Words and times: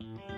Hola, 0.00 0.29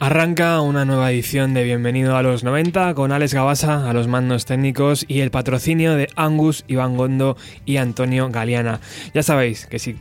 arranca 0.00 0.62
una 0.62 0.86
nueva 0.86 1.12
edición 1.12 1.52
de 1.52 1.62
Bienvenido 1.62 2.16
a 2.16 2.22
los 2.22 2.42
90 2.42 2.94
con 2.94 3.12
Alex 3.12 3.34
Gabasa 3.34 3.88
a 3.88 3.92
los 3.92 4.08
mandos 4.08 4.46
técnicos 4.46 5.04
y 5.06 5.20
el 5.20 5.30
patrocinio 5.30 5.94
de 5.94 6.08
Angus, 6.16 6.64
Iván 6.68 6.96
Gondo 6.96 7.36
y 7.66 7.76
Antonio 7.76 8.30
Galeana. 8.30 8.80
Ya 9.12 9.22
sabéis 9.22 9.66
que 9.66 9.78
si, 9.78 9.94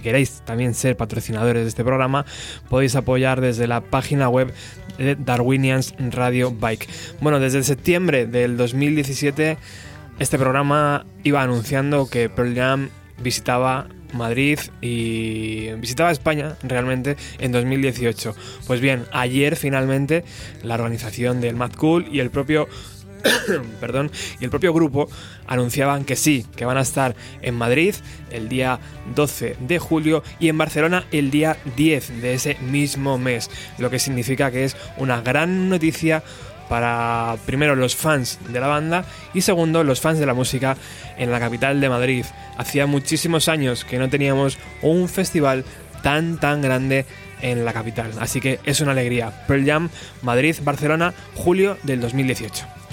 queréis 0.00 0.40
también 0.46 0.72
ser 0.72 0.96
patrocinadores 0.96 1.62
de 1.62 1.68
este 1.68 1.84
programa, 1.84 2.24
podéis 2.70 2.96
apoyar 2.96 3.42
desde 3.42 3.66
la 3.66 3.82
página 3.82 4.30
web 4.30 4.50
de 4.96 5.14
Darwinians 5.14 5.94
Radio 5.98 6.50
Bike. 6.50 6.88
Bueno, 7.20 7.38
desde 7.38 7.62
septiembre 7.64 8.26
del 8.26 8.56
2017 8.56 9.58
este 10.18 10.38
programa 10.38 11.04
iba 11.22 11.42
anunciando 11.42 12.08
que 12.08 12.30
Pearl 12.30 12.54
visitaba 13.18 13.88
Madrid 14.12 14.58
y 14.80 15.70
visitaba 15.74 16.10
España 16.10 16.56
realmente 16.62 17.16
en 17.38 17.52
2018. 17.52 18.34
Pues 18.66 18.80
bien, 18.80 19.04
ayer 19.12 19.56
finalmente 19.56 20.24
la 20.62 20.74
organización 20.74 21.40
del 21.40 21.56
Mad 21.56 21.72
Cool 21.72 22.06
y 22.10 22.20
el 22.20 22.30
propio 22.30 22.68
perdón, 23.80 24.10
y 24.40 24.44
el 24.44 24.50
propio 24.50 24.72
grupo 24.72 25.08
anunciaban 25.46 26.04
que 26.04 26.16
sí, 26.16 26.46
que 26.56 26.64
van 26.64 26.76
a 26.76 26.82
estar 26.82 27.14
en 27.42 27.54
Madrid 27.54 27.94
el 28.30 28.48
día 28.48 28.80
12 29.14 29.56
de 29.60 29.78
julio 29.78 30.22
y 30.38 30.48
en 30.48 30.58
Barcelona 30.58 31.04
el 31.12 31.30
día 31.30 31.56
10 31.76 32.22
de 32.22 32.34
ese 32.34 32.56
mismo 32.70 33.18
mes, 33.18 33.50
lo 33.78 33.90
que 33.90 33.98
significa 33.98 34.50
que 34.50 34.64
es 34.64 34.76
una 34.98 35.20
gran 35.20 35.68
noticia 35.68 36.22
para 36.68 37.36
primero 37.46 37.76
los 37.76 37.96
fans 37.96 38.38
de 38.48 38.60
la 38.60 38.68
banda 38.68 39.04
y 39.32 39.40
segundo 39.40 39.84
los 39.84 40.00
fans 40.00 40.18
de 40.18 40.26
la 40.26 40.34
música 40.34 40.76
en 41.16 41.30
la 41.30 41.40
capital 41.40 41.80
de 41.80 41.88
Madrid. 41.88 42.24
Hacía 42.56 42.86
muchísimos 42.86 43.48
años 43.48 43.84
que 43.84 43.98
no 43.98 44.08
teníamos 44.08 44.58
un 44.82 45.08
festival 45.08 45.64
tan 46.02 46.38
tan 46.38 46.62
grande 46.62 47.06
en 47.40 47.64
la 47.64 47.72
capital, 47.72 48.12
así 48.20 48.40
que 48.40 48.58
es 48.64 48.80
una 48.80 48.92
alegría. 48.92 49.44
Pearl 49.46 49.66
Jam, 49.66 49.90
Madrid, 50.22 50.56
Barcelona, 50.62 51.12
julio 51.34 51.76
del 51.82 52.00
2018. 52.00 52.83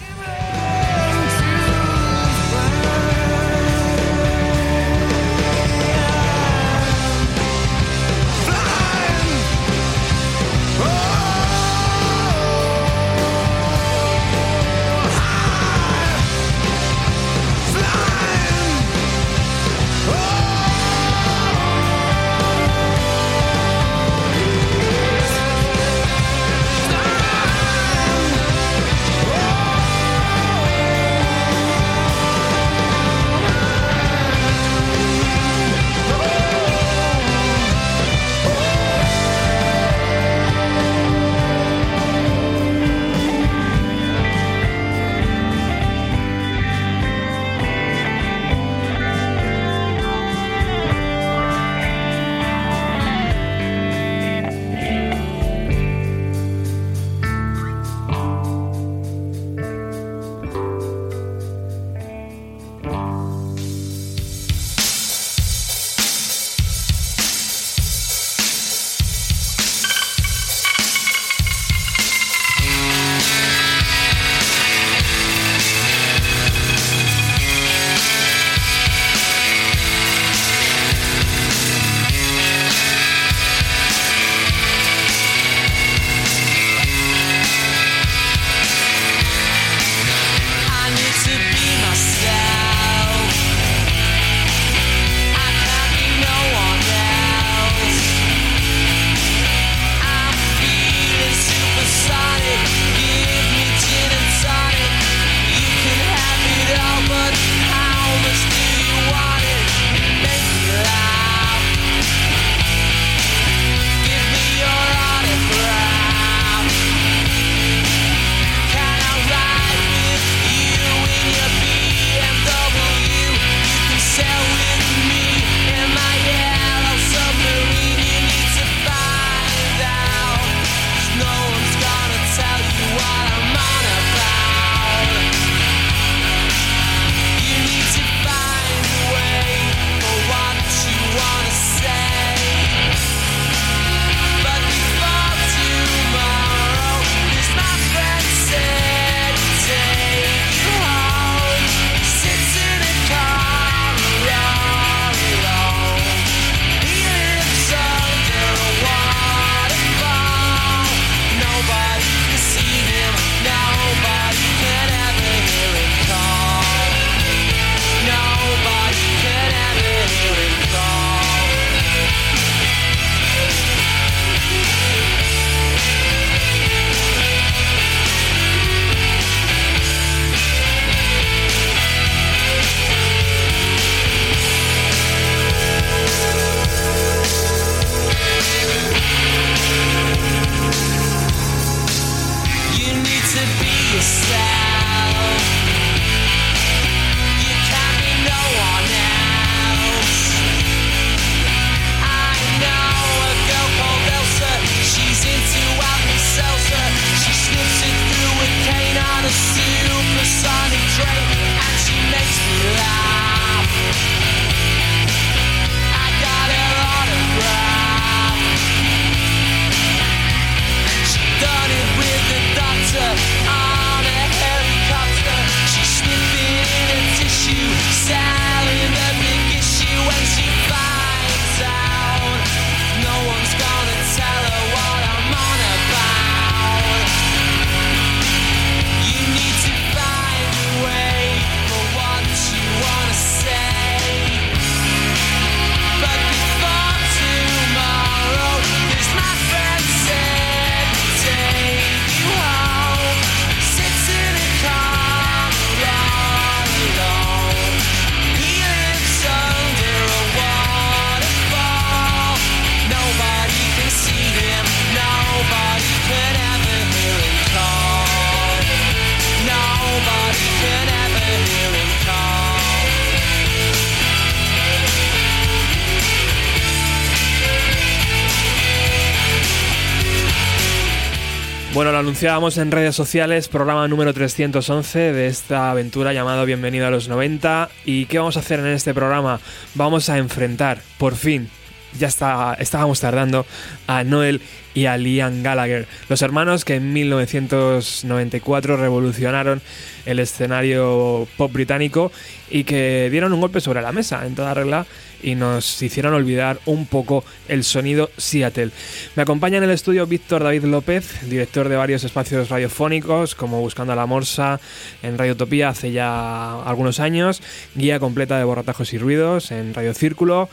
Anunciábamos 282.21 282.59
en 282.59 282.69
redes 282.69 282.95
sociales, 282.95 283.47
programa 283.47 283.87
número 283.87 284.13
311 284.13 285.11
de 285.11 285.25
esta 285.25 285.71
aventura 285.71 286.13
llamado 286.13 286.45
Bienvenido 286.45 286.85
a 286.85 286.91
los 286.91 287.09
90. 287.09 287.69
¿Y 287.83 288.05
qué 288.05 288.19
vamos 288.19 288.37
a 288.37 288.41
hacer 288.41 288.59
en 288.59 288.67
este 288.67 288.93
programa? 288.93 289.39
Vamos 289.73 290.07
a 290.07 290.19
enfrentar, 290.19 290.83
por 290.99 291.15
fin, 291.15 291.49
ya 291.97 292.07
está, 292.07 292.55
estábamos 292.59 292.99
tardando, 292.99 293.45
a 293.87 294.03
Noel 294.03 294.41
y 294.73 294.85
a 294.85 294.97
Liam 294.97 295.43
Gallagher, 295.43 295.87
los 296.07 296.21
hermanos 296.21 296.63
que 296.63 296.75
en 296.75 296.93
1994 296.93 298.77
revolucionaron 298.77 299.61
el 300.05 300.19
escenario 300.19 301.27
pop 301.37 301.51
británico 301.51 302.11
y 302.49 302.63
que 302.63 303.09
dieron 303.11 303.33
un 303.33 303.41
golpe 303.41 303.61
sobre 303.61 303.81
la 303.81 303.91
mesa 303.91 304.25
en 304.25 304.35
toda 304.35 304.53
regla 304.53 304.85
y 305.23 305.35
nos 305.35 305.81
hicieron 305.81 306.13
olvidar 306.13 306.59
un 306.65 306.85
poco 306.85 307.23
el 307.47 307.63
sonido 307.63 308.09
Seattle. 308.17 308.71
Me 309.15 309.23
acompaña 309.23 309.57
en 309.57 309.63
el 309.63 309.69
estudio 309.69 310.07
Víctor 310.07 310.43
David 310.43 310.63
López, 310.63 311.29
director 311.29 311.69
de 311.69 311.75
varios 311.75 312.03
espacios 312.03 312.49
radiofónicos 312.49 313.35
como 313.35 313.61
Buscando 313.61 313.93
a 313.93 313.95
la 313.95 314.05
Morsa 314.05 314.59
en 315.03 315.17
Radio 315.17 315.33
Utopía 315.33 315.69
hace 315.69 315.91
ya 315.91 316.63
algunos 316.63 316.99
años, 316.99 317.41
guía 317.75 317.99
completa 317.99 318.37
de 318.37 318.43
borratajos 318.43 318.93
y 318.93 318.97
ruidos 318.97 319.51
en 319.51 319.73
Radio 319.73 319.93
Círculo 319.93 320.49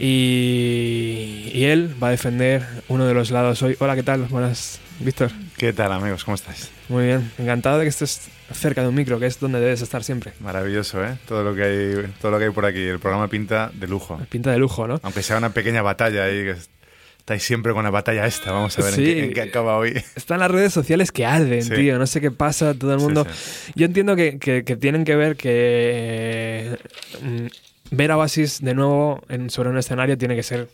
y, 0.00 1.64
él 1.64 1.94
va 2.02 2.08
a 2.08 2.10
defender 2.10 2.66
uno 2.88 3.06
de 3.06 3.12
los 3.12 3.30
lados 3.30 3.62
hoy. 3.62 3.76
Hola, 3.80 3.94
¿qué 3.94 4.02
tal? 4.02 4.22
Buenas, 4.22 4.80
Víctor. 4.98 5.30
¿Qué 5.58 5.74
tal, 5.74 5.92
amigos? 5.92 6.24
¿Cómo 6.24 6.36
estáis? 6.36 6.70
Muy 6.88 7.06
bien, 7.06 7.30
encantado 7.38 7.78
de 7.78 7.84
que 7.84 7.90
estés 7.90 8.28
cerca 8.52 8.82
de 8.82 8.88
un 8.88 8.94
micro, 8.94 9.20
que 9.20 9.26
es 9.26 9.38
donde 9.38 9.60
debes 9.60 9.82
estar 9.82 10.02
siempre. 10.02 10.32
Maravilloso, 10.40 11.04
¿eh? 11.04 11.18
Todo 11.28 11.44
lo 11.44 11.54
que 11.54 11.62
hay, 11.62 12.14
todo 12.20 12.32
lo 12.32 12.38
que 12.38 12.44
hay 12.46 12.50
por 12.50 12.64
aquí. 12.64 12.80
El 12.80 12.98
programa 12.98 13.28
pinta 13.28 13.70
de 13.74 13.86
lujo. 13.86 14.18
Pinta 14.30 14.50
de 14.50 14.58
lujo, 14.58 14.86
¿no? 14.86 15.00
Aunque 15.02 15.22
sea 15.22 15.36
una 15.36 15.52
pequeña 15.52 15.82
batalla 15.82 16.24
ahí, 16.24 16.44
que 16.44 16.54
estáis 17.18 17.42
siempre 17.42 17.74
con 17.74 17.84
la 17.84 17.90
batalla 17.90 18.26
esta. 18.26 18.52
Vamos 18.52 18.78
a 18.78 18.82
ver 18.82 18.98
en, 18.98 19.32
qué, 19.34 19.42
acaba 19.42 19.76
hoy. 19.76 20.02
Están 20.16 20.40
las 20.40 20.50
redes 20.50 20.72
sociales 20.72 21.12
que 21.12 21.26
arden, 21.26 21.68
tío. 21.68 21.98
No 21.98 22.06
sé 22.06 22.22
qué 22.22 22.30
pasa, 22.30 22.72
todo 22.72 22.94
el 22.94 23.00
mundo. 23.00 23.26
Yo 23.74 23.84
entiendo 23.84 24.16
que, 24.16 24.38
que, 24.38 24.62
tienen 24.76 25.04
que 25.04 25.14
ver 25.14 25.36
que. 25.36 26.78
Mm, 27.22 27.46
ver 27.90 28.10
a 28.10 28.16
Oasis 28.18 28.60
de 28.62 28.74
nuevo 28.74 29.22
en, 29.28 29.50
sobre 29.50 29.70
un 29.70 29.78
escenario 29.78 30.16
tiene 30.18 30.36
que 30.36 30.42
ser 30.42 30.68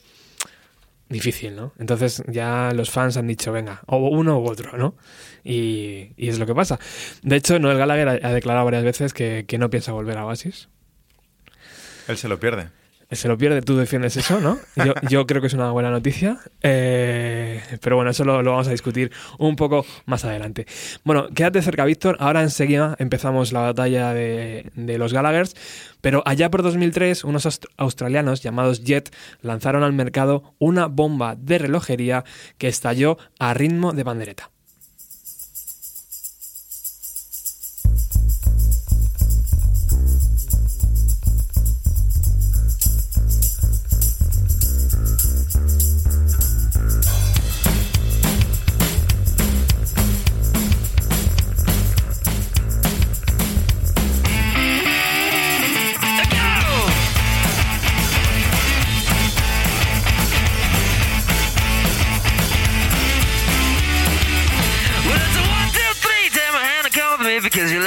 difícil, 1.08 1.54
¿no? 1.54 1.72
Entonces 1.78 2.22
ya 2.26 2.72
los 2.74 2.90
fans 2.90 3.16
han 3.16 3.26
dicho, 3.26 3.52
venga, 3.52 3.82
o 3.86 3.96
uno 4.08 4.40
u 4.40 4.46
otro, 4.46 4.76
¿no? 4.76 4.94
Y, 5.44 6.10
es 6.16 6.38
lo 6.38 6.46
que 6.46 6.54
pasa. 6.54 6.78
De 7.22 7.36
hecho, 7.36 7.58
Noel 7.58 7.78
Gallagher 7.78 8.08
ha, 8.24 8.32
declarado 8.32 8.64
varias 8.64 8.84
veces 8.84 9.12
que, 9.12 9.44
que 9.46 9.58
no 9.58 9.70
piensa 9.70 9.92
volver 9.92 10.18
a 10.18 10.26
Oasis. 10.26 10.68
Él 12.08 12.16
se 12.16 12.28
lo 12.28 12.40
pierde 12.40 12.68
se 13.10 13.28
lo 13.28 13.38
pierde, 13.38 13.62
tú 13.62 13.76
defiendes 13.76 14.16
eso, 14.16 14.40
¿no? 14.40 14.58
Yo, 15.08 15.26
creo 15.26 15.40
que 15.40 15.46
es 15.46 15.54
una 15.54 15.70
buena 15.70 15.90
noticia, 15.90 16.38
eh, 16.62 17.62
pero 17.80 17.96
bueno, 17.96 18.10
eso 18.10 18.24
lo, 18.24 18.42
vamos 18.42 18.66
a 18.68 18.72
discutir 18.72 19.12
un 19.38 19.56
poco 19.56 19.86
más 20.06 20.24
adelante. 20.24 20.66
Bueno, 21.04 21.28
quédate 21.34 21.62
cerca, 21.62 21.84
Víctor. 21.84 22.16
Ahora 22.18 22.42
enseguida 22.42 22.96
empezamos 22.98 23.52
la 23.52 23.60
batalla 23.60 24.12
de, 24.12 24.70
de 24.74 24.98
los 24.98 25.12
Gallaghers, 25.12 25.54
pero 26.00 26.22
allá 26.26 26.50
por 26.50 26.62
2003 26.62 27.24
unos 27.24 27.60
australianos 27.76 28.42
llamados 28.42 28.82
Jet 28.84 29.14
lanzaron 29.40 29.82
al 29.82 29.92
mercado 29.92 30.54
una 30.58 30.86
bomba 30.86 31.36
de 31.36 31.58
relojería 31.58 32.24
que 32.58 32.68
estalló 32.68 33.18
a 33.38 33.54
ritmo 33.54 33.92
de 33.92 34.02
bandereta. 34.02 34.50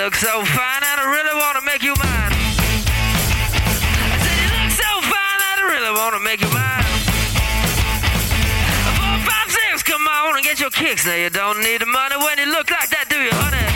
Look 0.09 0.15
so 0.15 0.43
fine 0.43 0.81
and 0.89 0.99
I 0.99 1.05
really 1.05 1.35
wanna 1.39 1.61
make 1.61 1.83
you 1.83 1.93
mine. 1.93 2.33
I 4.09 4.17
said 4.25 4.37
you 4.41 4.49
look 4.57 4.71
so 4.73 4.91
fine 5.05 5.41
and 5.49 5.57
I 5.61 5.65
really 5.69 5.93
wanna 5.99 6.19
make 6.19 6.41
you 6.41 6.49
mine. 6.49 6.83
Four, 8.97 9.17
five, 9.29 9.51
six, 9.51 9.83
come 9.83 10.07
on 10.07 10.35
and 10.35 10.43
get 10.43 10.59
your 10.59 10.71
kicks. 10.71 11.05
Now 11.05 11.13
you 11.13 11.29
don't 11.29 11.59
need 11.59 11.81
the 11.81 11.85
money 11.85 12.15
when 12.17 12.39
you 12.39 12.47
look 12.51 12.71
like 12.71 12.89
that, 12.89 13.05
do 13.07 13.21
you, 13.21 13.29
honey? 13.33 13.68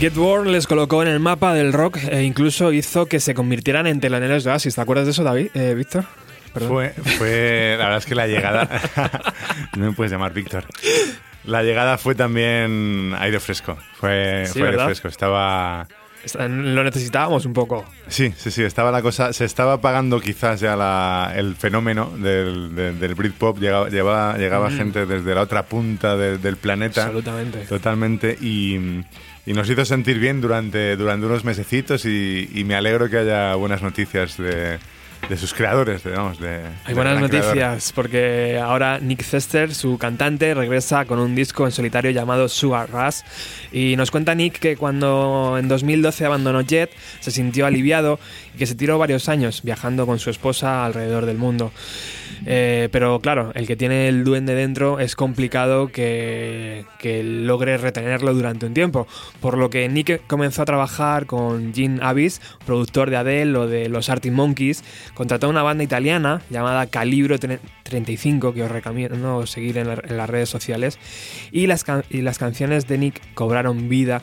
Get 0.00 0.14
Born 0.14 0.52
les 0.52 0.68
colocó 0.68 1.02
en 1.02 1.08
el 1.08 1.18
mapa 1.18 1.52
del 1.54 1.72
rock 1.72 1.98
e 2.08 2.22
incluso 2.22 2.72
hizo 2.72 3.06
que 3.06 3.18
se 3.18 3.34
convirtieran 3.34 3.88
en 3.88 3.98
teloneros 3.98 4.44
de 4.44 4.52
Oasis. 4.52 4.76
¿Te 4.76 4.80
acuerdas 4.80 5.06
de 5.06 5.10
eso, 5.10 5.24
David? 5.24 5.48
Eh, 5.54 5.74
Víctor. 5.74 6.04
Fue, 6.68 6.90
fue, 6.90 7.74
la 7.76 7.84
verdad 7.84 7.98
es 7.98 8.06
que 8.06 8.14
la 8.14 8.28
llegada, 8.28 8.68
no 9.76 9.86
me 9.86 9.92
puedes 9.92 10.12
llamar 10.12 10.32
Víctor. 10.32 10.66
La 11.44 11.64
llegada 11.64 11.98
fue 11.98 12.14
también 12.14 13.12
aire 13.18 13.40
fresco. 13.40 13.76
Fue, 13.94 14.44
fue 14.52 14.68
aire 14.68 14.84
fresco. 14.84 15.08
Estaba, 15.08 15.88
lo 16.36 16.84
necesitábamos 16.84 17.44
un 17.44 17.52
poco. 17.52 17.84
Sí, 18.06 18.32
sí, 18.36 18.52
sí, 18.52 18.62
estaba 18.62 18.92
la 18.92 19.02
cosa, 19.02 19.32
se 19.32 19.44
estaba 19.44 19.74
apagando 19.74 20.20
quizás 20.20 20.60
ya 20.60 21.32
el 21.34 21.56
fenómeno 21.56 22.10
del, 22.16 22.74
del, 22.74 23.14
Britpop, 23.16 23.58
llegaba, 23.58 23.88
llegaba, 23.88 24.70
gente 24.70 25.06
desde 25.06 25.34
la 25.34 25.42
otra 25.42 25.64
punta 25.64 26.16
del 26.16 26.56
planeta. 26.56 27.02
Absolutamente. 27.02 27.58
Totalmente, 27.66 28.38
y, 28.40 29.02
y, 29.48 29.52
nos 29.54 29.68
hizo 29.68 29.84
sentir 29.84 30.18
bien 30.18 30.40
durante, 30.40 30.96
durante 30.96 31.26
unos 31.26 31.44
mesecitos 31.44 32.04
y, 32.04 32.48
y 32.54 32.64
me 32.64 32.74
alegro 32.74 33.08
que 33.08 33.18
haya 33.18 33.54
buenas 33.54 33.82
noticias 33.82 34.36
de, 34.36 34.78
de 35.28 35.36
sus 35.36 35.52
creadores, 35.52 36.04
digamos. 36.04 36.40
De, 36.40 36.60
Hay 36.84 36.94
buenas 36.94 37.20
noticias 37.20 37.92
porque 37.92 38.58
ahora 38.62 38.98
Nick 38.98 39.22
Cester, 39.22 39.74
su 39.74 39.98
cantante, 39.98 40.54
regresa 40.54 41.04
con 41.04 41.18
un 41.18 41.34
disco 41.34 41.66
en 41.66 41.72
solitario 41.72 42.10
llamado 42.10 42.48
Sugar 42.48 42.88
Rush 42.90 43.20
y 43.72 43.96
nos 43.96 44.10
cuenta 44.10 44.34
Nick 44.34 44.58
que 44.58 44.76
cuando 44.76 45.56
en 45.58 45.68
2012 45.68 46.24
abandonó 46.24 46.62
Jet 46.62 46.90
se 47.20 47.30
sintió 47.30 47.66
aliviado 47.66 48.18
y 48.54 48.58
que 48.58 48.66
se 48.66 48.74
tiró 48.74 48.98
varios 48.98 49.28
años 49.28 49.62
viajando 49.62 50.06
con 50.06 50.18
su 50.18 50.30
esposa 50.30 50.84
alrededor 50.84 51.26
del 51.26 51.36
mundo. 51.36 51.72
Eh, 52.46 52.88
pero 52.92 53.20
claro, 53.20 53.52
el 53.54 53.66
que 53.66 53.76
tiene 53.76 54.08
el 54.08 54.24
duende 54.24 54.54
dentro 54.54 55.00
es 55.00 55.16
complicado 55.16 55.88
que, 55.88 56.84
que, 56.98 57.22
logre 57.22 57.76
retenerlo 57.78 58.34
durante 58.34 58.66
un 58.66 58.74
tiempo. 58.74 59.06
Por 59.40 59.58
lo 59.58 59.70
que 59.70 59.88
Nick 59.88 60.26
comenzó 60.26 60.62
a 60.62 60.64
trabajar 60.64 61.26
con 61.26 61.74
Gene 61.74 61.98
Avis, 62.02 62.40
productor 62.64 63.10
de 63.10 63.16
Adele 63.16 63.58
o 63.58 63.66
de 63.66 63.88
los 63.88 64.08
Arctic 64.08 64.32
Monkeys. 64.32 64.84
Contrató 65.14 65.48
una 65.48 65.62
banda 65.62 65.84
italiana 65.84 66.42
llamada 66.50 66.86
Calibro 66.86 67.38
35, 67.38 68.54
que 68.54 68.62
os 68.62 68.70
recomiendo 68.70 69.46
seguir 69.46 69.78
en, 69.78 69.88
en 69.88 70.16
las 70.16 70.30
redes 70.30 70.48
sociales. 70.48 70.98
Y 71.52 71.66
las, 71.66 71.84
y 72.10 72.22
las 72.22 72.38
canciones 72.38 72.86
de 72.86 72.98
Nick 72.98 73.34
cobraron 73.34 73.88
vida 73.88 74.22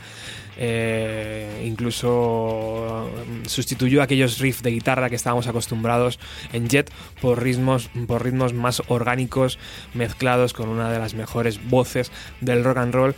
eh, 0.57 1.63
incluso 1.65 3.09
mm, 3.27 3.47
sustituyó 3.47 4.01
aquellos 4.01 4.39
riffs 4.39 4.63
de 4.63 4.71
guitarra 4.71 5.09
que 5.09 5.15
estábamos 5.15 5.47
acostumbrados 5.47 6.19
en 6.53 6.67
Jet 6.67 6.91
por 7.21 7.41
ritmos, 7.41 7.89
por 8.07 8.23
ritmos 8.23 8.53
más 8.53 8.81
orgánicos 8.87 9.59
mezclados 9.93 10.53
con 10.53 10.69
una 10.69 10.91
de 10.91 10.99
las 10.99 11.13
mejores 11.13 11.59
voces 11.69 12.11
del 12.41 12.63
rock 12.63 12.77
and 12.77 12.93
roll. 12.93 13.15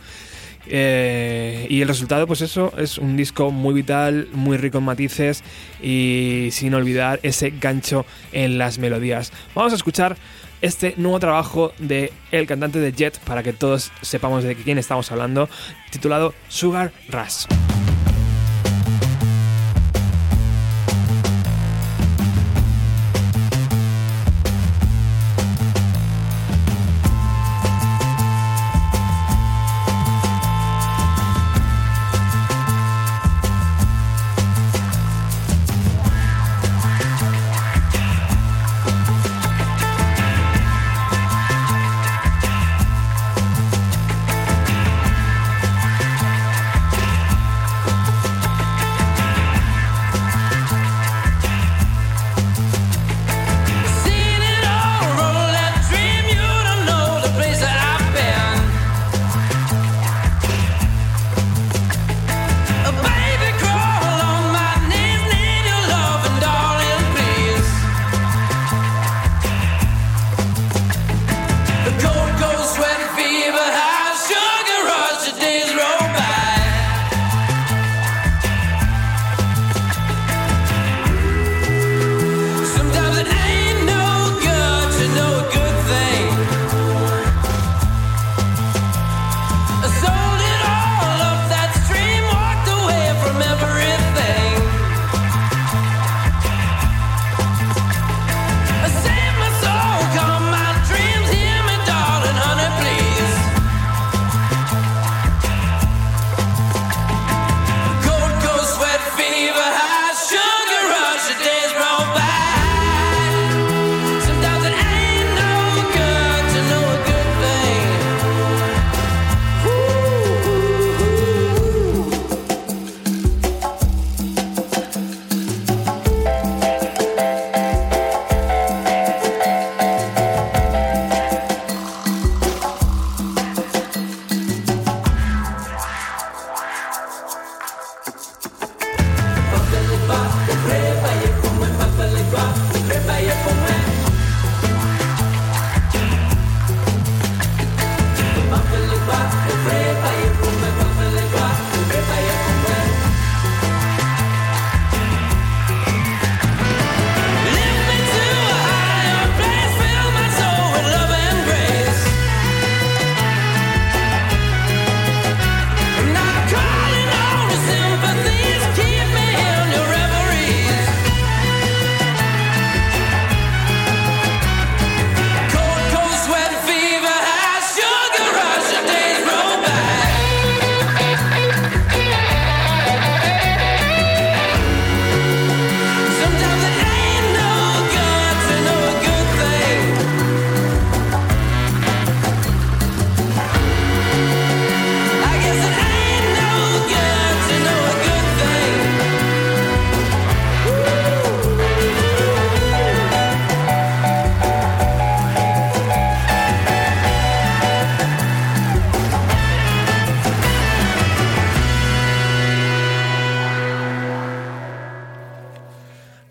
Eh, 0.70 1.66
y 1.70 1.80
el 1.80 1.88
resultado, 1.88 2.26
pues 2.26 2.42
eso, 2.42 2.72
es 2.76 2.98
un 2.98 3.16
disco 3.16 3.50
muy 3.50 3.74
vital, 3.74 4.28
muy 4.32 4.56
rico 4.56 4.78
en 4.78 4.84
matices 4.84 5.42
y 5.82 6.48
sin 6.52 6.74
olvidar 6.74 7.20
ese 7.22 7.50
gancho 7.50 8.04
en 8.32 8.58
las 8.58 8.78
melodías. 8.78 9.32
Vamos 9.54 9.72
a 9.72 9.76
escuchar 9.76 10.16
este 10.60 10.94
nuevo 10.96 11.20
trabajo 11.20 11.72
de 11.78 12.12
el 12.30 12.46
cantante 12.46 12.78
de 12.78 12.92
Jet 12.92 13.18
para 13.20 13.42
que 13.42 13.52
todos 13.52 13.92
sepamos 14.02 14.44
de 14.44 14.56
quién 14.56 14.78
estamos 14.78 15.10
hablando, 15.12 15.48
titulado 15.90 16.34
Sugar 16.48 16.92
Rush. 17.08 17.46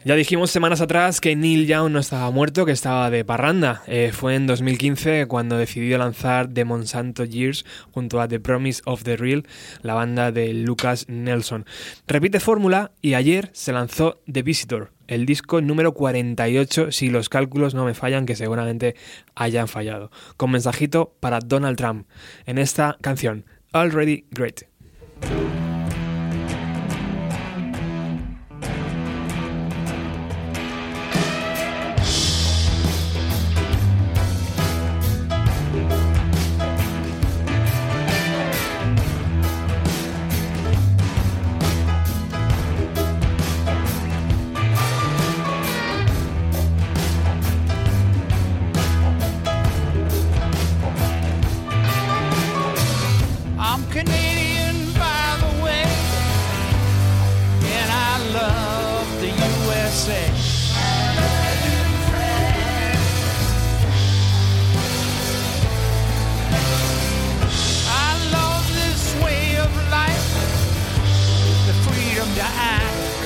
Ya 0.07 0.15
dijimos 0.15 0.51
semanas 0.51 0.79
atrás 0.79 1.19
que 1.19 1.35
Neil 1.35 1.67
Young 1.67 1.91
no 1.91 1.99
estaba 1.99 2.31
muerto, 2.31 2.65
que 2.65 2.71
estaba 2.71 3.09
de 3.09 3.25
parranda. 3.25 3.83
Eh, 3.87 4.11
fue 4.13 4.35
en 4.35 4.47
2015 4.47 5.27
cuando 5.27 5.57
decidió 5.57 5.97
lanzar 5.97 6.47
The 6.47 6.63
Monsanto 6.63 7.25
Years 7.25 7.65
junto 7.91 8.21
a 8.21 8.29
The 8.29 8.39
Promise 8.39 8.83
of 8.85 9.03
the 9.03 9.17
Real, 9.17 9.43
la 9.81 9.95
banda 9.95 10.31
de 10.31 10.53
Lucas 10.53 11.09
Nelson. 11.09 11.65
Repite 12.07 12.39
fórmula 12.39 12.91
y 13.01 13.15
ayer 13.15 13.49
se 13.51 13.73
lanzó 13.73 14.21
The 14.31 14.43
Visitor, 14.43 14.93
el 15.07 15.25
disco 15.25 15.59
número 15.59 15.93
48, 15.93 16.93
si 16.93 17.09
los 17.09 17.27
cálculos 17.27 17.73
no 17.73 17.83
me 17.83 17.93
fallan, 17.93 18.25
que 18.25 18.37
seguramente 18.37 18.95
hayan 19.35 19.67
fallado, 19.67 20.09
con 20.37 20.51
mensajito 20.51 21.17
para 21.19 21.39
Donald 21.39 21.75
Trump 21.75 22.07
en 22.45 22.59
esta 22.59 22.95
canción, 23.01 23.43
Already 23.73 24.23
Great. 24.31 24.61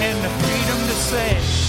and 0.01 0.17
the 0.23 0.29
freedom 0.29 0.87
to 0.87 0.95
say. 0.95 1.60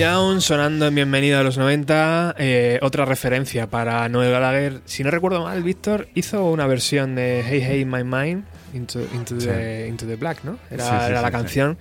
Young 0.00 0.40
sonando 0.40 0.86
en 0.86 0.94
Bienvenido 0.94 1.38
a 1.38 1.42
los 1.42 1.58
90. 1.58 2.34
Eh, 2.38 2.78
otra 2.80 3.04
referencia 3.04 3.66
para 3.66 4.08
Noel 4.08 4.32
Gallagher. 4.32 4.80
Si 4.86 5.04
no 5.04 5.10
recuerdo 5.10 5.42
mal, 5.42 5.62
Víctor 5.62 6.08
hizo 6.14 6.46
una 6.46 6.66
versión 6.66 7.14
de 7.14 7.44
Hey 7.46 7.60
Hey 7.62 7.84
My 7.84 8.02
Mind 8.02 8.44
Into, 8.72 9.00
the, 9.00 9.88
into 9.88 10.06
the, 10.06 10.16
Black, 10.16 10.42
¿no? 10.42 10.58
Era, 10.70 11.10
la 11.20 11.30
canción 11.30 11.76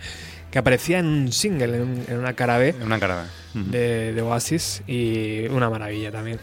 que 0.52 0.60
aparecía 0.60 1.00
en 1.00 1.06
un 1.06 1.32
single, 1.32 1.78
en, 1.78 2.20
una 2.20 2.34
cara 2.34 2.58
B. 2.58 2.76
En 2.78 2.84
una 2.84 3.00
cara 3.00 3.24
B. 3.54 4.12
de 4.12 4.22
Oasis 4.22 4.84
y 4.86 5.48
una 5.48 5.70
maravilla 5.70 6.12
también 6.12 6.40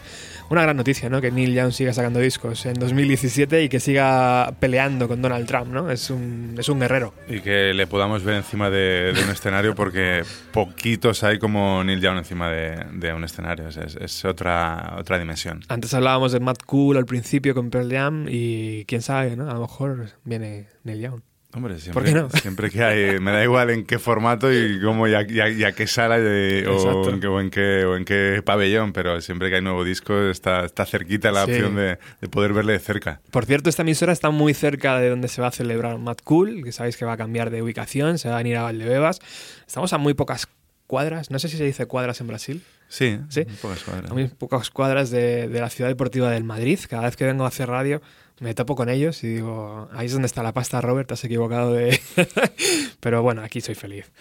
una 0.49 0.61
gran 0.61 0.77
noticia, 0.77 1.09
¿no? 1.09 1.21
Que 1.21 1.31
Neil 1.31 1.53
Young 1.53 1.71
siga 1.71 1.93
sacando 1.93 2.19
discos 2.19 2.65
en 2.65 2.75
2017 2.75 3.63
y 3.63 3.69
que 3.69 3.79
siga 3.79 4.53
peleando 4.59 5.07
con 5.07 5.21
Donald 5.21 5.47
Trump, 5.47 5.67
¿no? 5.67 5.91
Es 5.91 6.09
un, 6.09 6.55
es 6.57 6.69
un 6.69 6.79
guerrero. 6.79 7.13
Y 7.27 7.41
que 7.41 7.73
le 7.73 7.87
podamos 7.87 8.23
ver 8.23 8.35
encima 8.35 8.69
de, 8.69 9.13
un 9.23 9.29
escenario 9.29 9.75
porque 9.75 10.23
poquitos 10.51 11.23
hay 11.23 11.39
como 11.39 11.83
Neil 11.83 12.01
Young 12.01 12.17
encima 12.17 12.49
de, 12.49 13.13
un 13.13 13.23
escenario. 13.23 13.67
Es, 13.69 13.77
es, 13.77 14.25
otra, 14.25 14.95
otra 14.99 15.17
dimensión. 15.17 15.61
Antes 15.69 15.93
hablábamos 15.93 16.31
de 16.31 16.39
Matt 16.39 16.63
Cool 16.65 16.97
al 16.97 17.05
principio 17.05 17.53
con 17.53 17.69
Pearl 17.69 17.91
Jam 17.91 18.25
y 18.29 18.85
quién 18.85 19.01
sabe, 19.01 19.35
¿no? 19.35 19.49
A 19.49 19.53
lo 19.53 19.61
mejor 19.61 20.11
viene 20.23 20.67
Neil 20.83 21.01
Young. 21.01 21.21
Hombre, 21.53 21.79
siempre, 21.79 22.11
no? 22.11 22.29
siempre 22.41 22.69
que 22.69 22.83
hay, 22.83 23.19
me 23.19 23.31
da 23.31 23.41
igual 23.43 23.69
en 23.69 23.85
qué 23.85 23.99
formato 23.99 24.51
y 24.51 24.81
cómo 24.81 25.07
y 25.07 25.13
a, 25.15 25.25
qué 25.25 25.87
sala 25.87 26.17
o, 26.17 27.09
en 27.09 27.19
qué, 27.19 27.27
o, 27.27 27.39
en 27.39 27.49
qué, 27.49 27.85
o 27.85 27.95
en 27.95 28.05
qué 28.05 28.41
pabellón, 28.43 28.91
pero 28.91 29.21
siempre 29.21 29.49
que 29.49 29.55
hay 29.55 29.61
nuevo 29.61 29.83
disco 29.83 30.29
está, 30.29 30.65
está 30.65 30.85
cerquita 30.85 31.31
la 31.31 31.45
opción 31.45 31.75
de, 31.75 31.97
poder 32.29 32.53
verle 32.53 32.73
de 32.73 32.79
cerca. 32.79 33.21
Por 33.31 33.45
cierto, 33.45 33.69
esta 33.69 33.83
emisora 33.83 34.11
está 34.11 34.29
muy 34.29 34.53
cerca 34.53 34.99
de 34.99 35.09
donde 35.09 35.29
se 35.29 35.41
va 35.41 35.47
a 35.47 35.51
celebrar 35.51 35.97
Mad 35.97 36.17
Cool, 36.23 36.63
que 36.63 36.71
sabéis 36.71 36.97
que 36.97 37.05
va 37.05 37.13
a 37.13 37.17
cambiar 37.17 37.49
de 37.49 37.61
ubicación, 37.61 38.17
se 38.17 38.27
va 38.27 38.35
a 38.35 38.37
venir 38.39 38.57
a 38.57 38.63
Valdebebas. 38.63 39.19
Estamos 39.65 39.93
a 39.93 39.97
muy 39.97 40.13
pocas 40.13 40.47
cuadras, 40.85 41.31
no 41.31 41.39
sé 41.39 41.47
si 41.47 41.57
se 41.57 41.63
dice 41.63 41.85
cuadras 41.85 42.19
en 42.19 42.27
Brasil. 42.27 42.63
Sí, 42.89 43.19
¿Sí? 43.29 43.45
pocas 43.61 43.83
cuadras. 43.83 44.11
A 44.11 44.13
muy 44.13 44.27
pocas 44.27 44.69
cuadras 44.69 45.09
de, 45.09 45.47
de 45.47 45.59
la 45.61 45.69
ciudad 45.69 45.89
deportiva 45.89 46.29
del 46.29 46.43
Madrid. 46.43 46.79
Cada 46.89 47.03
vez 47.03 47.15
que 47.15 47.25
vengo 47.25 47.45
a 47.45 47.47
hacer 47.47 47.67
radio 47.69 48.01
me 48.39 48.53
topo 48.53 48.75
con 48.75 48.89
ellos 48.89 49.23
y 49.23 49.27
digo, 49.27 49.89
ahí 49.91 50.05
es 50.05 50.13
donde 50.13 50.27
está 50.27 50.43
la 50.43 50.53
pasta, 50.53 50.79
Robert, 50.81 51.11
has 51.11 51.23
equivocado 51.23 51.73
de... 51.73 51.99
Pero 52.99 53.23
bueno, 53.23 53.41
aquí 53.41 53.61
soy 53.61 53.75
feliz. 53.75 54.11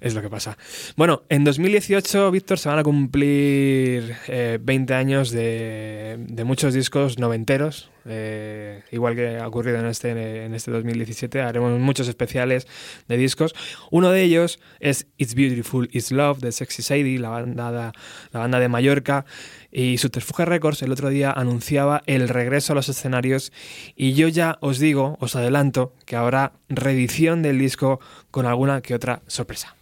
Es 0.00 0.14
lo 0.14 0.22
que 0.22 0.28
pasa. 0.28 0.58
Bueno, 0.96 1.22
en 1.28 1.44
2018, 1.44 2.30
Víctor, 2.30 2.58
se 2.58 2.68
van 2.68 2.78
a 2.78 2.82
cumplir 2.82 4.16
20 4.60 4.92
eh, 4.92 4.96
años 4.96 5.30
de, 5.30 6.16
de, 6.18 6.44
muchos 6.44 6.74
discos 6.74 7.18
noventeros. 7.18 7.90
Eh, 8.04 8.82
igual 8.90 9.14
que 9.14 9.38
ha 9.38 9.46
ocurrido 9.46 9.78
en 9.78 9.86
este, 9.86 10.10
en 10.44 10.54
este 10.54 10.72
2017, 10.72 11.40
haremos 11.40 11.78
muchos 11.78 12.08
especiales 12.08 12.66
de 13.06 13.16
discos. 13.16 13.54
Uno 13.92 14.10
de 14.10 14.22
ellos 14.22 14.58
es 14.80 15.06
It's 15.18 15.34
Beautiful, 15.36 15.88
It's 15.92 16.10
Love 16.10 16.40
de 16.40 16.50
Sexy 16.50 16.82
Sadie, 16.82 17.20
la 17.20 17.28
banda, 17.28 17.92
la 18.32 18.38
banda 18.40 18.58
de 18.58 18.68
Mallorca. 18.68 19.24
Y 19.72 19.96
Subterfuge 19.96 20.44
Records 20.44 20.82
el 20.82 20.92
otro 20.92 21.08
día 21.08 21.32
anunciaba 21.32 22.02
el 22.06 22.28
regreso 22.28 22.74
a 22.74 22.76
los 22.76 22.90
escenarios 22.90 23.52
y 23.96 24.12
yo 24.12 24.28
ya 24.28 24.58
os 24.60 24.78
digo, 24.78 25.16
os 25.18 25.34
adelanto, 25.34 25.94
que 26.04 26.16
habrá 26.16 26.52
reedición 26.68 27.42
del 27.42 27.58
disco 27.58 27.98
con 28.30 28.44
alguna 28.44 28.82
que 28.82 28.94
otra 28.94 29.22
sorpresa. 29.26 29.74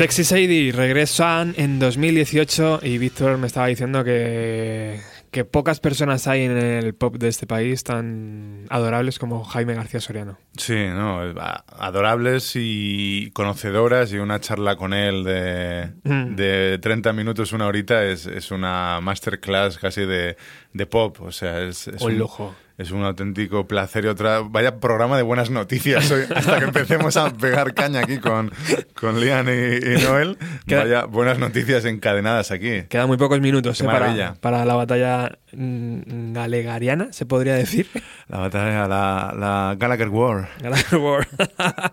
Sexy 0.00 0.24
Sadie 0.24 0.72
regresan 0.72 1.52
en 1.58 1.78
2018 1.78 2.80
y 2.82 2.96
Víctor 2.96 3.36
me 3.36 3.46
estaba 3.46 3.66
diciendo 3.66 4.02
que, 4.02 4.98
que 5.30 5.44
pocas 5.44 5.78
personas 5.78 6.26
hay 6.26 6.44
en 6.44 6.56
el 6.56 6.94
pop 6.94 7.16
de 7.18 7.28
este 7.28 7.46
país 7.46 7.84
tan 7.84 8.64
adorables 8.70 9.18
como 9.18 9.44
Jaime 9.44 9.74
García 9.74 10.00
Soriano. 10.00 10.38
Sí, 10.56 10.86
no, 10.86 11.20
adorables 11.78 12.52
y 12.54 13.30
conocedoras 13.32 14.10
y 14.14 14.16
una 14.16 14.40
charla 14.40 14.76
con 14.76 14.94
él 14.94 15.22
de, 15.22 15.92
mm. 16.04 16.34
de 16.34 16.78
30 16.80 17.12
minutos, 17.12 17.52
una 17.52 17.66
horita 17.66 18.02
es, 18.02 18.24
es 18.24 18.52
una 18.52 19.02
masterclass 19.02 19.76
casi 19.76 20.06
de, 20.06 20.38
de 20.72 20.86
pop, 20.86 21.20
o 21.20 21.32
sea, 21.32 21.62
es, 21.62 21.88
es 21.88 22.00
un 22.02 22.18
lujo 22.18 22.54
es 22.80 22.92
un 22.92 23.04
auténtico 23.04 23.66
placer 23.66 24.06
y 24.06 24.08
otra. 24.08 24.40
Vaya 24.40 24.80
programa 24.80 25.18
de 25.18 25.22
buenas 25.22 25.50
noticias 25.50 26.10
hoy, 26.10 26.22
hasta 26.34 26.58
que 26.58 26.64
empecemos 26.64 27.14
a 27.18 27.30
pegar 27.30 27.74
caña 27.74 28.00
aquí 28.00 28.16
con, 28.16 28.50
con 28.98 29.20
Lian 29.20 29.48
y, 29.48 30.02
Noel. 30.02 30.38
Vaya 30.66 31.04
buenas 31.04 31.38
noticias 31.38 31.84
encadenadas 31.84 32.50
aquí. 32.50 32.84
Quedan 32.88 33.06
muy 33.06 33.18
pocos 33.18 33.38
minutos 33.40 33.78
eh, 33.82 33.84
para, 33.84 34.34
para, 34.40 34.64
la 34.64 34.74
batalla 34.76 35.38
galegariana, 35.52 37.12
se 37.12 37.26
podría 37.26 37.54
decir. 37.54 37.88
La 38.28 38.38
batalla, 38.38 38.86
la, 38.86 39.34
la 39.36 39.76
Gallagher 39.78 40.08
War. 40.08 40.48
Gallagher 40.60 40.98
War. 40.98 41.28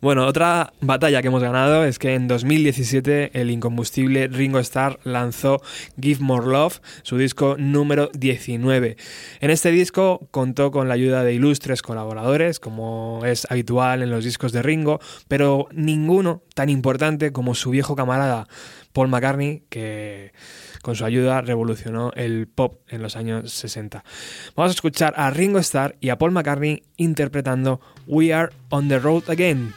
bueno, 0.00 0.26
otra 0.26 0.72
batalla 0.80 1.20
que 1.20 1.28
hemos 1.28 1.42
ganado 1.42 1.84
es 1.84 1.98
que 1.98 2.14
en 2.14 2.28
2017 2.28 3.38
el 3.38 3.50
incombustible 3.50 4.28
Ringo 4.28 4.58
Starr 4.58 4.98
lanzó 5.04 5.60
Give 6.00 6.20
More 6.20 6.46
Love, 6.46 6.80
su 7.02 7.18
disco 7.18 7.56
número 7.58 8.10
19. 8.14 8.96
En 9.40 9.50
este 9.50 9.70
disco 9.70 10.28
contó 10.30 10.70
con 10.70 10.88
la 10.88 10.94
ayuda 10.94 11.24
de 11.24 11.34
ilustres 11.34 11.82
colaboradores, 11.82 12.60
como 12.60 13.22
es 13.24 13.46
habitual 13.50 14.02
en 14.02 14.10
los 14.10 14.24
discos 14.24 14.52
de 14.52 14.62
Ringo, 14.62 15.00
pero 15.28 15.68
ninguno 15.72 16.42
tan 16.54 16.68
importante 16.68 17.32
como 17.32 17.54
su 17.54 17.70
viejo 17.70 17.96
camarada 17.96 18.48
Paul 18.92 19.08
McCartney, 19.08 19.62
que 19.68 20.32
con 20.88 20.96
su 20.96 21.04
ayuda 21.04 21.42
revolucionó 21.42 22.12
el 22.14 22.46
pop 22.46 22.80
en 22.88 23.02
los 23.02 23.14
años 23.14 23.52
60. 23.52 24.02
Vamos 24.56 24.70
a 24.70 24.74
escuchar 24.74 25.12
a 25.18 25.28
Ringo 25.28 25.58
Starr 25.58 25.96
y 26.00 26.08
a 26.08 26.16
Paul 26.16 26.30
McCartney 26.30 26.82
interpretando 26.96 27.78
We 28.06 28.32
Are 28.32 28.50
on 28.70 28.88
the 28.88 28.98
Road 28.98 29.24
Again. 29.28 29.74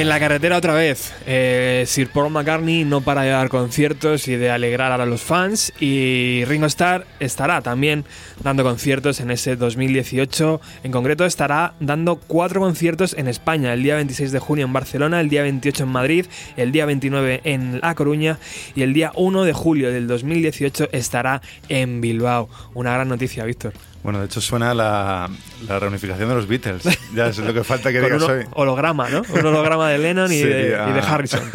En 0.00 0.08
la 0.08 0.18
carretera 0.18 0.56
otra 0.56 0.72
vez, 0.72 1.12
eh, 1.26 1.84
Sir 1.86 2.08
Paul 2.08 2.32
McCartney 2.32 2.84
no 2.84 3.02
para 3.02 3.20
de 3.20 3.28
dar 3.28 3.50
conciertos 3.50 4.28
y 4.28 4.36
de 4.36 4.50
alegrar 4.50 4.98
a 4.98 5.04
los 5.04 5.20
fans 5.20 5.74
y 5.78 6.42
Ringo 6.46 6.64
Starr 6.64 7.06
estará 7.20 7.60
también 7.60 8.06
dando 8.42 8.62
conciertos 8.62 9.20
en 9.20 9.30
ese 9.30 9.56
2018. 9.56 10.58
En 10.84 10.90
concreto 10.90 11.26
estará 11.26 11.74
dando 11.80 12.16
cuatro 12.16 12.62
conciertos 12.62 13.14
en 13.18 13.28
España, 13.28 13.74
el 13.74 13.82
día 13.82 13.96
26 13.96 14.32
de 14.32 14.38
junio 14.38 14.64
en 14.64 14.72
Barcelona, 14.72 15.20
el 15.20 15.28
día 15.28 15.42
28 15.42 15.82
en 15.82 15.90
Madrid, 15.90 16.26
el 16.56 16.72
día 16.72 16.86
29 16.86 17.42
en 17.44 17.80
La 17.82 17.94
Coruña 17.94 18.38
y 18.74 18.80
el 18.80 18.94
día 18.94 19.12
1 19.16 19.44
de 19.44 19.52
julio 19.52 19.92
del 19.92 20.06
2018 20.06 20.88
estará 20.92 21.42
en 21.68 22.00
Bilbao. 22.00 22.48
Una 22.72 22.94
gran 22.94 23.10
noticia, 23.10 23.44
Víctor. 23.44 23.74
Bueno, 24.02 24.20
de 24.20 24.26
hecho 24.26 24.40
suena 24.40 24.74
la, 24.74 25.28
reunificación 25.68 26.28
de 26.28 26.34
los 26.34 26.46
Beatles. 26.46 26.82
Ya 27.14 27.28
es 27.28 27.38
lo 27.38 27.52
que 27.52 27.64
falta 27.64 27.92
que 27.92 28.00
digas 28.00 28.22
hoy. 28.22 28.44
Holograma, 28.52 29.08
¿no? 29.10 29.22
Un 29.28 29.46
holograma 29.46 29.90
de 29.90 29.98
Lennon 29.98 30.32
y, 30.32 30.42
de, 30.42 30.74
Harrison. 30.74 31.42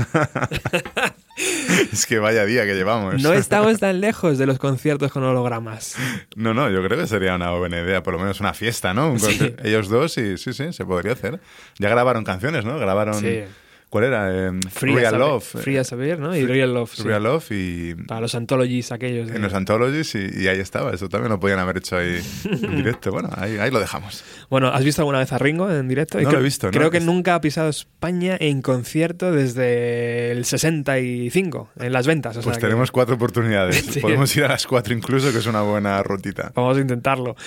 es 1.91 2.05
que 2.05 2.19
vaya 2.19 2.45
día 2.45 2.65
que 2.65 2.75
llevamos. 2.75 3.21
No 3.21 3.33
estamos 3.33 3.79
tan 3.79 4.01
lejos 4.01 4.37
de 4.37 4.45
los 4.45 4.59
conciertos 4.59 5.11
con 5.11 5.23
hologramas. 5.23 5.95
No, 6.35 6.53
no, 6.53 6.69
yo 6.69 6.83
creo 6.83 6.99
que 6.99 7.07
sería 7.07 7.35
una 7.35 7.51
buena 7.51 7.79
idea, 7.79 8.03
por 8.03 8.13
lo 8.13 8.19
menos 8.19 8.39
una 8.39 8.53
fiesta, 8.53 8.93
¿no? 8.93 9.15
Ellos 9.63 9.89
dos 9.89 10.17
y 10.17 10.37
sí, 10.37 10.53
sí, 10.53 10.71
se 10.71 10.85
podría 10.85 11.13
hacer. 11.13 11.39
Ya 11.79 11.89
grabaron 11.89 12.23
canciones, 12.23 12.65
¿no? 12.65 12.77
Grabaron... 12.77 13.15
Sí 13.15 13.43
¿Cuál 13.95 14.07
era? 14.07 14.47
Em, 14.47 14.59
Real 14.81 15.17
Love. 15.17 15.61
Free 15.61 15.77
a 15.77 15.85
saber, 15.85 16.19
¿no? 16.19 16.35
Y 16.35 16.45
Real 16.45 16.73
Love. 16.73 16.99
Real 16.99 17.23
Love 17.23 17.49
y... 17.51 17.95
Para 17.95 18.19
los 18.19 18.35
anthologies 18.35 18.91
aquellos. 18.91 19.31
En 19.31 19.41
los 19.41 19.53
anthologies 19.53 20.15
y, 20.15 20.49
ahí 20.49 20.59
estaba. 20.59 20.91
Eso 20.91 21.07
también 21.07 21.31
lo 21.31 21.39
podían 21.39 21.59
haber 21.59 21.77
hecho 21.77 21.95
ahí 21.95 22.19
en 22.43 22.75
directo. 22.75 23.11
Bueno, 23.11 23.29
ahí, 23.37 23.57
ahí, 23.57 23.71
lo 23.71 23.79
dejamos. 23.79 24.21
Bueno, 24.49 24.67
¿has 24.67 24.83
visto 24.83 25.01
alguna 25.01 25.19
vez 25.19 25.31
a 25.31 25.37
Ringo 25.37 25.71
en 25.71 25.87
directo? 25.87 26.19
No 26.19 26.29
lo 26.29 26.39
he 26.39 26.43
visto. 26.43 26.71
Creo 26.71 26.91
que 26.91 26.99
nunca 26.99 27.35
ha 27.35 27.39
pisado 27.39 27.69
España 27.69 28.35
en 28.37 28.61
concierto 28.61 29.31
desde 29.31 30.33
el 30.33 30.43
65, 30.43 31.69
en 31.79 31.93
las 31.93 32.05
ventas. 32.05 32.37
pues 32.43 32.59
tenemos 32.59 32.91
cuatro 32.91 33.15
oportunidades. 33.15 33.97
Podemos 34.01 34.35
ir 34.35 34.43
a 34.43 34.49
las 34.49 34.67
cuatro 34.67 34.93
incluso, 34.93 35.31
que 35.31 35.37
es 35.37 35.47
una 35.47 35.61
buena 35.61 36.03
rutita. 36.03 36.51
Vamos 36.53 36.75
a 36.75 36.81
intentarlo. 36.81 37.37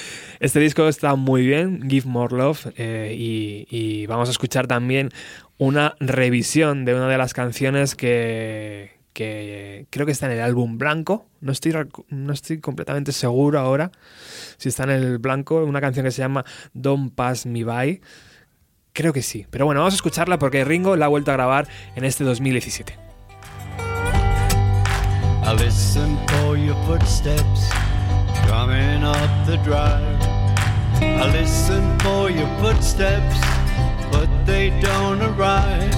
Este 0.40 0.60
disco 0.60 0.88
está 0.88 1.14
muy 1.14 1.46
bien, 1.46 1.90
Give 1.90 2.08
More 2.08 2.34
Love, 2.34 2.68
eh, 2.78 3.14
y 3.14 4.06
vamos 4.06 4.30
a 4.30 4.32
escuchar 4.32 4.66
también 4.66 5.10
una 5.58 5.96
revisión 5.98 6.84
de 6.84 6.94
una 6.94 7.08
de 7.08 7.18
las 7.18 7.34
canciones 7.34 7.94
que, 7.94 8.96
creo 9.12 10.06
que 10.06 10.12
está 10.12 10.26
en 10.26 10.32
el 10.32 10.40
álbum 10.40 10.78
blanco. 10.78 11.26
No 11.40 11.52
estoy, 11.52 11.74
no 12.08 12.32
estoy 12.32 12.60
completamente 12.60 13.12
seguro 13.12 13.58
ahora 13.58 13.90
si 14.56 14.68
está 14.68 14.84
en 14.84 14.90
el 14.90 15.18
blanco. 15.18 15.64
Una 15.64 15.80
canción 15.80 16.04
que 16.04 16.12
se 16.12 16.22
llama 16.22 16.44
Don't 16.72 17.14
Pass 17.14 17.44
Me 17.44 17.64
By. 17.64 18.00
Creo 18.92 19.12
que 19.12 19.22
sí. 19.22 19.46
Pero 19.50 19.66
bueno, 19.66 19.80
vamos 19.80 19.94
a 19.94 19.96
escucharla 19.96 20.38
porque 20.38 20.64
Ringo 20.64 20.96
la 20.96 21.06
ha 21.06 21.08
vuelto 21.08 21.32
a 21.32 21.34
grabar 21.34 21.68
en 21.96 22.04
este 22.04 22.24
2017. 22.24 22.96
I 25.44 25.54
listen 25.54 26.18
for 26.28 26.58
your 26.58 26.76
footsteps 26.86 27.70
coming 28.46 29.02
up 29.02 29.46
the 29.46 29.56
drive. 29.64 30.18
I 31.00 31.30
listen 31.32 31.98
for 32.00 32.30
your 32.30 32.48
footsteps. 32.60 33.57
But 34.10 34.28
they 34.46 34.70
don't 34.80 35.20
arrive. 35.22 35.94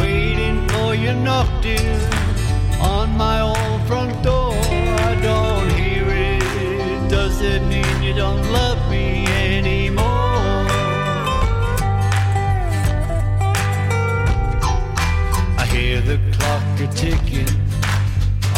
Waiting 0.00 0.66
for 0.68 0.94
your 0.94 1.14
knock, 1.14 1.48
dear, 1.62 1.98
on 2.80 3.16
my 3.16 3.40
old 3.40 3.80
front 3.86 4.22
door. 4.22 4.54
I 5.10 5.14
don't 5.22 5.70
hear 5.80 6.06
it. 6.08 7.10
Does 7.10 7.40
it 7.42 7.62
mean 7.62 8.02
you 8.02 8.14
don't 8.14 8.44
love 8.52 8.80
me 8.90 9.26
anymore? 9.26 10.04
I 15.62 15.66
hear 15.70 16.00
the 16.00 16.18
clock 16.36 16.80
a 16.80 16.86
ticking 16.94 17.48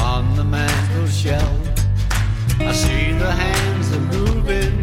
on 0.00 0.36
the 0.36 0.44
mantel 0.44 1.06
shelf. 1.06 1.68
I 2.60 2.72
see 2.72 3.12
the 3.12 3.30
hands 3.30 3.92
are 3.92 4.06
moving, 4.18 4.82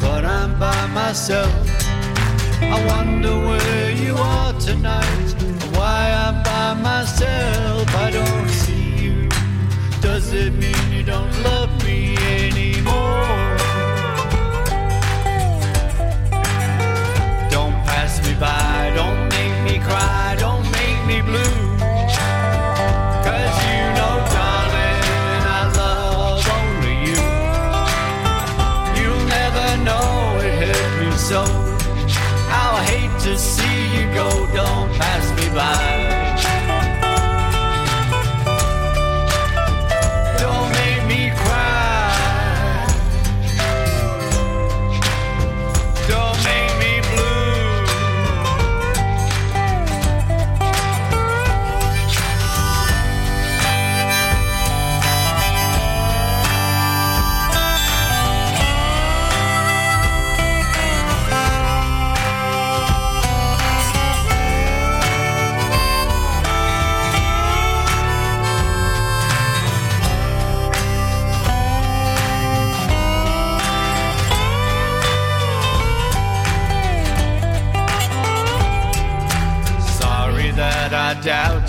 but 0.00 0.24
I'm 0.24 0.58
by 0.58 0.86
myself. 0.88 1.81
I 2.70 2.78
wonder 2.86 3.34
where 3.38 3.90
you 3.90 4.14
are 4.16 4.52
tonight. 4.60 5.28
Why 5.76 6.10
I'm 6.24 6.42
by 6.42 6.74
myself. 6.74 7.88
I 7.96 8.10
don't 8.10 8.48
see 8.48 8.88
you. 9.04 9.28
Does 10.00 10.32
it 10.32 10.52
mean 10.54 10.92
you 10.92 11.02
don't 11.02 11.34
love 11.42 11.70
me 11.84 12.16
anymore? 12.38 13.56
Don't 17.50 17.76
pass 17.88 18.12
me 18.26 18.34
by. 18.38 18.92
Don't 18.94 19.22
make 19.36 19.56
me 19.66 19.78
cry. 19.78 20.36
Don't 20.38 20.64
make 20.78 21.00
me 21.06 21.20
blue. 21.22 21.62
Cause 23.24 23.62
hate 32.84 33.20
to 33.20 33.38
see 33.38 33.96
you 33.96 34.04
go, 34.14 34.28
don't 34.54 34.90
pass 34.94 35.30
me 35.36 35.54
by. 35.54 36.01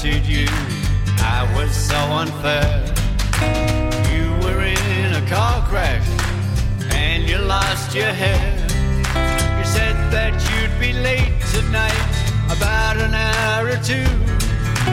You. 0.05 0.45
I 1.19 1.49
was 1.55 1.73
so 1.73 1.95
unfair. 1.95 2.83
You 4.11 4.31
were 4.43 4.61
in 4.61 5.13
a 5.13 5.25
car 5.29 5.65
crash 5.69 6.05
and 6.91 7.23
you 7.23 7.37
lost 7.37 7.95
your 7.95 8.11
hair. 8.11 8.53
You 9.57 9.65
said 9.65 9.95
that 10.11 10.33
you'd 10.49 10.77
be 10.77 10.91
late 10.91 11.39
tonight, 11.53 12.13
about 12.51 12.97
an 12.97 13.13
hour 13.13 13.67
or 13.67 13.77
two. 13.77 14.05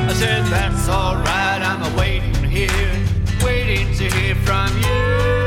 I 0.08 0.12
said, 0.14 0.44
That's 0.46 0.88
alright, 0.88 1.60
I'm 1.60 1.96
waiting 1.96 2.44
here, 2.44 3.06
waiting 3.42 3.92
to 3.96 4.04
hear 4.04 4.36
from 4.36 4.68
you. 4.78 5.39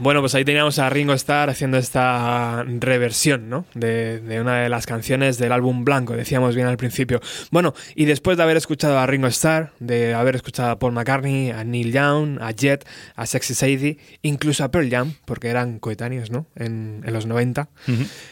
Bueno, 0.00 0.20
pues 0.20 0.34
ahí 0.34 0.46
teníamos 0.46 0.78
a 0.78 0.88
Ringo 0.88 1.12
Starr 1.12 1.50
haciendo 1.50 1.76
esta 1.76 2.64
reversión, 2.66 3.50
¿no? 3.50 3.66
De, 3.74 4.38
una 4.40 4.62
de 4.62 4.70
las 4.70 4.86
canciones 4.86 5.36
del 5.36 5.52
álbum 5.52 5.84
Blanco, 5.84 6.14
decíamos 6.14 6.54
bien 6.54 6.66
al 6.66 6.78
principio. 6.78 7.20
Bueno, 7.50 7.74
y 7.94 8.06
después 8.06 8.38
de 8.38 8.42
haber 8.42 8.56
escuchado 8.56 8.98
a 8.98 9.06
Ringo 9.06 9.26
Starr, 9.26 9.72
de 9.78 10.14
haber 10.14 10.36
escuchado 10.36 10.70
a 10.70 10.78
Paul 10.78 10.94
McCartney, 10.94 11.50
a 11.50 11.64
Neil 11.64 11.92
Young, 11.92 12.38
a 12.40 12.50
Jet, 12.52 12.88
a 13.14 13.26
Sexy 13.26 13.54
Sadie, 13.54 13.98
incluso 14.22 14.64
a 14.64 14.70
Pearl 14.70 14.88
Jam, 14.88 15.12
porque 15.26 15.48
eran 15.48 15.78
coetáneos, 15.78 16.30
¿no? 16.30 16.46
En, 16.56 17.02
los 17.04 17.26
90, 17.26 17.68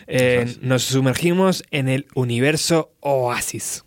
eh, 0.07 0.57
nos 0.63 0.85
sumergimos 0.85 1.65
en 1.71 1.91
el 1.91 2.07
universo 2.15 2.93
Oasis. 3.01 3.85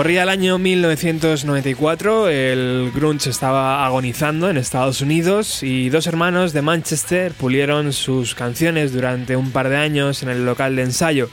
Corría 0.00 0.22
el 0.22 0.30
año 0.30 0.56
1994, 0.56 2.30
el 2.30 2.90
grunge 2.94 3.28
estaba 3.28 3.84
agonizando 3.84 4.48
en 4.48 4.56
Estados 4.56 5.02
Unidos 5.02 5.62
y 5.62 5.90
dos 5.90 6.06
hermanos 6.06 6.54
de 6.54 6.62
Manchester 6.62 7.32
pulieron 7.32 7.92
sus 7.92 8.34
canciones 8.34 8.94
durante 8.94 9.36
un 9.36 9.50
par 9.50 9.68
de 9.68 9.76
años 9.76 10.22
en 10.22 10.30
el 10.30 10.46
local 10.46 10.74
de 10.74 10.84
ensayo. 10.84 11.28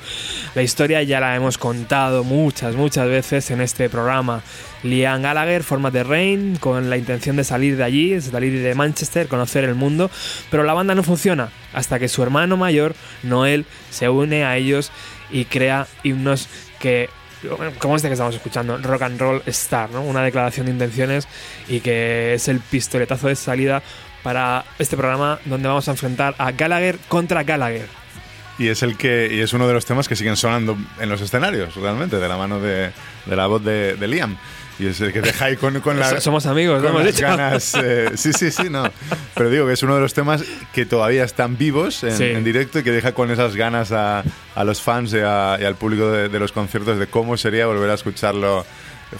La 0.53 0.63
historia 0.63 1.01
ya 1.03 1.21
la 1.21 1.33
hemos 1.37 1.57
contado 1.57 2.25
muchas, 2.25 2.75
muchas 2.75 3.07
veces 3.07 3.51
en 3.51 3.61
este 3.61 3.89
programa. 3.89 4.41
Liam 4.83 5.21
Gallagher 5.21 5.63
forma 5.63 5.89
The 5.89 6.03
Rain 6.03 6.57
con 6.57 6.89
la 6.89 6.97
intención 6.97 7.37
de 7.37 7.45
salir 7.45 7.77
de 7.77 7.85
allí, 7.85 8.19
salir 8.19 8.61
de 8.61 8.75
Manchester, 8.75 9.29
conocer 9.29 9.63
el 9.63 9.75
mundo, 9.75 10.11
pero 10.51 10.65
la 10.65 10.73
banda 10.73 10.93
no 10.93 11.03
funciona 11.03 11.51
hasta 11.71 11.99
que 11.99 12.09
su 12.09 12.21
hermano 12.21 12.57
mayor, 12.57 12.95
Noel, 13.23 13.65
se 13.91 14.09
une 14.09 14.43
a 14.43 14.57
ellos 14.57 14.91
y 15.31 15.45
crea 15.45 15.87
himnos 16.03 16.49
que 16.81 17.07
como 17.79 17.95
este 17.95 18.07
que 18.07 18.13
estamos 18.13 18.35
escuchando, 18.35 18.77
Rock 18.77 19.01
and 19.03 19.19
Roll 19.19 19.41
Star, 19.47 19.89
¿no? 19.89 20.01
Una 20.01 20.23
declaración 20.23 20.65
de 20.65 20.71
intenciones 20.71 21.27
y 21.67 21.79
que 21.79 22.33
es 22.33 22.47
el 22.47 22.59
pistoletazo 22.59 23.27
de 23.27 23.35
salida 23.35 23.81
para 24.23 24.65
este 24.79 24.97
programa 24.97 25.39
donde 25.45 25.67
vamos 25.67 25.87
a 25.87 25.91
enfrentar 25.91 26.35
a 26.37 26.51
Gallagher 26.51 26.97
contra 27.07 27.43
Gallagher. 27.43 27.87
Y 28.59 28.69
es 28.69 28.81
el 28.81 28.97
que 28.97 29.29
y 29.31 29.39
es 29.39 29.53
uno 29.53 29.67
de 29.67 29.73
los 29.73 29.85
temas 29.85 30.07
que 30.07 30.15
siguen 30.15 30.35
sonando 30.35 30.77
en 30.99 31.09
los 31.09 31.21
escenarios, 31.21 31.75
realmente, 31.75 32.17
de 32.17 32.27
la 32.27 32.37
mano 32.37 32.59
de, 32.59 32.91
la 33.27 33.45
voz 33.45 33.63
de 33.63 33.95
Liam. 34.07 34.37
Y 34.79 34.87
es 34.87 35.01
el 35.01 35.11
que 35.11 35.21
deja 35.21 35.45
ahí 35.45 35.57
con, 35.57 35.79
con 35.81 35.99
la, 35.99 36.21
Somos 36.21 36.45
amigos, 36.45 36.83
con 36.83 37.03
las 37.03 37.19
ganas. 37.19 37.73
Eh, 37.75 38.11
sí, 38.15 38.31
sí, 38.33 38.51
sí, 38.51 38.69
no. 38.69 38.83
Pero 39.33 39.49
digo 39.49 39.67
que 39.67 39.73
es 39.73 39.83
uno 39.83 39.95
de 39.95 40.01
los 40.01 40.13
temas 40.13 40.43
que 40.73 40.85
todavía 40.85 41.23
están 41.23 41.57
vivos 41.57 42.03
en, 42.03 42.43
directo 42.43 42.79
y 42.79 42.83
que 42.83 42.91
deja 42.91 43.13
con 43.13 43.31
esas 43.31 43.55
ganas 43.55 43.91
a, 43.91 44.23
a 44.55 44.63
los 44.63 44.81
fans 44.81 45.13
y, 45.13 45.19
al 45.19 45.75
público 45.75 46.11
de, 46.11 46.39
los 46.39 46.51
conciertos 46.51 46.99
de 46.99 47.07
cómo 47.07 47.37
sería 47.37 47.65
volver 47.65 47.89
a 47.89 47.95
escucharlo 47.95 48.65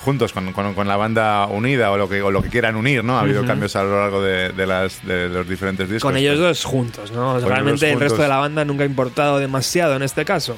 juntos 0.04 0.34
con, 0.34 0.52
con, 0.52 0.88
la 0.88 0.98
banda 0.98 1.48
unida 1.48 1.92
o 1.92 1.98
lo 1.98 2.10
que 2.10 2.22
o 2.22 2.30
lo 2.30 2.44
que 2.44 2.50
quieran 2.50 2.76
unir, 2.76 3.04
¿no? 3.04 3.18
Ha 3.18 3.22
habido 3.22 3.46
cambios 3.46 3.76
a 3.78 3.84
lo 3.84 4.00
largo 4.00 4.22
de, 4.22 4.50
de, 4.50 4.68
las, 4.68 5.06
de 5.06 5.30
los 5.30 5.48
diferentes 5.48 5.90
discos. 5.90 6.04
Con 6.04 6.18
ellos 6.18 6.38
dos 6.38 6.66
juntos, 6.66 7.12
¿no? 7.12 7.40
Realmente 7.40 7.90
el 7.90 8.00
resto 8.00 8.22
de 8.22 8.28
la 8.28 8.38
banda 8.38 8.66
nunca 8.66 8.84
ha 8.84 8.88
importado 8.88 9.40
demasiado 9.40 9.96
en 9.96 10.04
este 10.04 10.26
caso. 10.26 10.58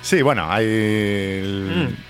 Sí, 0.00 0.22
bueno, 0.22 0.46
hay... 0.48 0.64
Mm. 1.44 2.07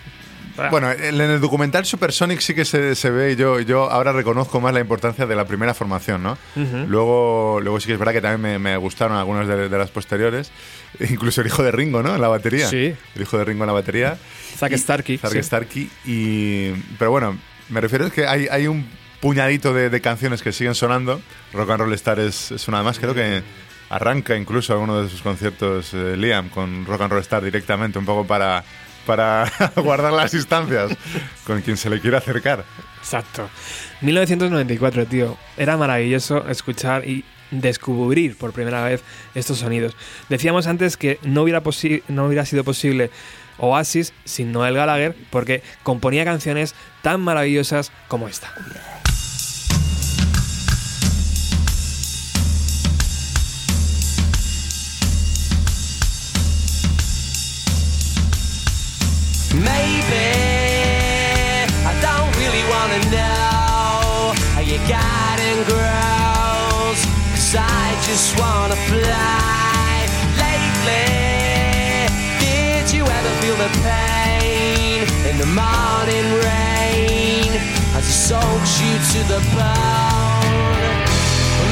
Bueno, 0.71 0.91
en 0.91 1.21
el 1.21 1.41
documental 1.41 1.85
Supersonic 1.85 2.41
sí 2.41 2.55
que 2.55 2.65
se, 2.65 2.95
se 2.95 3.11
ve, 3.11 3.37
yo, 3.37 3.61
yo 3.61 3.91
ahora 3.91 4.13
reconozco 4.13 4.61
más 4.61 4.75
la 4.75 4.81
importancia 4.81 5.27
de 5.27 5.37
la 5.37 5.47
primera 5.47 5.75
formación, 5.75 6.23
¿no? 6.23 6.39
luego, 6.55 7.61
luego 7.63 7.81
sí 7.81 7.87
que 7.87 7.93
es 7.95 7.99
verdad 7.99 8.13
que 8.13 8.21
también 8.21 8.61
me, 8.61 8.77
gustaron 8.77 9.17
algunas 9.17 9.47
de, 9.47 9.69
las 9.69 9.91
posteriores, 9.91 10.51
incluso 11.11 11.41
el 11.41 11.47
hijo 11.47 11.63
de 11.63 11.73
Ringo, 11.73 12.03
¿no? 12.03 12.15
En 12.15 12.21
la 12.21 12.29
batería. 12.29 12.69
Sí. 12.69 12.95
El 13.15 13.23
hijo 13.23 13.39
de 13.39 13.45
Ringo 13.45 13.65
en 13.65 13.69
la 13.69 13.73
batería. 13.73 14.19
Zack 14.57 14.77
Starkey. 14.77 15.19
Zack 15.19 15.43
Starkey. 15.43 15.91
Y, 16.05 16.71
pero 16.99 17.11
bueno, 17.11 17.39
me 17.69 17.81
refiero 17.81 18.07
a 18.07 18.11
que 18.11 18.27
hay, 18.27 18.49
hay 18.51 18.67
un 18.67 18.87
puñadito 19.21 19.75
de, 19.75 20.01
canciones 20.01 20.43
que 20.43 20.53
siguen 20.53 20.75
sonando. 20.75 21.21
Rock 21.53 21.71
and 21.71 21.81
Roll 21.81 21.93
Star 21.95 22.19
es, 22.19 22.51
es 22.51 22.69
una 22.69 22.83
más, 22.83 22.99
creo 22.99 23.15
que 23.15 23.43
arranca 23.91 24.37
incluso 24.37 24.73
alguno 24.73 25.03
de 25.03 25.09
sus 25.09 25.23
conciertos 25.23 25.95
eh, 25.95 26.15
Liam 26.17 26.49
con 26.51 26.85
Rock 26.85 27.03
and 27.03 27.13
Roll 27.13 27.23
Star 27.23 27.43
directamente, 27.43 27.99
un 27.99 28.05
poco 28.05 28.27
para 28.27 28.65
para 29.09 29.51
guardar 29.77 30.13
las 30.13 30.35
instancias 30.35 30.93
con 31.47 31.63
quien 31.63 31.79
se 31.79 31.89
le 31.89 31.99
quiera 31.99 32.19
acercar. 32.19 32.63
Exacto. 32.99 33.49
1994, 34.03 35.07
tío. 35.07 35.39
Era 35.57 35.79
maravilloso 35.79 36.47
escuchar 36.47 37.09
y 37.09 37.25
descubrir 37.51 38.37
por 38.37 38.53
primera 38.53 38.85
vez 38.85 39.03
estos 39.35 39.61
sonidos. 39.61 39.97
Decíamos 40.29 40.67
antes 40.67 40.99
que 40.99 41.19
no 41.23 41.45
hubiera, 41.45 41.63
no 42.09 42.27
hubiera 42.27 42.45
sido 42.45 42.65
posible 42.65 43.11
Oasis 43.57 44.13
sin 44.27 44.53
Noel 44.53 44.75
Gallagher 44.75 45.17
porque 45.31 45.63
componía 45.83 46.27
canciones 46.27 46.75
tan 47.01 47.23
maravillosas 47.23 47.91
como 48.09 48.29
esta. 48.29 48.53
Just 68.09 68.41
wanna 68.41 68.75
fly. 68.89 70.09
Lately, 70.41 72.09
did 72.41 72.91
you 72.91 73.05
ever 73.05 73.33
feel 73.41 73.57
the 73.57 73.71
pain 73.85 75.05
in 75.29 75.37
the 75.37 75.51
morning 75.63 76.27
rain 76.49 77.51
as 77.97 78.05
it 78.09 78.19
soaks 78.29 78.81
you 78.81 78.95
to 79.13 79.21
the 79.33 79.41
bone? 79.53 80.97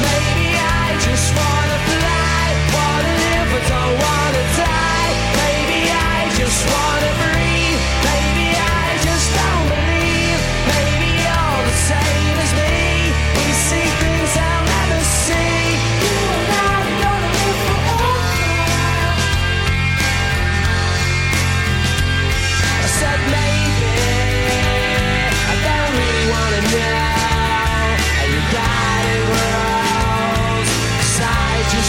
Maybe 0.05 0.47
I 0.85 0.87
just 1.07 1.27
wanna 1.39 1.79
fly, 1.89 2.43
wanna 2.77 3.13
live 3.25 3.47
but 3.53 3.63
don't 3.73 3.95
wanna 4.05 4.43
die. 4.61 5.11
Maybe 5.41 5.79
I 5.89 6.29
just 6.37 6.61
wanna 6.71 7.11
breathe. 7.17 7.36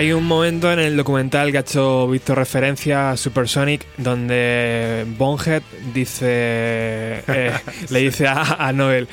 Hay 0.00 0.14
un 0.14 0.24
momento 0.24 0.72
en 0.72 0.78
el 0.78 0.96
documental 0.96 1.52
que 1.52 1.58
ha 1.58 1.60
hecho 1.60 2.08
Víctor 2.08 2.38
referencia 2.38 3.10
a 3.10 3.18
Supersonic 3.18 3.84
donde 3.98 5.04
Bonhead 5.18 5.62
dice, 5.92 6.26
eh, 6.26 7.52
le 7.90 7.98
dice 7.98 8.26
a, 8.26 8.66
a 8.66 8.72
Noel, 8.72 9.08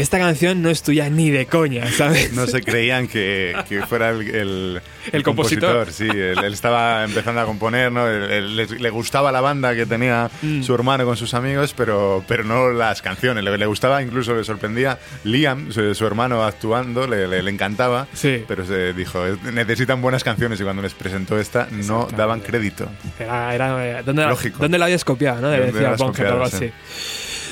esta 0.00 0.18
canción 0.18 0.62
no 0.62 0.70
es 0.70 0.82
tuya 0.82 1.08
ni 1.10 1.30
de 1.30 1.46
coña, 1.46 1.90
¿sabes? 1.92 2.32
No 2.32 2.46
se 2.46 2.62
creían 2.62 3.06
que, 3.06 3.54
fuera 3.88 4.10
el, 4.10 4.80
el, 5.12 5.22
compositor. 5.22 5.92
Sí, 5.92 6.08
él, 6.08 6.52
estaba 6.52 7.04
empezando 7.04 7.40
a 7.40 7.44
componer, 7.44 7.92
¿no? 7.92 8.06
le, 8.08 8.90
gustaba 8.90 9.30
la 9.30 9.40
banda 9.40 9.74
que 9.74 9.86
tenía 9.86 10.30
mm. 10.42 10.62
su 10.62 10.74
hermano 10.74 11.04
con 11.04 11.16
sus 11.16 11.34
amigos, 11.34 11.74
pero, 11.76 12.24
pero 12.26 12.44
no 12.44 12.70
las 12.70 13.02
canciones. 13.02 13.44
Le, 13.44 13.66
gustaba, 13.66 14.02
incluso 14.02 14.34
le 14.34 14.44
sorprendía 14.44 14.98
Liam, 15.24 15.70
su, 15.72 16.06
hermano 16.06 16.44
actuando, 16.44 17.06
le, 17.06 17.38
encantaba, 17.50 18.06
sí. 18.12 18.44
pero 18.48 18.64
se 18.64 18.92
dijo, 18.92 19.22
necesitan 19.52 20.00
buenas 20.00 20.24
canciones 20.24 20.60
y 20.60 20.64
cuando 20.64 20.82
les 20.82 20.94
presentó 20.94 21.38
esta 21.38 21.68
no 21.70 22.08
daban 22.16 22.40
crédito. 22.40 22.88
Era, 23.18 23.54
era 23.54 24.02
¿dónde, 24.02 24.24
Lógico. 24.26 24.58
¿Dónde 24.60 24.78
la 24.78 24.86
habías 24.86 25.04
copiado? 25.04 25.40
¿no? 25.40 25.50
Decía 25.50 25.94
Bonhead 25.96 26.26
algo 26.26 26.44
así. 26.44 26.70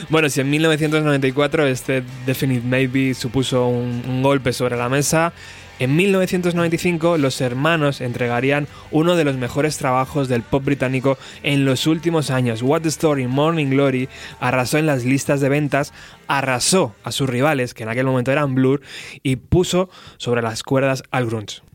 Bueno, 0.08 0.28
si 0.30 0.40
en 0.40 0.50
1994 0.50 1.66
este 1.66 2.02
Definite 2.24 2.66
Maybe 2.66 3.14
supuso 3.14 3.66
un, 3.66 4.22
golpe 4.22 4.52
sobre 4.52 4.76
la 4.76 4.88
mesa, 4.88 5.32
en 5.78 5.94
1995 5.96 7.18
los 7.18 7.40
hermanos 7.40 8.00
entregarían 8.00 8.66
uno 8.90 9.16
de 9.16 9.24
los 9.24 9.36
mejores 9.36 9.76
trabajos 9.76 10.28
del 10.28 10.42
pop 10.42 10.64
británico 10.64 11.18
en 11.42 11.64
los 11.64 11.86
últimos 11.86 12.30
años. 12.30 12.62
What 12.62 12.82
the 12.82 12.88
Story 12.88 13.26
Morning 13.26 13.70
Glory 13.70 14.08
arrasó 14.40 14.78
en 14.78 14.86
las 14.86 15.04
listas 15.04 15.40
de 15.40 15.48
ventas, 15.48 15.92
arrasó 16.26 16.94
a 17.04 17.12
sus 17.12 17.28
rivales, 17.28 17.74
que 17.74 17.82
en 17.82 17.90
aquel 17.90 18.06
momento 18.06 18.32
eran 18.32 18.54
Blur, 18.54 18.80
y 19.22 19.36
puso 19.36 19.90
sobre 20.16 20.42
las 20.42 20.62
cuerdas 20.62 21.02
al 21.10 21.26
grunge. 21.26 21.67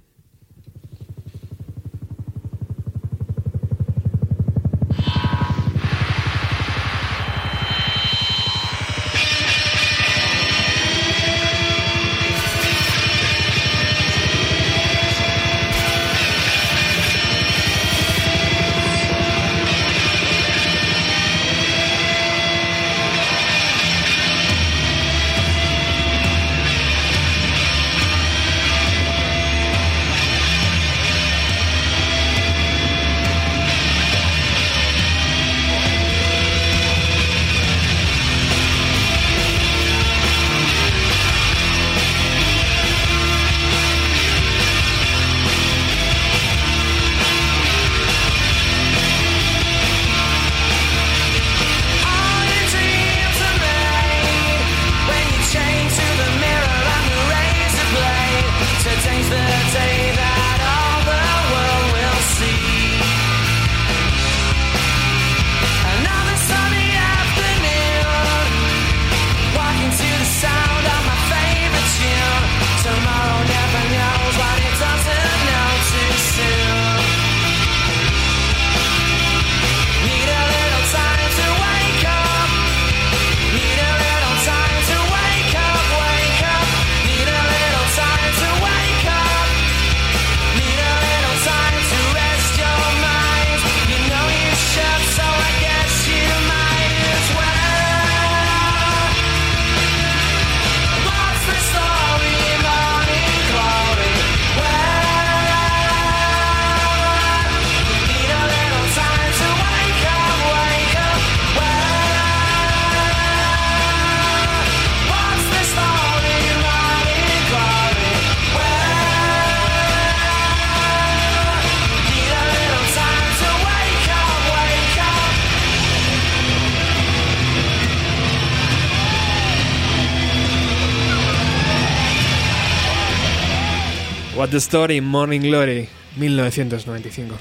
The 134.53 134.59
Story, 134.59 135.01
Morning 135.01 135.41
Glory, 135.41 135.89
1995. 136.15 137.35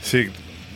Sí, 0.00 0.28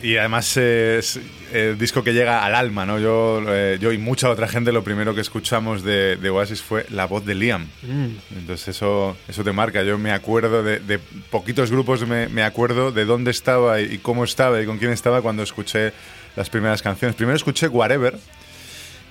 y 0.03 0.15
además 0.15 0.55
es 0.57 1.19
el 1.51 1.79
disco 1.79 2.03
que 2.03 2.13
llega 2.13 2.45
al 2.45 2.53
alma, 2.53 2.85
¿no? 2.85 2.99
Yo, 2.99 3.41
eh, 3.47 3.79
yo 3.81 3.91
y 3.91 3.97
mucha 3.97 4.29
otra 4.29 4.47
gente 4.47 4.71
lo 4.71 4.83
primero 4.83 5.15
que 5.15 5.21
escuchamos 5.21 5.81
de, 5.81 6.19
Oasis 6.29 6.61
fue 6.61 6.85
la 6.91 7.07
voz 7.07 7.25
de 7.25 7.33
Liam. 7.33 7.63
Mm. 7.81 8.37
Entonces 8.37 8.67
eso, 8.67 9.17
eso 9.27 9.43
te 9.43 9.53
marca. 9.53 9.81
Yo 9.81 9.97
me 9.97 10.11
acuerdo 10.11 10.61
de, 10.61 10.99
poquitos 11.31 11.71
grupos, 11.71 12.07
me, 12.07 12.27
me, 12.27 12.43
acuerdo 12.43 12.91
de 12.91 13.05
dónde 13.05 13.31
estaba 13.31 13.81
y, 13.81 13.97
cómo 13.97 14.23
estaba 14.23 14.61
y 14.61 14.67
con 14.67 14.77
quién 14.77 14.91
estaba 14.91 15.23
cuando 15.23 15.41
escuché 15.41 15.93
las 16.35 16.47
primeras 16.51 16.83
canciones. 16.83 17.15
Primero 17.15 17.37
escuché 17.37 17.67
Whatever 17.67 18.19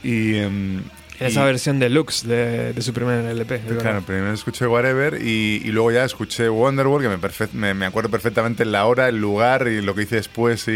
y, 0.05 0.37
em, 0.37 0.83
esa 1.21 1.45
versión 1.45 1.79
deluxe 1.79 2.27
de, 2.27 2.73
de 2.73 2.83
su 2.83 2.93
primer 2.93 3.25
LP. 3.25 3.61
Claro, 3.79 4.03
primero 4.03 4.33
escuché 4.33 4.67
Whatever 4.67 5.21
y, 5.23 5.63
y, 5.65 5.69
luego 5.69 5.93
ya 5.93 6.05
escuché 6.05 6.49
Wonderwall, 6.49 7.03
que 7.03 7.49
me, 7.53 7.75
me, 7.75 7.87
acuerdo 7.87 8.11
perfectamente 8.11 8.65
la 8.65 8.87
hora, 8.87 9.09
el 9.09 9.21
lugar 9.21 9.69
y 9.69 9.81
lo 9.81 9.95
que 9.95 10.03
hice 10.03 10.17
después. 10.17 10.67
Y, 10.69 10.73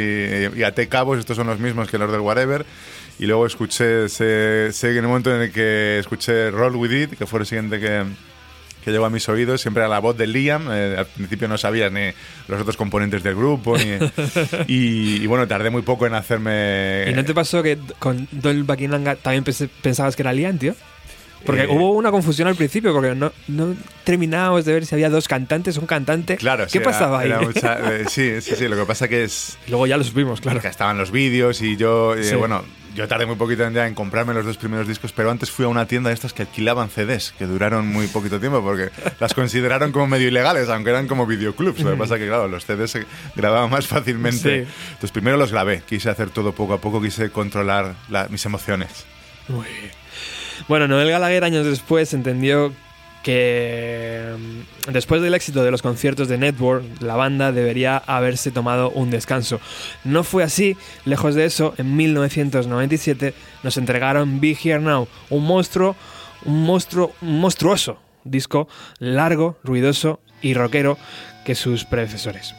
y 0.56 0.62
até 0.62 0.88
cabos, 0.88 1.18
estos 1.18 1.36
son 1.36 1.46
los 1.46 1.58
mismos 1.58 1.90
que 1.90 1.98
los 1.98 2.10
del 2.12 2.20
Whatever. 2.20 2.64
Y 3.18 3.26
luego 3.26 3.46
escuché, 3.46 4.08
sé, 4.08 4.72
sé 4.72 4.90
en 4.90 4.98
el 4.98 5.08
momento 5.08 5.34
en 5.34 5.42
el 5.42 5.52
que 5.52 5.98
escuché 5.98 6.50
Roll 6.50 6.76
With 6.76 6.92
It, 6.92 7.18
que 7.18 7.26
fue 7.26 7.40
el 7.40 7.46
siguiente 7.46 7.80
que, 7.80 8.04
que 8.88 8.92
llegó 8.92 9.04
a 9.04 9.10
mis 9.10 9.28
oídos 9.28 9.60
siempre 9.60 9.82
era 9.82 9.88
la 9.88 9.98
voz 9.98 10.16
de 10.16 10.26
Liam. 10.26 10.68
Eh, 10.70 10.96
al 10.98 11.06
principio 11.06 11.46
no 11.46 11.58
sabía 11.58 11.90
ni 11.90 12.10
los 12.48 12.60
otros 12.60 12.76
componentes 12.76 13.22
del 13.22 13.34
grupo. 13.34 13.76
y, 14.66 15.26
bueno, 15.26 15.46
tardé 15.46 15.70
muy 15.70 15.82
poco 15.82 16.06
en 16.06 16.14
hacerme. 16.14 17.04
¿Y 17.08 17.12
no 17.12 17.24
te 17.24 17.34
pasó 17.34 17.62
que 17.62 17.78
con 17.98 18.26
Buckingham 18.32 19.04
también 19.22 19.44
pensabas 19.82 20.16
que 20.16 20.22
era 20.22 20.32
Liam, 20.32 20.58
tío? 20.58 20.74
Porque 21.44 21.62
eh, 21.62 21.68
hubo 21.68 21.92
una 21.92 22.10
confusión 22.10 22.48
al 22.48 22.56
principio, 22.56 22.92
porque 22.92 23.14
no, 23.14 23.30
no 23.46 23.74
terminábamos 24.04 24.64
de 24.64 24.72
ver 24.72 24.86
si 24.86 24.94
había 24.94 25.10
dos 25.10 25.28
cantantes, 25.28 25.76
un 25.76 25.86
cantante. 25.86 26.36
Claro, 26.36 26.66
¿Qué 26.70 26.80
pasaba 26.80 27.20
ahí? 27.20 27.32
Eh, 27.62 28.04
sí, 28.08 28.40
sí, 28.40 28.56
sí. 28.56 28.68
Lo 28.68 28.76
que 28.76 28.84
pasa 28.86 29.06
que 29.06 29.24
es. 29.24 29.58
Luego 29.68 29.86
ya 29.86 29.96
lo 29.96 30.04
supimos, 30.04 30.40
claro. 30.40 30.60
Que 30.60 30.68
estaban 30.68 30.96
los 30.96 31.10
vídeos 31.10 31.60
y 31.60 31.76
yo. 31.76 32.14
bueno, 32.38 32.64
yo 32.98 33.06
tardé 33.06 33.26
muy 33.26 33.36
poquito 33.36 33.64
en, 33.64 33.74
ya 33.74 33.86
en 33.86 33.94
comprarme 33.94 34.34
los 34.34 34.44
dos 34.44 34.56
primeros 34.56 34.88
discos, 34.88 35.12
pero 35.12 35.30
antes 35.30 35.52
fui 35.52 35.64
a 35.64 35.68
una 35.68 35.86
tienda 35.86 36.10
de 36.10 36.14
estas 36.14 36.32
que 36.32 36.42
alquilaban 36.42 36.90
CDs, 36.90 37.32
que 37.38 37.46
duraron 37.46 37.86
muy 37.86 38.08
poquito 38.08 38.40
tiempo 38.40 38.60
porque 38.60 38.90
las 39.20 39.34
consideraron 39.34 39.92
como 39.92 40.08
medio 40.08 40.26
ilegales, 40.26 40.68
aunque 40.68 40.90
eran 40.90 41.06
como 41.06 41.24
videoclubs. 41.24 41.80
Lo 41.80 41.92
que 41.92 41.96
pasa 41.96 42.18
que, 42.18 42.26
claro, 42.26 42.48
los 42.48 42.64
CDs 42.64 42.90
se 42.90 43.06
grababan 43.36 43.70
más 43.70 43.86
fácilmente. 43.86 44.66
Entonces, 44.88 45.12
primero 45.12 45.36
los 45.36 45.52
grabé, 45.52 45.82
quise 45.88 46.10
hacer 46.10 46.30
todo 46.30 46.52
poco 46.52 46.74
a 46.74 46.80
poco, 46.80 47.00
quise 47.00 47.30
controlar 47.30 47.94
mis 48.30 48.44
emociones. 48.44 49.06
Muy 49.46 49.66
bien. 49.66 49.92
Bueno, 50.66 50.88
Noel 50.88 51.10
Gallagher 51.10 51.44
años 51.44 51.66
después 51.66 52.12
entendió 52.14 52.72
que 53.22 54.34
mm, 54.36 54.92
después 54.92 55.22
del 55.22 55.34
éxito 55.34 55.62
de 55.62 55.70
los 55.70 55.82
conciertos 55.82 56.28
de 56.28 56.38
Network, 56.38 56.84
la 57.00 57.16
banda 57.16 57.52
debería 57.52 57.96
haberse 57.98 58.50
tomado 58.50 58.90
un 58.90 59.10
descanso. 59.10 59.60
No 60.04 60.24
fue 60.24 60.44
así, 60.44 60.76
lejos 61.04 61.34
de 61.34 61.44
eso, 61.44 61.74
en 61.78 61.96
1997 61.96 63.34
nos 63.62 63.76
entregaron 63.76 64.40
Be 64.40 64.56
Here 64.62 64.80
Now, 64.80 65.08
un 65.30 65.44
monstruo, 65.44 65.96
un 66.44 66.64
monstruo, 66.64 67.12
monstruoso 67.20 67.98
disco 68.30 68.68
largo, 68.98 69.58
ruidoso 69.64 70.20
y 70.42 70.54
rockero 70.54 70.98
que 71.44 71.54
sus 71.54 71.84
predecesores. 71.84 72.54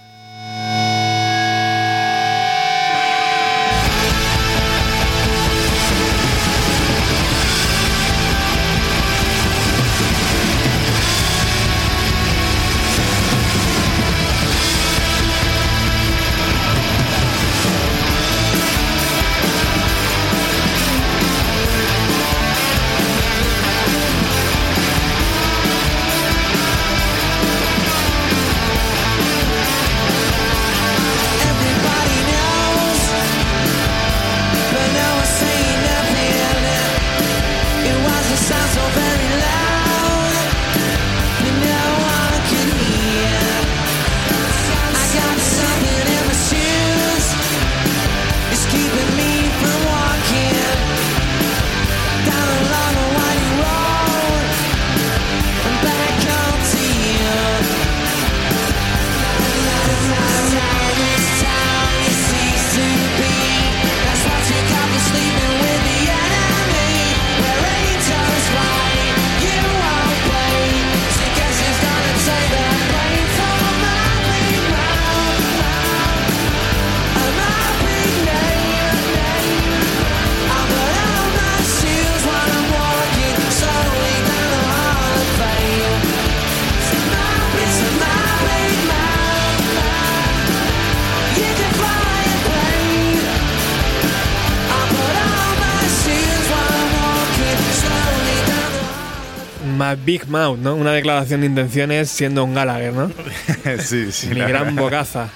Big 100.05 100.27
Mouth, 100.27 100.57
¿no? 100.59 100.75
Una 100.75 100.91
declaración 100.91 101.41
de 101.41 101.47
intenciones 101.47 102.09
siendo 102.09 102.43
un 102.43 102.53
Gallagher, 102.53 102.93
¿no? 102.93 103.11
sí, 103.79 104.11
sí. 104.11 104.27
Mi 104.27 104.41
gran 104.41 104.75
bocaza. 104.75 105.29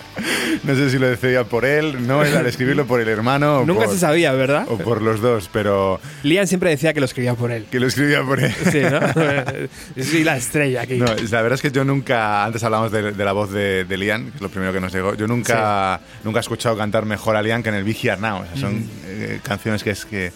No 0.63 0.75
sé 0.75 0.89
si 0.89 0.99
lo 0.99 1.07
decía 1.07 1.43
por 1.43 1.65
él, 1.65 2.07
no 2.07 2.23
era 2.23 2.39
al 2.39 2.45
escribirlo 2.45 2.85
por 2.85 3.01
el 3.01 3.07
hermano. 3.07 3.65
Nunca 3.65 3.87
se 3.87 3.97
sabía, 3.97 4.31
¿verdad? 4.33 4.65
O 4.69 4.77
por 4.77 5.01
los 5.01 5.21
dos, 5.21 5.49
pero. 5.51 5.99
Liam 6.23 6.47
siempre 6.47 6.69
decía 6.69 6.93
que 6.93 6.99
lo 6.99 7.05
escribía 7.05 7.33
por 7.33 7.51
él. 7.51 7.65
Que 7.69 7.79
lo 7.79 7.87
escribía 7.87 8.23
por 8.23 8.39
él. 8.39 8.53
Sí, 8.71 8.81
¿no? 8.81 8.99
soy 10.03 10.23
la 10.23 10.37
estrella 10.37 10.81
aquí. 10.81 10.97
No, 10.97 11.05
la 11.05 11.41
verdad 11.41 11.53
es 11.53 11.61
que 11.61 11.71
yo 11.71 11.83
nunca. 11.83 12.45
Antes 12.45 12.63
hablamos 12.63 12.91
de, 12.91 13.11
la 13.13 13.31
voz 13.31 13.51
de, 13.51 13.85
de, 13.85 13.97
Liam, 13.97 14.29
que 14.29 14.35
es 14.35 14.41
lo 14.41 14.49
primero 14.49 14.71
que 14.71 14.79
nos 14.79 14.93
llegó. 14.93 15.15
Yo 15.15 15.27
nunca, 15.27 15.99
nunca 16.23 16.39
he 16.39 16.41
escuchado 16.41 16.77
cantar 16.77 17.05
mejor 17.05 17.35
a 17.35 17.41
Liam 17.41 17.63
que 17.63 17.69
en 17.69 17.75
el 17.75 17.83
Big 17.83 17.97
Now. 18.19 18.43
son 18.55 18.87
eh, 19.05 19.39
canciones 19.43 19.83
que 19.83 19.91
es 19.91 20.05
que. 20.05 20.31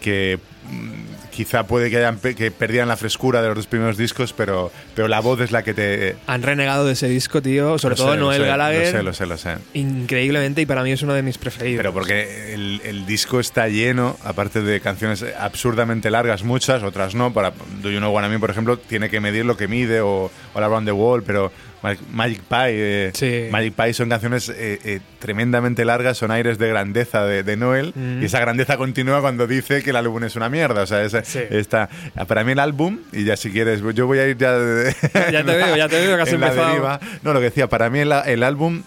que 0.00 0.38
mm, 0.70 1.17
quizá 1.38 1.62
puede 1.68 1.88
que, 1.88 1.98
hayan, 1.98 2.18
que 2.18 2.50
perdieran 2.50 2.88
la 2.88 2.96
frescura 2.96 3.40
de 3.40 3.46
los 3.46 3.58
dos 3.58 3.66
primeros 3.68 3.96
discos, 3.96 4.32
pero, 4.32 4.72
pero 4.96 5.06
la 5.06 5.20
voz 5.20 5.40
es 5.40 5.52
la 5.52 5.62
que 5.62 5.72
te... 5.72 6.16
Han 6.26 6.42
renegado 6.42 6.84
de 6.84 6.94
ese 6.94 7.08
disco, 7.08 7.40
tío, 7.40 7.78
sobre 7.78 7.94
todo 7.94 8.16
Noel 8.16 8.44
Gallagher. 8.44 8.86
Lo 8.86 8.90
sé, 8.90 9.02
lo 9.04 9.12
sé, 9.12 9.26
lo 9.26 9.38
sé. 9.38 9.58
Increíblemente, 9.74 10.62
y 10.62 10.66
para 10.66 10.82
mí 10.82 10.90
es 10.90 11.00
uno 11.02 11.14
de 11.14 11.22
mis 11.22 11.38
preferidos. 11.38 11.78
Pero 11.78 11.92
porque 11.92 12.54
el, 12.54 12.80
el 12.84 13.06
disco 13.06 13.38
está 13.38 13.68
lleno, 13.68 14.16
aparte 14.24 14.62
de 14.62 14.80
canciones 14.80 15.24
absurdamente 15.38 16.10
largas, 16.10 16.42
muchas, 16.42 16.82
otras 16.82 17.14
no. 17.14 17.32
Para 17.32 17.52
Do 17.82 17.88
You 17.88 17.98
Know 17.98 18.12
What 18.12 18.24
I 18.24 18.30
Mean, 18.30 18.40
por 18.40 18.50
ejemplo, 18.50 18.76
tiene 18.76 19.08
que 19.08 19.20
medir 19.20 19.44
lo 19.44 19.56
que 19.56 19.68
mide, 19.68 20.00
o 20.00 20.32
All 20.54 20.64
Around 20.64 20.88
the 20.88 20.92
Wall, 20.92 21.22
pero 21.22 21.52
Magic 21.82 22.40
Pie. 22.42 23.12
Eh, 23.20 23.48
Magic 23.50 23.74
Pie 23.74 23.94
son 23.94 24.08
canciones 24.08 24.48
eh, 24.48 24.80
eh, 24.84 25.00
tremendamente 25.18 25.84
largas, 25.84 26.16
son 26.18 26.30
aires 26.30 26.58
de 26.58 26.68
grandeza 26.68 27.24
de, 27.24 27.56
Noel. 27.56 27.92
Mm. 27.94 28.22
Y 28.22 28.26
esa 28.26 28.40
grandeza 28.40 28.76
continúa 28.76 29.20
cuando 29.20 29.46
dice 29.46 29.82
que 29.82 29.90
el 29.90 29.96
álbum 29.96 30.24
es 30.24 30.36
una 30.36 30.48
mierda. 30.48 30.82
O 30.82 30.86
sea, 30.86 31.02
está, 31.02 31.88
para 32.26 32.44
mí 32.44 32.52
el 32.52 32.58
álbum, 32.58 32.98
y 33.12 33.24
ya 33.24 33.36
si 33.36 33.50
quieres, 33.50 33.82
yo 33.94 34.06
voy 34.06 34.18
a 34.18 34.26
ir 34.26 34.36
ya. 34.36 34.52
ya 35.30 35.44
te 35.44 35.56
veo, 35.56 35.76
ya 35.76 35.88
te 35.88 36.00
veo 36.00 36.16
que 36.16 36.22
has 36.22 36.32
empezado. 36.32 37.00
No, 37.22 37.32
lo 37.32 37.40
que 37.40 37.46
decía, 37.46 37.68
para 37.68 37.90
mí 37.90 38.00
el, 38.00 38.12
el 38.12 38.42
álbum 38.42 38.82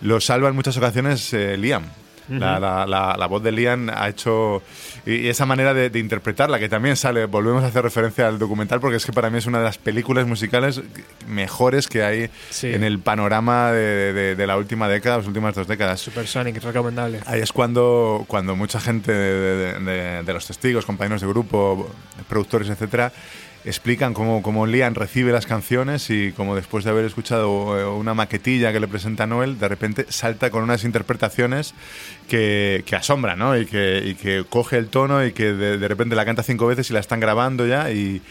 lo 0.00 0.20
salva 0.20 0.48
en 0.48 0.54
muchas 0.54 0.76
ocasiones 0.76 1.32
Liam 1.32 1.84
la, 2.28 3.26
voz 3.28 3.42
de 3.42 3.52
Liam 3.52 3.90
ha 3.90 4.08
hecho. 4.08 4.62
Y 5.04 5.28
esa 5.28 5.46
manera 5.46 5.72
de, 5.74 5.98
interpretarla, 5.98 6.58
que 6.58 6.68
también 6.68 6.96
sale, 6.96 7.26
volvemos 7.26 7.62
a 7.62 7.68
hacer 7.68 7.82
referencia 7.82 8.26
al 8.28 8.38
documental, 8.38 8.80
porque 8.80 8.96
es 8.96 9.06
que 9.06 9.12
para 9.12 9.30
mí 9.30 9.38
es 9.38 9.46
una 9.46 9.58
de 9.58 9.64
las 9.64 9.78
películas 9.78 10.26
musicales 10.26 10.82
mejores 11.28 11.88
que 11.88 12.02
hay 12.02 12.30
en 12.62 12.84
el 12.84 12.98
panorama 12.98 13.72
de, 13.72 14.44
la 14.46 14.56
última 14.56 14.88
década, 14.88 15.18
las 15.18 15.26
últimas 15.26 15.54
dos 15.54 15.66
décadas. 15.66 16.00
Supersonic, 16.00 16.62
recomendable. 16.62 17.20
Ahí 17.26 17.40
es 17.40 17.52
cuando, 17.52 18.24
cuando 18.26 18.56
mucha 18.56 18.80
gente 18.80 19.12
de, 19.12 20.32
los 20.32 20.46
testigos, 20.46 20.84
compañeros 20.84 21.20
de 21.20 21.28
grupo, 21.28 21.88
productores, 22.28 22.68
etcétera, 22.68 23.12
explican 23.66 24.14
cómo, 24.14 24.42
cómo 24.42 24.64
Liam 24.64 24.94
recibe 24.94 25.32
las 25.32 25.44
canciones 25.44 26.08
y 26.08 26.32
cómo 26.32 26.54
después 26.54 26.84
de 26.84 26.90
haber 26.90 27.04
escuchado 27.04 27.78
eh, 27.78 27.84
una 27.84 28.14
maquetilla 28.14 28.72
que 28.72 28.78
le 28.78 28.86
presenta 28.86 29.26
Noel, 29.26 29.58
de 29.58 29.68
repente 29.68 30.06
salta 30.08 30.50
con 30.50 30.62
unas 30.62 30.84
interpretaciones 30.84 31.74
que, 32.28 32.84
que 32.86 32.96
asombran, 32.96 33.38
¿no? 33.38 33.58
Y 33.58 33.66
que, 33.66 34.02
y 34.06 34.14
que 34.14 34.44
coge 34.48 34.78
el 34.78 34.86
tono 34.86 35.24
y 35.26 35.32
que 35.32 35.52
de, 35.52 35.88
repente 35.88 36.14
la 36.14 36.24
canta 36.24 36.44
cinco 36.44 36.68
veces 36.68 36.90
y 36.90 36.92
la 36.92 37.00
están 37.00 37.18
grabando 37.18 37.66
ya 37.66 37.90
y, 37.90 38.22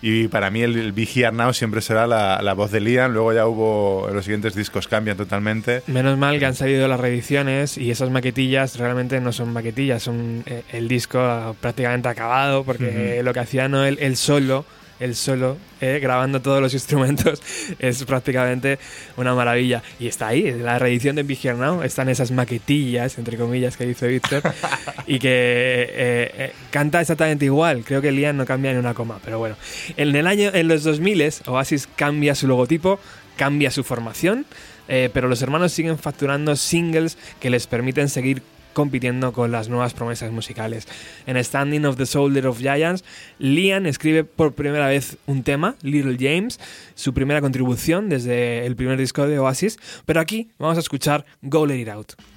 y 0.00 0.28
para 0.28 0.50
mí 0.50 0.62
el, 0.62 0.76
el 0.76 1.32
Now 1.32 1.52
siempre 1.52 1.80
será 1.80 2.06
la, 2.06 2.40
la, 2.40 2.54
voz 2.54 2.70
de 2.70 2.80
Liam. 2.80 3.12
Luego 3.12 3.32
ya 3.32 3.46
hubo, 3.48 4.08
los 4.12 4.24
siguientes 4.24 4.54
discos 4.54 4.86
cambian 4.86 5.16
totalmente. 5.16 5.82
Menos 5.88 6.16
mal 6.18 6.38
que 6.38 6.46
han 6.46 6.54
salido 6.54 6.86
las 6.86 7.00
reediciones 7.00 7.78
y 7.78 7.90
esas 7.90 8.10
maquetillas 8.10 8.78
realmente 8.78 9.20
no 9.20 9.32
son 9.32 9.52
maquetillas, 9.52 10.04
son 10.04 10.44
eh, 10.46 10.62
el 10.72 10.86
disco 10.86 11.56
prácticamente 11.60 12.08
acabado 12.08 12.62
porque 12.62 13.20
lo 13.24 13.32
que 13.32 13.40
hacía 13.40 13.68
Noel, 13.68 13.98
él 14.00 14.16
solo 14.16 14.64
el 15.00 15.14
solo, 15.14 15.56
eh, 15.80 15.98
grabando 16.00 16.40
todos 16.40 16.60
los 16.60 16.72
instrumentos, 16.74 17.42
es 17.78 18.04
prácticamente 18.04 18.78
una 19.16 19.34
maravilla. 19.34 19.82
Y 19.98 20.06
está 20.06 20.28
ahí, 20.28 20.46
en 20.46 20.64
la 20.64 20.78
reedición 20.78 21.16
de 21.16 21.22
Big 21.22 21.44
Now, 21.44 21.82
están 21.82 22.08
esas 22.08 22.30
maquetillas, 22.30 23.18
entre 23.18 23.36
comillas, 23.36 23.76
que 23.76 23.86
dice 23.86 24.06
Víctor, 24.08 24.42
y 25.06 25.18
que 25.18 25.28
eh, 25.30 26.30
eh, 26.38 26.52
canta 26.70 27.00
exactamente 27.00 27.44
igual. 27.44 27.84
Creo 27.84 28.00
que 28.00 28.12
Liam 28.12 28.36
no 28.36 28.46
cambia 28.46 28.72
ni 28.72 28.78
una 28.78 28.94
coma, 28.94 29.18
pero 29.24 29.38
bueno. 29.38 29.56
En 29.96 30.14
el 30.14 30.26
año, 30.26 30.50
en 30.52 30.68
los 30.68 30.84
2000 30.84 31.14
Oasis 31.46 31.88
cambia 31.96 32.34
su 32.34 32.46
logotipo, 32.46 32.98
cambia 33.36 33.70
su 33.70 33.84
formación, 33.84 34.46
pero 34.86 35.28
los 35.28 35.40
hermanos 35.40 35.72
siguen 35.72 35.96
facturando 35.96 36.56
singles 36.56 37.16
que 37.40 37.48
les 37.48 37.66
permiten 37.66 38.08
seguir 38.08 38.42
compitiendo 38.74 39.32
con 39.32 39.50
las 39.50 39.70
nuevas 39.70 39.94
promesas 39.94 40.30
musicales. 40.30 40.86
En 41.26 41.42
Standing 41.42 41.86
of 41.86 41.96
the 41.96 42.04
Soldier 42.04 42.46
of 42.46 42.58
Giants, 42.58 43.04
Liam 43.38 43.86
escribe 43.86 44.24
por 44.24 44.52
primera 44.52 44.88
vez 44.88 45.16
un 45.26 45.42
tema, 45.42 45.76
Little 45.80 46.18
James, 46.20 46.60
su 46.94 47.14
primera 47.14 47.40
contribución 47.40 48.10
desde 48.10 48.66
el 48.66 48.76
primer 48.76 48.98
disco 48.98 49.26
de 49.26 49.38
Oasis, 49.38 49.78
pero 50.04 50.20
aquí 50.20 50.50
vamos 50.58 50.76
a 50.76 50.80
escuchar 50.80 51.24
Go 51.40 51.64
Let 51.64 51.78
It 51.78 51.88
Out. 51.88 52.33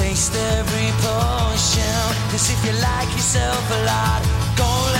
Taste 0.00 0.34
every 0.56 0.90
potion. 1.04 2.00
Cause 2.30 2.48
if 2.48 2.64
you 2.64 2.72
like 2.80 3.10
yourself 3.12 3.64
a 3.70 3.84
lot, 3.84 4.22
go 4.56 4.99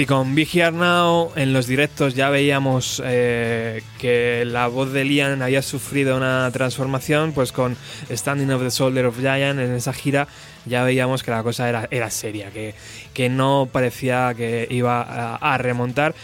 Sí, 0.00 0.06
con 0.06 0.34
Big 0.34 0.48
Here 0.50 0.72
Now 0.72 1.30
en 1.36 1.52
los 1.52 1.66
directos 1.66 2.14
ya 2.14 2.30
veíamos 2.30 3.02
eh, 3.04 3.82
que 3.98 4.46
la 4.46 4.66
voz 4.66 4.94
de 4.94 5.04
Liam 5.04 5.42
había 5.42 5.60
sufrido 5.60 6.16
una 6.16 6.50
transformación, 6.52 7.32
pues 7.32 7.52
con 7.52 7.76
Standing 8.10 8.50
of 8.50 8.62
the 8.62 8.70
Shoulder 8.70 9.04
of 9.04 9.18
Giant 9.20 9.60
en 9.60 9.74
esa 9.74 9.92
gira 9.92 10.26
ya 10.64 10.84
veíamos 10.84 11.22
que 11.22 11.32
la 11.32 11.42
cosa 11.42 11.68
era, 11.68 11.86
era 11.90 12.08
seria, 12.08 12.48
que, 12.48 12.74
que 13.12 13.28
no 13.28 13.68
parecía 13.70 14.32
que 14.34 14.66
iba 14.70 15.02
a, 15.34 15.58
remontar 15.58 16.14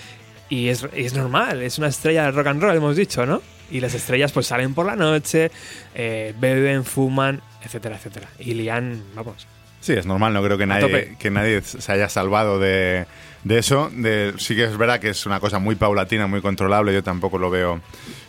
y 0.49 0.69
es, 0.69 0.89
es, 0.95 1.13
normal, 1.13 1.61
es 1.61 1.77
una 1.77 1.89
estrella 1.89 2.25
de 2.25 2.31
rock 2.31 2.47
and 2.47 2.63
roll, 2.63 2.77
hemos 2.77 2.97
dicho, 2.97 3.27
¿no? 3.27 3.43
Y 3.71 3.81
las 3.81 3.93
estrellas 3.93 4.33
pues 4.33 4.47
salen 4.47 4.73
por 4.73 4.87
la 4.87 4.97
noche, 4.97 5.51
eh, 5.95 6.33
beben, 6.41 6.83
fuman, 6.83 7.43
etcétera, 7.63 7.97
etcétera. 7.97 8.31
Y 8.39 8.55
Liam, 8.55 9.03
vamos. 9.15 9.47
Sí, 9.81 9.93
es 9.93 10.07
normal, 10.07 10.33
no 10.33 10.43
creo 10.43 10.57
que 10.57 10.65
nadie, 10.65 11.17
que 11.19 11.31
nadie 11.31 11.61
se 11.61 11.93
haya 11.93 12.09
salvado 12.09 12.59
de, 12.59 13.07
de 13.47 13.59
eso. 13.59 13.91
De, 13.93 14.35
sí 14.39 14.57
que 14.57 14.65
es 14.65 14.77
verdad 14.77 14.99
que 14.99 15.11
es 15.11 15.25
una 15.25 15.41
cosa 15.41 15.59
muy 15.59 15.77
paulatina, 15.77 16.27
muy 16.27 16.41
controlable, 16.41 16.93
yo 16.93 17.03
tampoco 17.03 17.39
lo 17.39 17.49
veo 17.51 17.81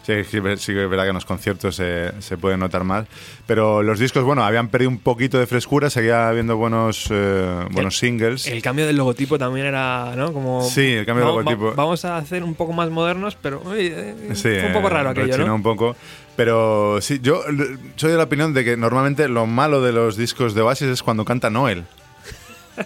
Sí, 0.07 0.24
sí, 0.24 0.39
sí 0.55 0.74
que 0.74 0.86
es 0.86 0.89
verdad 0.89 1.03
que 1.03 1.09
en 1.09 1.15
los 1.15 1.26
conciertos 1.26 1.76
se, 1.76 2.13
se 2.22 2.38
puede 2.38 2.55
notar 2.55 2.86
más. 2.86 3.07
Pero 3.45 3.84
los 3.84 3.99
discos, 3.99 4.24
bueno, 4.24 4.41
habían 4.41 4.70
perdido 4.70 4.89
un 4.89 4.99
poquito 4.99 5.38
de 5.38 5.45
frescura, 5.47 5.89
seguía 5.89 6.30
habiendo 6.30 6.55
buenos, 6.55 7.07
eh, 7.09 7.65
buenos 7.72 7.97
singles. 7.97 8.47
El 8.47 8.61
cambio 8.61 8.88
del 8.88 8.95
logotipo 8.95 9.38
también 9.38 9.65
era, 9.65 10.13
¿no? 10.15 10.32
Como, 10.32 10.63
sí, 10.63 10.93
el 10.93 11.05
cambio 11.05 11.26
del 11.26 11.36
logotipo. 11.36 11.74
vamos 11.76 12.05
a 12.05 12.15
hacer 12.15 12.41
un 12.45 12.55
poco 12.55 12.72
más 12.72 12.89
modernos, 12.89 13.36
pero 13.36 13.61
eh, 13.76 14.34
fue 14.34 14.68
un 14.68 14.74
poco 14.74 14.88
raro 14.88 15.09
aquello, 15.09 15.45
¿no? 15.45 15.55
un 15.55 15.63
poco. 15.63 15.97
Pero 16.38 17.01
sí, 17.01 17.20
yo 17.22 17.43
soy 17.97 18.11
de 18.11 18.18
la 18.18 18.24
opinión 18.24 18.53
de 18.53 18.63
que 18.63 18.78
normalmente 18.78 19.28
lo 19.28 19.45
malo 19.45 19.82
de 19.82 19.91
los 19.91 20.15
discos 20.15 20.53
de 20.53 20.61
Oasis 20.61 20.88
es 20.88 21.03
cuando 21.03 21.26
canta 21.26 21.49
Noel. 21.49 21.84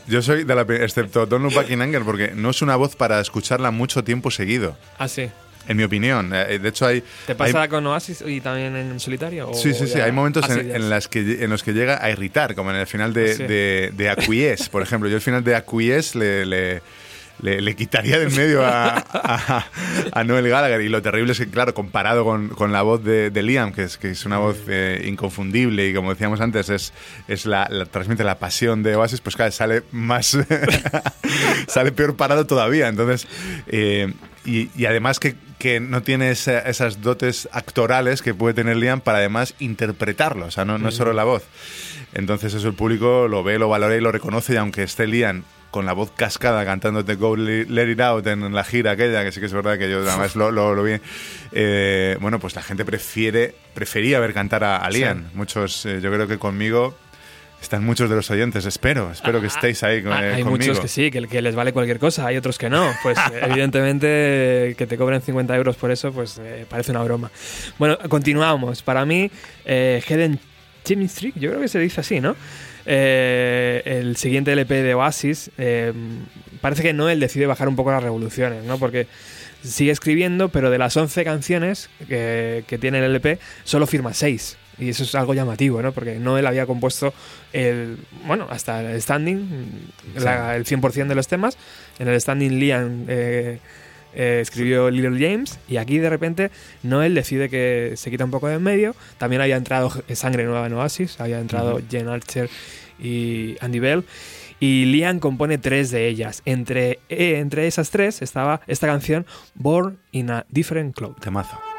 Yo 0.08 0.22
soy 0.22 0.44
de 0.44 0.56
la 0.56 0.62
excepto 0.62 1.26
Don't 1.26 1.44
Look 1.44 1.56
Back 1.56 1.70
in 1.70 1.82
Anger, 1.82 2.04
porque 2.04 2.32
no 2.36 2.50
es 2.50 2.62
una 2.62 2.76
voz 2.76 2.96
para 2.96 3.20
escucharla 3.20 3.72
mucho 3.72 4.04
tiempo 4.04 4.32
seguido. 4.32 4.78
Ah, 4.98 5.08
sí 5.08 5.30
en 5.68 5.78
mi 5.78 5.84
opinión. 5.84 6.32
Eh, 6.34 6.60
de 6.60 6.70
hecho, 6.70 6.86
hay. 6.86 7.04
¿Te 7.26 7.36
pasa 7.36 7.68
con 7.68 7.86
Oasis 7.88 8.24
y 8.26 8.42
también 8.42 8.76
en 8.76 9.00
solitario? 9.00 9.54
sí, 9.54 9.74
sí, 9.74 9.88
sí. 9.88 10.00
Hay 10.00 10.12
momentos 10.12 10.50
en, 10.50 10.90
las 10.90 11.08
que, 11.08 11.44
en 11.44 11.50
los 11.50 11.64
que 11.64 11.74
llega 11.74 12.04
a 12.04 12.10
irritar, 12.10 12.56
como 12.56 12.72
en 12.72 12.78
el 12.78 12.88
final 12.88 13.14
de, 13.14 13.92
ah, 13.92 13.96
de, 13.96 14.10
Acquiesce, 14.10 14.70
por 14.70 14.82
ejemplo. 14.82 15.10
Yo 15.10 15.16
el 15.16 15.22
final 15.22 15.44
de 15.44 15.56
Acquiesce 15.56 16.18
le, 16.18 16.46
le 16.46 16.82
quitaría 17.76 18.20
del 18.20 18.32
medio 18.32 18.66
a, 18.66 19.04
a, 20.14 20.24
Noel 20.24 20.48
Gallagher. 20.50 20.82
Y 20.82 20.90
lo 20.90 21.02
terrible 21.02 21.32
es 21.32 21.40
que, 21.40 21.50
claro, 21.50 21.74
comparado 21.74 22.24
con, 22.24 22.50
con 22.50 22.72
la 22.72 22.82
voz 22.82 23.04
de, 23.04 23.32
Liam, 23.42 23.72
que 23.74 23.84
es, 23.84 23.98
que 23.98 24.12
es 24.12 24.26
una 24.26 24.38
voz 24.38 24.58
eh, 24.68 25.04
inconfundible 25.08 25.88
y, 25.88 25.94
como 25.94 26.12
decíamos 26.12 26.42
antes, 26.42 26.70
es, 26.70 26.94
es 27.28 27.46
la, 27.46 27.68
transmite 27.92 28.24
la 28.24 28.40
pasión 28.40 28.84
de 28.84 28.96
Oasis, 28.96 29.22
pues 29.22 29.36
claro, 29.36 29.52
sale 29.52 29.84
más. 29.92 30.38
sale 31.68 31.92
peor 31.92 32.16
parado 32.16 32.46
todavía. 32.46 32.88
Entonces. 32.88 33.28
Eh, 33.68 34.14
y, 34.44 34.72
y, 34.76 34.86
además 34.88 35.20
que 35.20 35.36
que 35.62 35.80
no 35.80 36.02
tiene 36.02 36.32
esas 36.32 37.02
dotes 37.04 37.48
actorales 37.52 38.24
que 38.24 38.34
puede 38.34 38.56
tener 38.56 38.78
Liam 38.78 39.00
para 39.00 39.20
además 39.20 39.54
interpretarlo, 39.60 40.48
o 40.48 40.52
sea, 40.52 40.66
no, 40.66 40.80
no 40.80 40.90
es 40.90 40.96
solo 40.96 41.14
la 41.14 41.24
voz. 41.24 41.44
Entonces 42.14 42.56
eso 42.56 42.68
el 42.68 42.74
público 42.74 43.28
lo 43.28 43.44
ve, 43.44 43.60
lo 43.60 43.70
valora 43.70 43.96
y 43.96 44.02
lo 44.02 44.12
reconoce 44.12 44.56
y 44.56 44.58
aunque 44.58 44.82
esté 44.82 45.06
Liam 45.06 45.44
con 45.72 45.86
la 45.86 45.94
voz 45.94 46.12
cascada 46.12 46.64
cantando 46.66 47.04
The 47.04 47.16
Go 47.16 47.36
Let 47.36 47.92
It 47.92 48.02
Out 48.02 48.28
en 48.28 48.54
la 48.54 48.64
gira 48.64 48.92
aquella, 48.92 49.24
que 49.24 49.32
sí 49.32 49.40
que 49.40 49.46
es 49.48 49.54
verdad 49.54 49.78
que 49.78 49.90
yo 49.90 50.08
además 50.08 50.36
lo, 50.36 50.52
lo, 50.52 50.84
vi, 50.84 50.98
eh, 51.54 52.18
bueno, 52.20 52.40
pues 52.40 52.56
la 52.56 52.62
gente 52.62 52.86
prefiere, 52.86 53.56
prefería 53.74 54.20
ver 54.20 54.34
cantar 54.34 54.64
a, 54.64 54.90
Liam. 54.90 55.30
Muchos, 55.34 55.86
eh, 55.86 56.00
yo 56.02 56.12
creo 56.12 56.28
que 56.28 56.38
conmigo 56.38 56.96
están 57.62 57.86
muchos 57.86 58.10
de 58.10 58.16
los 58.16 58.30
oyentes, 58.32 58.66
espero, 58.66 59.12
espero 59.12 59.40
que 59.40 59.46
ah, 59.46 59.54
estéis 59.54 59.84
ahí 59.84 60.02
con, 60.02 60.12
Hay 60.12 60.44
muchos 60.44 60.80
que 60.80 60.88
sí, 60.88 61.12
que, 61.12 61.28
que, 61.28 61.42
les 61.42 61.56
vale 61.56 61.72
cualquier 61.72 62.00
cosa, 62.00 62.26
hay 62.26 62.36
otros 62.36 62.58
que 62.58 62.70
no. 62.70 62.92
Pues 63.04 63.18
evidentemente 63.42 64.76
que 64.78 64.88
te 64.88 64.98
cobren 64.98 65.22
50 65.22 65.56
euros 65.56 65.76
por 65.78 65.92
eso, 65.92 66.12
pues 66.12 66.40
eh, 66.40 66.66
parece 66.68 66.92
una 66.92 67.04
broma. 67.04 67.32
Bueno, 67.78 67.98
continuamos. 68.10 68.82
Para 68.82 69.06
mí, 69.06 69.32
eh, 69.64 70.04
Head 70.06 70.38
Chemistry, 70.84 71.34
yo 71.36 71.52
creo 71.52 71.62
que 71.62 71.68
se 71.68 71.80
dice 71.80 72.02
así, 72.02 72.20
¿no? 72.20 72.36
Eh, 72.86 73.82
el 73.86 74.18
siguiente 74.18 74.52
LP 74.54 74.84
de 74.84 74.94
Oasis, 74.94 75.52
eh, 75.58 75.94
parece 76.62 76.82
que 76.84 76.94
Noel 76.94 77.20
decide 77.20 77.46
bajar 77.46 77.68
un 77.68 77.76
poco 77.76 77.92
las 77.92 78.04
revoluciones, 78.04 78.64
¿no? 78.64 78.78
Porque 78.78 79.08
sigue 79.64 79.92
escribiendo, 79.92 80.50
pero 80.50 80.72
de 80.72 80.78
las 80.78 80.98
11 80.98 81.24
canciones 81.24 81.90
que, 82.08 82.64
que 82.68 82.78
tiene 82.78 83.00
el 83.00 83.06
LP, 83.06 83.40
solo 83.64 83.88
firma 83.88 84.14
6. 84.14 84.58
Y 84.82 84.90
eso 84.90 85.04
es 85.04 85.14
algo 85.14 85.36
llamativo, 85.36 85.82
¿no? 85.82 85.92
Porque 85.92 86.16
no 86.16 86.40
él 86.40 86.48
había 86.48 86.66
compuesto 86.66 87.14
el, 87.54 87.98
bueno, 88.26 88.48
hasta 88.50 88.82
el 88.82 89.00
standing, 89.00 89.92
el 90.16 90.24
100% 90.24 91.08
de 91.08 91.16
los 91.16 91.28
temas. 91.28 91.56
En 92.00 92.08
el 92.08 92.20
standing 92.20 92.60
Liam 92.60 93.06
eh, 93.08 93.60
eh, 94.14 94.40
escribió 94.42 94.90
Little 94.90 95.20
James 95.20 95.60
y 95.68 95.78
aquí 95.78 95.98
de 95.98 96.10
repente 96.10 96.52
Noel 96.84 97.16
decide 97.16 97.50
que 97.50 97.94
se 97.96 98.12
quita 98.12 98.26
un 98.26 98.32
poco 98.32 98.48
de 98.48 98.56
en 98.56 98.64
medio. 98.64 98.96
También 99.18 99.42
había 99.42 99.58
entrado 99.58 99.92
Sangre 100.14 100.44
Nueva 100.44 100.68
en 100.68 100.74
Oasis, 100.74 101.20
había 101.20 101.40
entrado 101.40 101.80
Jen 101.90 102.08
Archer 102.08 102.50
y 103.00 103.56
Andy 103.62 103.80
Bell. 103.80 104.04
Y 104.60 104.86
Liam 104.86 105.20
compone 105.20 105.58
tres 105.58 105.90
de 105.90 106.08
ellas. 106.08 106.44
Entre, 106.46 107.00
eh, 107.10 107.40
entre 107.40 107.66
esas 107.66 107.90
tres 107.90 108.22
estaba 108.22 108.62
esta 108.68 108.86
canción, 108.86 109.26
Born 109.56 109.98
in 110.12 110.30
a 110.30 110.46
Different 110.50 110.96
Cloud. 110.96 111.16
Temazo. 111.16 111.71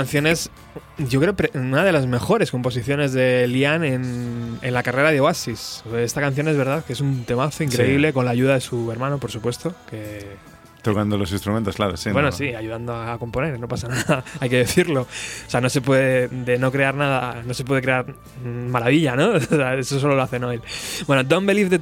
Canciones, 0.00 0.50
yo 0.98 1.20
creo, 1.20 1.34
una 1.54 1.84
de 1.84 1.92
las 1.92 2.06
mejores 2.06 2.50
composiciones 2.50 3.12
de 3.12 3.46
Lian 3.46 3.84
en, 3.84 4.58
en, 4.62 4.74
la 4.74 4.82
carrera 4.82 5.10
de 5.10 5.20
Oasis. 5.20 5.84
Esta 5.96 6.20
canción 6.20 6.48
es 6.48 6.56
verdad 6.56 6.84
que 6.84 6.94
es 6.94 7.00
un 7.00 7.24
temazo 7.24 7.62
increíble 7.62 8.12
con 8.12 8.24
la 8.24 8.30
ayuda 8.30 8.54
de 8.54 8.60
su 8.60 8.90
hermano, 8.90 9.18
por 9.18 9.30
supuesto, 9.30 9.74
que 9.88 10.38
Tocando 10.82 11.18
los 11.18 11.30
instrumentos, 11.32 11.76
claro, 11.76 11.96
sí. 11.96 12.10
Bueno, 12.10 12.32
sí, 12.32 12.54
ayudando 12.54 12.94
a 12.94 13.18
componer, 13.18 13.58
no 13.60 13.68
pasa 13.68 13.88
nada, 13.88 14.24
hay 14.40 14.48
que 14.48 14.56
decirlo. 14.56 15.02
O 15.02 15.50
sea, 15.50 15.60
no 15.60 15.68
se 15.68 15.82
puede, 15.82 16.28
de 16.28 16.58
no 16.58 16.72
crear 16.72 16.94
nada, 16.94 17.42
no 17.44 17.52
se 17.52 17.64
puede 17.64 17.82
crear 17.82 18.06
maravilla, 18.44 19.14
¿no? 19.14 19.36
eso 19.78 20.00
solo 20.00 20.16
lo 20.16 20.22
hace 20.22 20.38
Noel. 20.38 20.62
Bueno, 21.06 21.22
Don't 21.24 21.46
Believe 21.46 21.68
the 21.68 21.78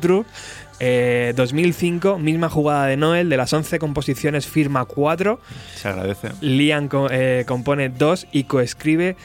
Truth 0.79 1.37
2005, 1.37 2.17
eh, 2.17 2.23
misma 2.23 2.49
jugada 2.49 2.87
de 2.87 2.97
Noel, 2.97 3.29
de 3.29 3.37
las 3.37 3.53
11 3.53 3.79
composiciones 3.79 4.47
firma 4.47 4.85
4. 4.85 5.41
Se 5.75 5.89
agradece. 5.89 6.29
Liam 6.41 6.89
eh, 7.11 7.45
compone 7.47 7.89
2 7.89 8.29
y 8.33 8.45
coescribe 8.45 9.17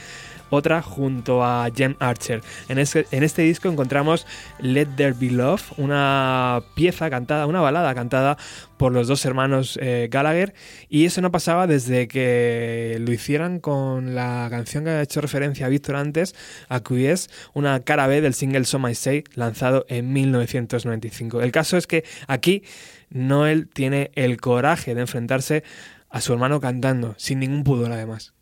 otra 0.53 0.81
junto 0.81 1.43
a 1.43 1.69
Jem 1.73 1.95
Archer. 1.99 2.41
En 2.69 2.77
este, 2.77 3.41
disco 3.41 3.69
encontramos 3.69 4.27
Let 4.59 4.87
There 4.95 5.13
Be 5.13 5.31
Love, 5.31 5.63
una 5.77 6.61
pieza 6.75 7.09
cantada, 7.09 7.47
una 7.47 7.61
balada 7.61 7.93
cantada 7.95 8.37
por 8.77 8.91
los 8.91 9.07
dos 9.07 9.25
hermanos 9.25 9.79
eh, 9.81 10.09
Gallagher 10.11 10.53
y 10.89 11.05
eso 11.05 11.21
no 11.21 11.31
pasaba 11.31 11.67
desde 11.67 12.07
que 12.07 12.97
lo 12.99 13.11
hicieran 13.11 13.59
con 13.59 14.13
la 14.13 14.47
canción 14.49 14.83
que 14.83 14.91
ha 14.91 15.01
hecho 15.01 15.21
referencia 15.21 15.65
a 15.65 15.69
Víctor 15.69 15.95
antes, 15.95 16.35
Acquiesce, 16.69 17.29
una 17.53 17.79
cara 17.79 18.07
B 18.07 18.21
del 18.21 18.33
single 18.33 18.65
So 18.65 18.77
My 18.77 18.93
Say 18.93 19.23
lanzado 19.33 19.85
en 19.89 20.13
1995. 20.13 21.41
El 21.41 21.51
caso 21.51 21.77
es 21.77 21.87
que 21.87 22.03
aquí 22.27 22.63
Noel 23.09 23.67
tiene 23.67 24.11
el 24.15 24.39
coraje 24.39 24.93
de 24.93 25.01
enfrentarse 25.01 25.63
a 26.09 26.21
su 26.21 26.31
hermano 26.31 26.59
cantando, 26.59 27.15
sin 27.17 27.39
ningún 27.39 27.63
pudor 27.63 27.91
además. 27.91 28.33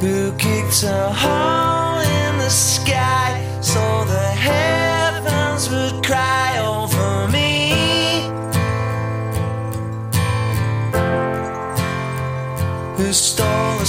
Who 0.00 0.32
kicked 0.38 0.82
a 0.82 1.12
hole 1.12 2.00
in 2.00 2.38
the 2.38 2.48
sky 2.48 3.46
so 3.60 4.06
the 4.06 4.30
heavens 4.48 5.68
would 5.68 6.02
cry 6.02 6.56
over 6.58 7.28
me? 7.28 8.22
Who 12.96 13.12
stole 13.12 13.78
the 13.78 13.84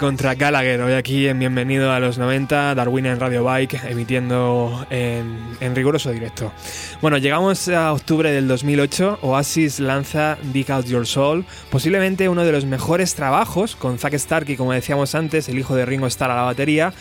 contra 0.00 0.34
Gallagher, 0.34 0.80
hoy 0.80 0.94
aquí 0.94 1.28
en 1.28 1.38
Bienvenido 1.38 1.92
a 1.92 2.00
los 2.00 2.16
90, 2.16 2.74
Darwin 2.74 3.04
en 3.04 3.20
Radio 3.20 3.44
Bike, 3.44 3.78
emitiendo 3.84 4.86
en, 4.88 5.38
en 5.60 5.76
riguroso 5.76 6.10
directo. 6.10 6.54
Bueno, 7.02 7.18
llegamos 7.18 7.68
a 7.68 7.92
octubre 7.92 8.32
del 8.32 8.48
2008, 8.48 9.18
Oasis 9.20 9.78
lanza 9.78 10.38
Dig 10.54 10.72
Out 10.72 10.86
Your 10.86 11.06
Soul, 11.06 11.44
posiblemente 11.70 12.30
uno 12.30 12.44
de 12.44 12.52
los 12.52 12.64
mejores 12.64 13.14
trabajos, 13.14 13.76
con 13.76 13.98
Zack 13.98 14.14
Starkey, 14.14 14.56
como 14.56 14.72
decíamos 14.72 15.14
antes, 15.14 15.50
el 15.50 15.58
hijo 15.58 15.76
de 15.76 15.84
Ringo 15.84 16.06
Starr 16.06 16.30
a 16.30 16.36
la 16.36 16.42
batería, 16.42 16.94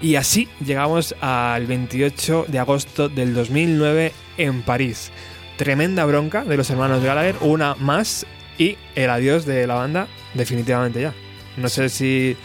y 0.00 0.14
así 0.14 0.48
llegamos 0.64 1.16
al 1.20 1.66
28 1.66 2.46
de 2.46 2.58
agosto 2.60 3.08
del 3.08 3.34
2009 3.34 4.12
en 4.38 4.62
París. 4.62 5.10
Tremenda 5.56 6.04
bronca 6.04 6.44
de 6.44 6.56
los 6.56 6.70
hermanos 6.70 7.02
Gallagher, 7.02 7.34
una 7.40 7.74
más, 7.74 8.24
y 8.56 8.78
el 8.94 9.10
adiós 9.10 9.46
de 9.46 9.66
la 9.66 9.74
banda 9.74 10.06
definitivamente 10.34 11.00
ya. 11.00 11.12
No 11.60 11.68
sé 11.68 11.88
si 11.88 12.36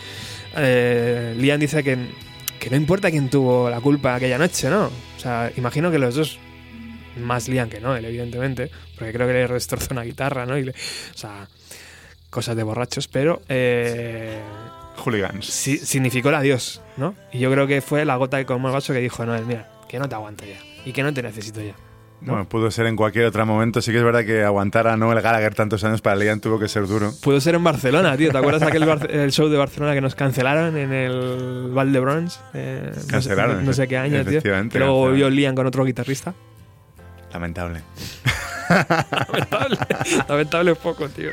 eh, 0.55 1.33
Liam 1.37 1.59
dice 1.59 1.83
que, 1.83 1.97
que 2.59 2.69
no 2.69 2.75
importa 2.75 3.09
quién 3.11 3.29
tuvo 3.29 3.69
la 3.69 3.79
culpa 3.81 4.15
aquella 4.15 4.37
noche, 4.37 4.69
¿no? 4.69 4.85
O 4.87 5.19
sea, 5.19 5.51
imagino 5.57 5.89
que 5.91 5.99
los 5.99 6.15
dos, 6.15 6.39
más 7.19 7.47
Liam 7.47 7.69
que 7.69 7.79
no, 7.79 7.95
él, 7.95 8.05
evidentemente, 8.05 8.69
porque 8.97 9.13
creo 9.13 9.27
que 9.27 9.33
le 9.33 9.47
destrozó 9.47 9.87
una 9.93 10.03
guitarra, 10.03 10.45
¿no? 10.45 10.57
Y 10.57 10.65
le- 10.65 10.71
o 10.71 11.17
sea, 11.17 11.47
cosas 12.29 12.55
de 12.57 12.63
borrachos, 12.63 13.07
pero 13.07 13.41
eh, 13.47 14.39
Hooligans. 14.97 15.45
sí- 15.45 15.77
significó 15.77 16.29
el 16.29 16.35
adiós, 16.35 16.81
¿no? 16.97 17.15
Y 17.31 17.39
yo 17.39 17.51
creo 17.51 17.67
que 17.67 17.81
fue 17.81 18.03
la 18.05 18.15
gota 18.17 18.37
que 18.37 18.45
colmó 18.45 18.67
el 18.67 18.73
vaso 18.73 18.91
que 18.93 18.99
dijo, 18.99 19.25
no, 19.25 19.39
mira, 19.43 19.71
que 19.87 19.97
no 19.99 20.09
te 20.09 20.15
aguanto 20.15 20.43
ya 20.45 20.57
y 20.85 20.91
que 20.91 21.03
no 21.03 21.13
te 21.13 21.21
necesito 21.23 21.61
ya. 21.61 21.75
Bueno, 22.25 22.47
pudo 22.49 22.71
ser 22.71 22.87
en 22.87 22.95
cualquier 22.95 23.25
otro 23.25 23.45
momento. 23.45 23.81
Sí 23.81 23.91
que 23.91 23.97
es 23.99 24.03
verdad 24.03 24.25
que 24.25 24.43
aguantar 24.43 24.87
a 24.87 24.97
Noel 24.97 25.21
Gallagher 25.21 25.53
tantos 25.53 25.83
años 25.83 26.01
para 26.01 26.15
Liam 26.15 26.39
tuvo 26.39 26.59
que 26.59 26.67
ser 26.67 26.87
duro. 26.87 27.11
Pudo 27.21 27.39
ser 27.39 27.55
en 27.55 27.63
Barcelona, 27.63 28.17
tío. 28.17 28.31
¿Te 28.31 28.37
acuerdas 28.37 28.63
aquel 28.63 28.83
el 29.09 29.31
show 29.31 29.47
de 29.47 29.57
Barcelona 29.57 29.93
que 29.93 30.01
nos 30.01 30.15
cancelaron 30.15 30.75
en 30.75 30.91
el 30.91 31.69
Valdebrons? 31.73 32.39
Eh, 32.53 32.91
no 32.95 33.01
sé- 33.01 33.07
Cancelaron, 33.07 33.65
No, 33.65 33.73
sé 33.73 33.87
qué 33.87 33.97
año, 33.97 34.21
tío. 34.21 34.31
efectivamente, 34.31 34.73
Que 34.73 34.79
luego 34.79 34.95
volvió 34.97 35.29
Liam 35.29 35.55
con 35.55 35.67
otro 35.67 35.83
guitarrista. 35.85 36.33
Lamentable. 37.33 37.81
Lamentable. 38.69 39.77
Lamentable 40.27 40.75
poco, 40.75 41.07
tío. 41.09 41.29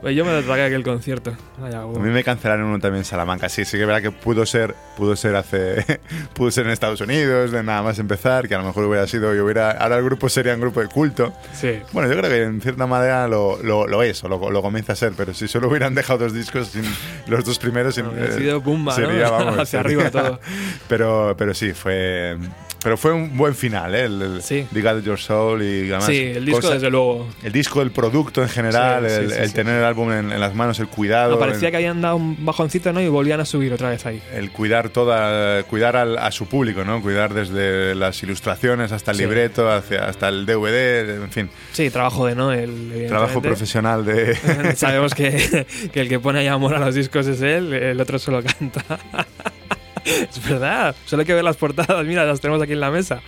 Pues 0.00 0.14
yo 0.14 0.24
me 0.24 0.32
lo 0.32 0.42
tragué 0.44 0.62
aquel 0.64 0.84
concierto. 0.84 1.36
Vaya, 1.58 1.80
A 1.82 1.86
mí 1.86 2.10
me 2.10 2.22
cancelaron 2.22 2.66
uno 2.66 2.78
también 2.78 3.00
en 3.00 3.04
Salamanca. 3.04 3.48
Sí, 3.48 3.64
sí 3.64 3.72
que 3.76 3.80
es 3.82 3.86
verdad 3.86 4.00
que 4.00 4.12
pudo 4.12 4.46
ser, 4.46 4.74
pudo 4.96 5.16
ser 5.16 5.34
hace, 5.34 5.84
pudo 6.34 6.52
ser 6.52 6.66
en 6.66 6.72
Estados 6.72 7.00
Unidos, 7.00 7.50
de 7.50 7.64
nada 7.64 7.82
más 7.82 7.98
empezar, 7.98 8.46
que 8.46 8.54
a 8.54 8.58
lo 8.58 8.64
mejor 8.64 8.84
hubiera 8.84 9.06
sido, 9.08 9.34
y 9.34 9.40
hubiera, 9.40 9.72
ahora 9.72 9.96
el 9.98 10.04
grupo 10.04 10.28
sería 10.28 10.54
un 10.54 10.60
grupo 10.60 10.80
de 10.80 10.86
culto. 10.86 11.32
Sí. 11.52 11.80
Bueno, 11.92 12.08
yo 12.08 12.16
creo 12.16 12.30
que 12.30 12.42
en 12.44 12.60
cierta 12.60 12.86
manera 12.86 13.26
lo, 13.26 13.60
lo, 13.62 13.88
lo 13.88 14.02
es, 14.04 14.22
o 14.22 14.28
lo, 14.28 14.50
lo 14.52 14.62
comienza 14.62 14.92
a 14.92 14.96
ser, 14.96 15.14
pero 15.16 15.34
si 15.34 15.48
solo 15.48 15.68
hubieran 15.68 15.96
dejado 15.96 16.20
dos 16.20 16.32
discos, 16.32 16.68
sin, 16.68 16.84
los 17.26 17.44
dos 17.44 17.58
primeros, 17.58 17.96
sin- 17.96 18.06
eh, 18.06 18.32
sido 18.38 18.62
¿no? 18.64 18.92
sería, 18.92 19.30
vamos, 19.30 19.58
Hacia 19.58 19.80
arriba 19.80 20.10
todo. 20.12 20.38
Pero, 20.88 21.34
pero 21.36 21.52
sí, 21.54 21.72
fue, 21.74 22.36
pero 22.82 22.96
fue 22.96 23.12
un 23.12 23.36
buen 23.36 23.54
final, 23.54 23.94
¿eh? 23.94 24.04
El, 24.04 24.22
el 24.22 24.42
Sí. 24.42 24.66
Out 24.86 25.02
Your 25.04 25.18
Soul 25.18 25.62
y 25.62 25.88
además 25.88 26.06
Sí, 26.06 26.16
el 26.34 26.44
disco, 26.46 26.60
cosa- 26.62 26.74
desde 26.74 26.88
luego. 26.90 27.28
el 27.42 27.52
disco, 27.52 27.82
el 27.82 27.90
producto 27.90 28.42
en 28.42 28.48
general, 28.48 29.04
Sí, 29.08 29.14
sí, 29.16 29.22
el, 29.24 29.32
el 29.32 29.52
tener 29.52 29.84
álbum 29.88 30.12
en, 30.12 30.30
en 30.30 30.40
las 30.40 30.54
manos, 30.54 30.78
el 30.80 30.88
cuidado. 30.88 31.32
No, 31.32 31.38
parecía 31.38 31.68
el, 31.68 31.72
que 31.72 31.76
habían 31.78 32.00
dado 32.00 32.16
un 32.16 32.44
bajoncito, 32.44 32.92
¿no? 32.92 33.00
Y 33.00 33.08
volvían 33.08 33.40
a 33.40 33.44
subir 33.44 33.72
otra 33.72 33.90
vez 33.90 34.06
ahí. 34.06 34.22
el 34.34 34.50
cuidar 34.52 34.90
toda, 34.90 35.62
cuidar 35.64 35.96
al- 35.96 36.18
a 36.18 36.30
su 36.30 36.46
público, 36.46 36.84
¿no? 36.84 37.02
Cuidar 37.02 37.34
desde 37.34 37.94
las 37.94 38.22
ilustraciones 38.22 38.92
hasta 38.92 39.10
el 39.10 39.16
Sí. 39.16 39.22
libreto, 39.24 39.70
hacia, 39.70 40.04
hasta 40.04 40.28
el 40.28 40.46
DVD, 40.46 41.22
en 41.24 41.30
fin, 41.30 41.50
Sí, 41.72 41.90
trabajo 41.90 42.26
de 42.26 42.34
Noel. 42.34 43.04
trabajo 43.08 43.42
profesional 43.42 44.04
de... 44.04 44.36
Sabemos 44.76 45.14
que, 45.14 45.66
que 45.92 46.00
el 46.00 46.08
que 46.08 46.20
pone 46.20 46.38
ahí 46.40 46.46
amor 46.46 46.74
a 46.74 46.78
los 46.78 46.94
discos 46.94 47.26
es 47.26 47.40
él, 47.42 47.72
el 47.72 48.00
otro 48.00 48.18
solo 48.18 48.42
canta. 48.42 48.84
es 50.04 50.48
verdad, 50.48 50.94
solo 51.06 51.20
hay 51.20 51.26
que 51.26 51.34
ver 51.34 51.44
las 51.44 51.56
portadas, 51.56 52.04
mira, 52.06 52.24
las 52.24 52.40
tenemos 52.40 52.62
aquí 52.62 52.72
en 52.72 52.80
la 52.80 52.90
mesa. 52.90 53.20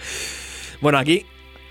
Bueno, 0.81 0.99
aquí 0.99 1.27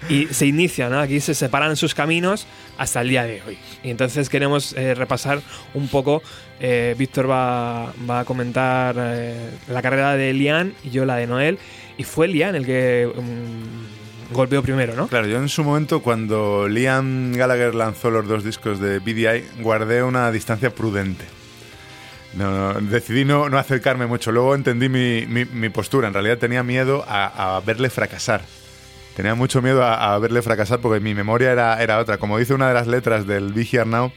y 0.07 0.27
se 0.27 0.45
inicia, 0.45 0.87
¿no? 0.89 0.99
Aquí 0.99 1.19
se 1.19 1.33
separan 1.35 1.75
sus 1.75 1.93
caminos 1.93 2.47
hasta 2.77 3.01
el 3.01 3.09
día 3.09 3.23
de 3.25 3.41
hoy. 3.45 3.57
Y 3.83 3.89
entonces 3.89 4.29
queremos 4.29 4.73
eh, 4.73 4.95
repasar 4.95 5.41
un 5.73 5.87
poco. 5.89 6.21
eh, 6.61 6.95
Víctor 6.97 7.29
va, 7.29 7.91
va 8.09 8.21
a 8.21 8.25
comentar 8.25 8.95
eh, 8.97 9.49
la 9.67 9.81
carrera 9.81 10.15
de 10.15 10.31
Lian 10.33 10.73
y 10.83 10.89
yo 10.91 11.05
la 11.05 11.15
de 11.17 11.27
Noel. 11.27 11.57
Y 11.97 12.03
fue 12.05 12.27
Lian 12.29 12.55
el 12.55 12.65
que 12.65 13.11
mm, 13.13 14.33
golpeó 14.33 14.61
primero, 14.63 14.95
¿no? 14.95 15.07
Claro, 15.07 15.27
yo 15.27 15.37
en 15.37 15.49
su 15.49 15.63
momento, 15.65 16.01
cuando 16.01 16.67
Liam 16.69 17.33
Gallagher 17.33 17.75
lanzó 17.75 18.09
los 18.09 18.25
dos 18.27 18.43
discos 18.43 18.79
de 18.79 18.99
BDI, 18.99 19.61
guardé 19.61 20.01
una 20.03 20.31
distancia 20.31 20.69
prudente. 20.69 21.25
No, 22.35 22.73
no, 22.73 22.81
decidí 22.81 23.25
no, 23.25 23.49
no 23.49 23.57
acercarme 23.57 24.05
mucho. 24.05 24.31
Luego 24.31 24.53
entendí 24.55 24.87
mi, 24.87 25.25
mi- 25.25 25.69
postura. 25.69 26.07
En 26.07 26.13
realidad 26.13 26.37
tenía 26.37 26.61
miedo 26.63 27.03
a 27.07 27.61
verle 27.65 27.89
fracasar. 27.89 28.41
Tenía 29.19 29.35
mucho 29.35 29.61
miedo 29.61 29.83
a, 29.83 30.17
verle 30.17 30.41
fracasar 30.41 30.79
porque 30.79 31.01
mi 31.01 31.13
memoria 31.13 31.51
era, 31.51 31.83
era 31.83 31.99
otra. 31.99 32.17
Como 32.19 32.37
dice 32.37 32.53
una 32.53 32.69
de 32.69 32.73
las 32.73 32.87
letras 32.87 33.27
del 33.27 33.51
Be 33.51 33.67
Here 33.69 33.85
Now, 33.85 34.13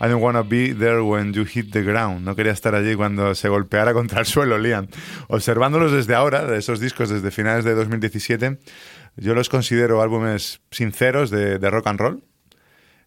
I 0.00 0.06
don't 0.06 0.22
wanna 0.22 0.44
be 0.44 0.72
there 0.72 1.00
when 1.00 1.32
you 1.32 1.44
hit 1.44 1.72
the 1.72 1.82
ground. 1.82 2.24
No 2.24 2.36
quería 2.36 2.52
estar 2.52 2.76
allí 2.76 2.94
cuando 2.94 3.34
se 3.34 3.48
golpeara 3.48 3.92
contra 3.92 4.20
el 4.20 4.26
suelo, 4.26 4.56
Liam. 4.56 4.86
Observándolos 5.26 5.90
desde 5.90 6.14
ahora, 6.14 6.46
de 6.46 6.58
esos 6.58 6.78
discos 6.78 7.08
desde 7.08 7.32
finales 7.32 7.64
de 7.64 7.74
2017, 7.74 8.60
yo 9.16 9.34
los 9.34 9.48
considero 9.48 10.00
álbumes 10.00 10.60
sinceros 10.70 11.30
de 11.30 11.58
rock 11.68 11.88
and 11.88 11.98
roll, 11.98 12.22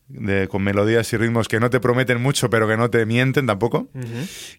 de, 0.10 0.48
con 0.48 0.64
melodías 0.64 1.12
y 1.14 1.18
ritmos 1.18 1.48
que 1.48 1.60
no 1.60 1.70
te 1.70 1.80
prometen 1.80 2.22
mucho, 2.22 2.50
pero 2.50 2.68
que 2.68 2.76
no 2.76 2.90
te 2.90 3.06
mienten 3.06 3.46
tampoco. 3.46 3.88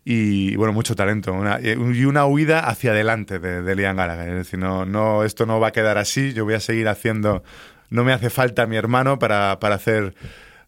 Y 0.04 0.56
bueno, 0.56 0.72
mucho 0.72 0.94
talento. 0.94 1.32
Una, 1.32 1.60
y 1.60 2.04
una 2.04 2.24
huida 2.24 2.60
hacia 2.60 2.92
adelante 2.92 3.38
de, 3.38 3.62
de 3.62 3.76
Liam 3.76 3.96
Gallagher. 3.96 4.28
Es 4.28 4.36
decir, 4.36 4.58
no, 4.58 4.86
no, 4.86 5.24
esto 5.24 5.46
no 5.46 5.60
va 5.60 5.68
a 5.68 5.72
quedar 5.72 5.98
así. 5.98 6.32
Yo 6.32 6.44
voy 6.44 6.54
a 6.54 6.60
seguir 6.60 6.88
haciendo. 6.88 7.42
No 7.90 8.04
me 8.04 8.12
hace 8.12 8.30
falta 8.30 8.66
mi 8.66 8.76
hermano 8.76 9.18
para, 9.18 9.58
para 9.60 9.74
hacer 9.74 10.14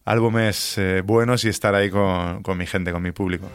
álbumes 0.05 0.77
eh, 0.77 1.01
buenos 1.01 1.45
y 1.45 1.49
estar 1.49 1.73
ahí 1.73 1.89
con, 1.89 2.43
con 2.43 2.57
mi 2.57 2.67
gente, 2.67 2.91
con 2.91 3.01
mi 3.01 3.11
público. 3.11 3.49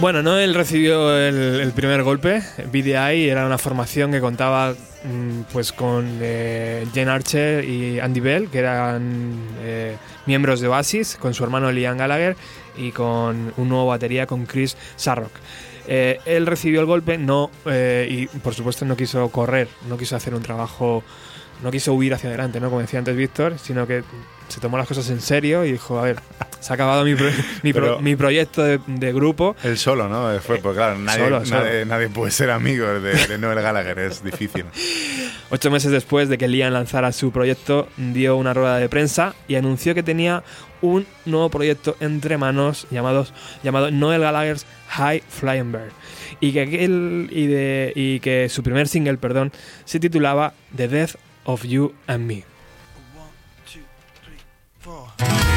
Bueno, 0.00 0.22
Noel 0.22 0.54
recibió 0.54 1.14
el, 1.14 1.72
primer 1.72 2.02
golpe. 2.02 2.42
BDI 2.72 3.28
era 3.28 3.44
una 3.44 3.58
formación 3.58 4.10
que 4.10 4.20
contaba 4.20 4.72
mm, 4.72 5.42
pues 5.52 5.72
con 5.72 6.08
eh, 6.22 6.86
Jane 6.94 7.10
Archer 7.10 7.62
y 7.66 8.00
Andy 8.00 8.20
Bell, 8.20 8.48
que 8.48 8.60
eran 8.60 9.36
eh, 9.60 9.98
miembros 10.24 10.60
de 10.60 10.68
Oasis, 10.68 11.18
con 11.20 11.34
su 11.34 11.44
hermano 11.44 11.70
Liam 11.70 11.98
Gallagher 11.98 12.34
y 12.78 12.92
con 12.92 13.52
un 13.58 13.68
nuevo 13.68 13.88
batería 13.88 14.26
con 14.26 14.46
Chris 14.46 14.74
Sarrock. 14.96 15.32
Eh, 15.86 16.18
él 16.24 16.46
recibió 16.46 16.80
el 16.80 16.86
golpe, 16.86 17.18
no 17.18 17.50
eh, 17.66 18.08
y 18.10 18.26
por 18.38 18.54
supuesto 18.54 18.86
no 18.86 18.96
quiso 18.96 19.28
correr, 19.28 19.68
no 19.86 19.98
quiso 19.98 20.16
hacer 20.16 20.34
un 20.34 20.42
trabajo, 20.42 21.02
no 21.62 21.70
quiso 21.70 21.92
huir 21.92 22.14
hacia 22.14 22.30
adelante, 22.30 22.58
¿no? 22.58 22.70
Como 22.70 22.80
decía 22.80 23.00
antes 23.00 23.14
Víctor, 23.14 23.58
sino 23.58 23.86
que 23.86 24.02
se 24.50 24.60
tomó 24.60 24.76
las 24.76 24.86
cosas 24.86 25.08
en 25.10 25.20
serio 25.20 25.64
y 25.64 25.72
dijo, 25.72 25.98
a 25.98 26.02
ver, 26.02 26.16
se 26.60 26.72
ha 26.72 26.74
acabado 26.74 27.04
mi, 27.04 27.14
pro- 27.14 27.30
mi, 27.62 27.72
pro- 27.72 27.82
Pero- 27.82 28.00
mi 28.00 28.16
proyecto 28.16 28.62
de, 28.62 28.78
de 28.86 29.12
grupo. 29.12 29.56
Él 29.62 29.78
solo, 29.78 30.08
¿no? 30.08 30.38
Fue, 30.40 30.58
pues 30.58 30.76
claro, 30.76 30.98
nadie, 30.98 31.24
solo, 31.24 31.44
solo. 31.46 31.64
nadie, 31.64 31.86
nadie 31.86 32.08
puede 32.08 32.30
ser 32.32 32.50
amigo 32.50 32.86
de, 32.86 33.26
de 33.26 33.38
Noel 33.38 33.62
Gallagher, 33.62 33.98
es 34.00 34.22
difícil. 34.22 34.64
Ocho 35.50 35.70
meses 35.70 35.90
después 35.90 36.28
de 36.28 36.38
que 36.38 36.46
Liam 36.48 36.72
lanzara 36.72 37.10
su 37.12 37.32
proyecto, 37.32 37.88
dio 37.96 38.36
una 38.36 38.54
rueda 38.54 38.76
de 38.78 38.88
prensa 38.88 39.34
y 39.48 39.56
anunció 39.56 39.94
que 39.94 40.02
tenía 40.02 40.42
un 40.82 41.06
nuevo 41.26 41.48
proyecto 41.50 41.96
entre 42.00 42.38
manos 42.38 42.86
llamados, 42.90 43.34
llamado 43.62 43.90
Noel 43.90 44.20
Gallagher's 44.20 44.64
High 44.88 45.22
Flying 45.28 45.72
Bird. 45.72 45.90
Y 46.40 46.52
que, 46.52 46.62
aquel- 46.62 47.28
y, 47.32 47.46
de, 47.48 47.92
y 47.96 48.20
que 48.20 48.48
su 48.48 48.62
primer 48.62 48.86
single, 48.88 49.16
perdón, 49.18 49.52
se 49.84 49.98
titulaba 50.00 50.54
The 50.76 50.88
Death 50.88 51.16
of 51.44 51.64
You 51.64 51.92
and 52.06 52.26
Me. 52.26 52.44
High 55.20 55.49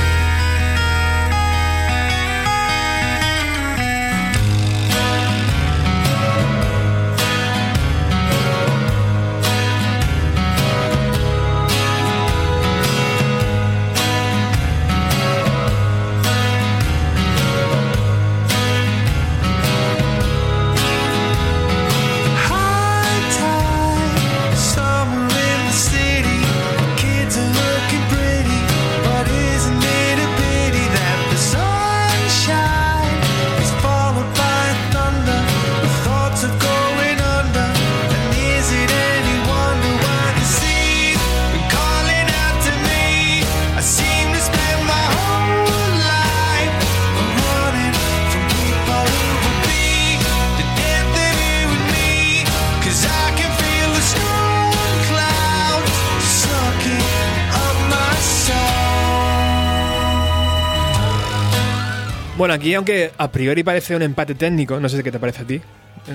Bueno, 62.54 62.62
aquí 62.62 62.76
aunque 62.76 63.10
a 63.18 63.32
priori 63.32 63.64
parece 63.64 63.96
un 63.96 64.04
empate 64.04 64.36
técnico, 64.36 64.80
no 64.80 64.88
sé 64.88 65.02
qué 65.02 65.12
te 65.12 65.18
parece 65.18 65.42
a 65.42 65.46
ti. 65.46 65.60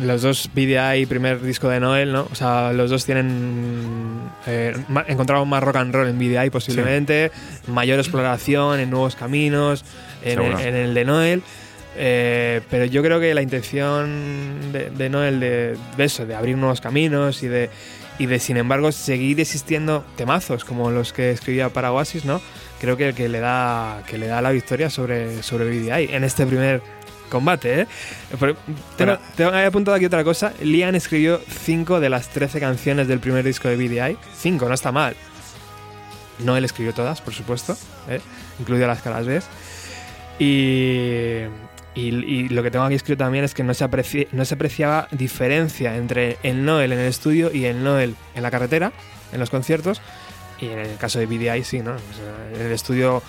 los 0.04 0.22
dos 0.22 0.48
BDI, 0.54 1.04
primer 1.06 1.42
disco 1.42 1.68
de 1.68 1.80
Noel, 1.80 2.12
¿no? 2.12 2.28
O 2.30 2.34
sea, 2.36 2.72
los 2.72 2.90
dos 2.90 3.04
tienen. 3.04 4.20
Eh, 4.46 4.72
encontramos 5.08 5.48
más 5.48 5.60
rock 5.64 5.76
and 5.76 5.92
roll 5.92 6.06
en 6.06 6.16
BDI 6.16 6.50
posiblemente, 6.50 7.32
mayor 7.66 7.98
exploración 7.98 8.78
en 8.78 8.88
nuevos 8.88 9.16
caminos, 9.16 9.84
en, 10.22 10.36
Seguro. 10.38 10.60
en 10.60 10.76
el 10.76 10.94
de 10.94 11.04
Noel. 11.04 11.42
Eh, 11.96 12.60
pero 12.70 12.84
yo 12.84 13.02
creo 13.02 13.18
que 13.18 13.34
la 13.34 13.42
intención 13.42 14.70
de, 14.70 14.90
de 14.90 15.10
Noel 15.10 15.40
de, 15.40 15.76
de 15.96 16.04
eso, 16.04 16.24
de 16.24 16.36
abrir 16.36 16.56
nuevos 16.56 16.80
caminos 16.80 17.42
y 17.42 17.48
de, 17.48 17.68
y 18.20 18.26
de, 18.26 18.38
sin 18.38 18.58
embargo, 18.58 18.92
seguir 18.92 19.40
existiendo 19.40 20.04
temazos 20.14 20.64
como 20.64 20.92
los 20.92 21.12
que 21.12 21.32
escribía 21.32 21.68
para 21.70 21.90
Oasis, 21.90 22.24
¿no? 22.24 22.40
Creo 22.80 22.96
que, 22.96 23.12
que, 23.12 23.28
le, 23.28 23.40
da, 23.40 24.02
que 24.06 24.18
le 24.18 24.26
da 24.28 24.40
la 24.40 24.50
victoria 24.50 24.88
sobre, 24.90 25.42
sobre 25.42 25.64
BDI 25.68 26.14
en 26.14 26.22
este 26.24 26.46
primer 26.46 26.80
combate, 27.28 27.80
¿eh? 27.82 27.86
Pero 28.38 28.56
tengo, 28.96 29.18
tengo 29.36 29.50
apuntado 29.52 29.96
aquí 29.96 30.06
otra 30.06 30.22
cosa. 30.24 30.52
Liam 30.62 30.94
escribió 30.94 31.40
5 31.64 31.98
de 32.00 32.08
las 32.08 32.28
13 32.28 32.60
canciones 32.60 33.08
del 33.08 33.18
primer 33.18 33.44
disco 33.44 33.68
de 33.68 33.76
BDI. 33.76 34.16
5, 34.38 34.68
no 34.68 34.74
está 34.74 34.92
mal. 34.92 35.16
No 36.38 36.56
él 36.56 36.64
escribió 36.64 36.94
todas, 36.94 37.20
por 37.20 37.34
supuesto, 37.34 37.76
¿eh? 38.08 38.20
incluidas 38.60 38.86
las 38.88 39.02
caras 39.02 39.26
B. 39.26 39.40
Y, 40.38 41.42
y, 42.00 42.08
y 42.14 42.48
lo 42.48 42.62
que 42.62 42.70
tengo 42.70 42.84
aquí 42.84 42.94
escrito 42.94 43.24
también 43.24 43.44
es 43.44 43.54
que 43.54 43.64
no 43.64 43.74
se, 43.74 43.84
apreci- 43.84 44.28
no 44.32 44.44
se 44.44 44.54
apreciaba 44.54 45.08
diferencia 45.10 45.96
entre 45.96 46.38
el 46.44 46.64
Noel 46.64 46.92
en 46.92 47.00
el 47.00 47.06
estudio 47.08 47.50
y 47.52 47.64
el 47.64 47.82
Noel 47.82 48.14
en 48.36 48.42
la 48.44 48.50
carretera, 48.50 48.92
en 49.32 49.40
los 49.40 49.50
conciertos. 49.50 50.00
Y 50.60 50.68
en 50.68 50.78
el 50.78 50.96
caso 50.96 51.18
de 51.18 51.26
BDI 51.26 51.62
sí, 51.64 51.80
¿no? 51.80 51.92
O 51.92 51.96
sea, 51.96 52.60
en 52.60 52.66
el 52.66 52.72
estudio 52.72 53.22